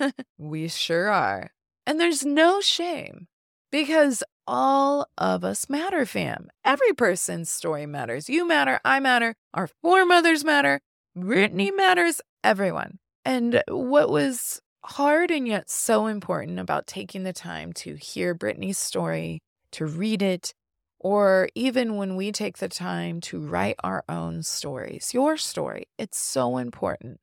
[0.00, 0.10] yeah.
[0.38, 1.50] we sure are.
[1.86, 3.26] And there's no shame
[3.70, 6.48] because all of us matter, fam.
[6.64, 8.30] Every person's story matters.
[8.30, 8.80] You matter.
[8.84, 9.34] I matter.
[9.52, 10.80] Our foremothers matter.
[11.16, 12.20] Britney matters.
[12.42, 12.98] Everyone.
[13.24, 18.78] And what was hard and yet so important about taking the time to hear Britney's
[18.78, 19.40] story,
[19.72, 20.52] to read it,
[20.98, 26.18] or even when we take the time to write our own stories, your story, it's
[26.18, 27.18] so important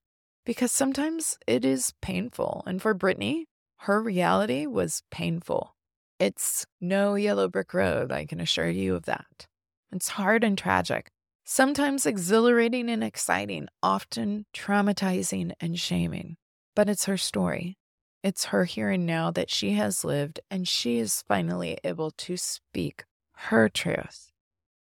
[0.45, 2.64] because sometimes it is painful.
[2.65, 3.44] And for Britney,
[3.81, 5.76] her reality was painful.
[6.19, 9.48] It's no yellow brick road, I can assure you of that.
[9.91, 11.07] It's hard and tragic,
[11.45, 16.36] sometimes exhilarating and exciting, often traumatizing and shaming.
[16.75, 17.77] But it's her story.
[18.23, 22.37] It's her here and now that she has lived, and she is finally able to
[22.37, 24.31] speak her truth.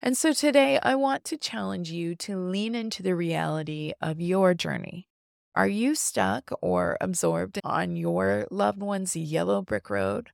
[0.02, 4.54] And so today, I want to challenge you to lean into the reality of your
[4.54, 5.08] journey.
[5.54, 10.30] Are you stuck or absorbed on your loved one's yellow brick road?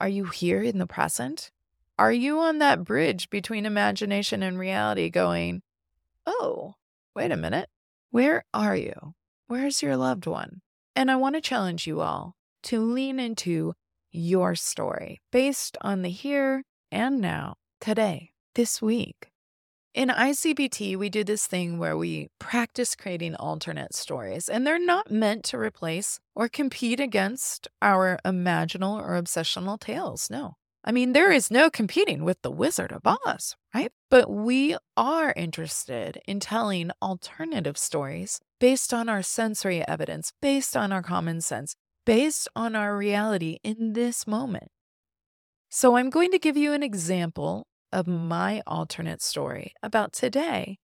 [0.00, 1.50] Are you here in the present?
[1.98, 5.62] Are you on that bridge between imagination and reality going,
[6.26, 6.74] oh,
[7.14, 7.70] wait a minute,
[8.10, 9.14] where are you?
[9.46, 10.60] Where's your loved one?
[10.96, 13.74] And I want to challenge you all to lean into
[14.10, 19.28] your story based on the here and now, today, this week.
[19.92, 25.10] In ICBT, we do this thing where we practice creating alternate stories, and they're not
[25.10, 30.30] meant to replace or compete against our imaginal or obsessional tales.
[30.30, 30.54] No.
[30.82, 33.92] I mean, there is no competing with the Wizard of Oz, right?
[34.10, 40.92] But we are interested in telling alternative stories based on our sensory evidence, based on
[40.92, 44.68] our common sense, based on our reality in this moment.
[45.68, 50.78] So I'm going to give you an example of my alternate story about today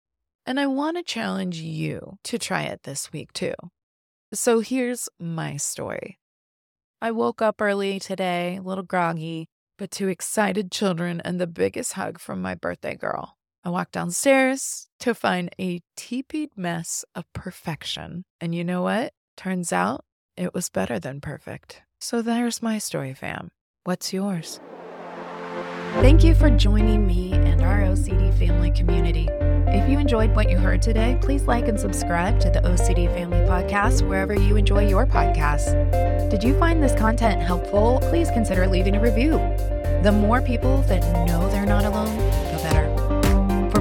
[0.46, 3.54] And I want to challenge you to try it this week too.
[4.34, 6.18] So here's my story.
[7.02, 11.94] I woke up early today, a little groggy, but two excited children and the biggest
[11.94, 13.38] hug from my birthday girl.
[13.64, 18.24] I walked downstairs to find a teepeed mess of perfection.
[18.40, 19.14] And you know what?
[19.38, 20.04] Turns out
[20.36, 21.84] it was better than perfect.
[22.00, 23.52] So there's my story, fam.
[23.84, 24.60] What's yours?
[25.96, 29.28] Thank you for joining me and our OCD family community.
[29.68, 33.40] If you enjoyed what you heard today, please like and subscribe to the OCD Family
[33.40, 35.72] Podcast wherever you enjoy your podcasts.
[36.32, 38.00] Did you find this content helpful?
[38.04, 39.34] Please consider leaving a review.
[40.02, 42.51] The more people that know they're not alone.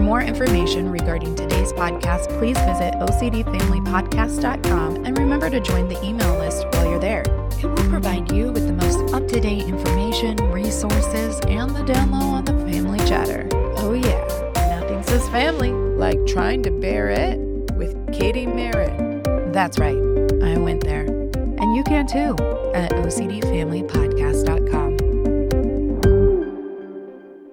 [0.01, 6.39] For more information regarding today's podcast, please visit OCDFamilyPodcast.com and remember to join the email
[6.39, 7.21] list while you're there.
[7.59, 12.13] It will provide you with the most up to date information, resources, and the down
[12.13, 13.47] low on the family chatter.
[13.53, 14.27] Oh, yeah,
[14.81, 17.39] nothing says family like trying to bear it
[17.75, 19.53] with Katie Marrotte.
[19.53, 19.99] That's right,
[20.43, 21.05] I went there.
[21.05, 22.37] And you can too
[22.73, 24.10] at OCDFamilyPodcast.com.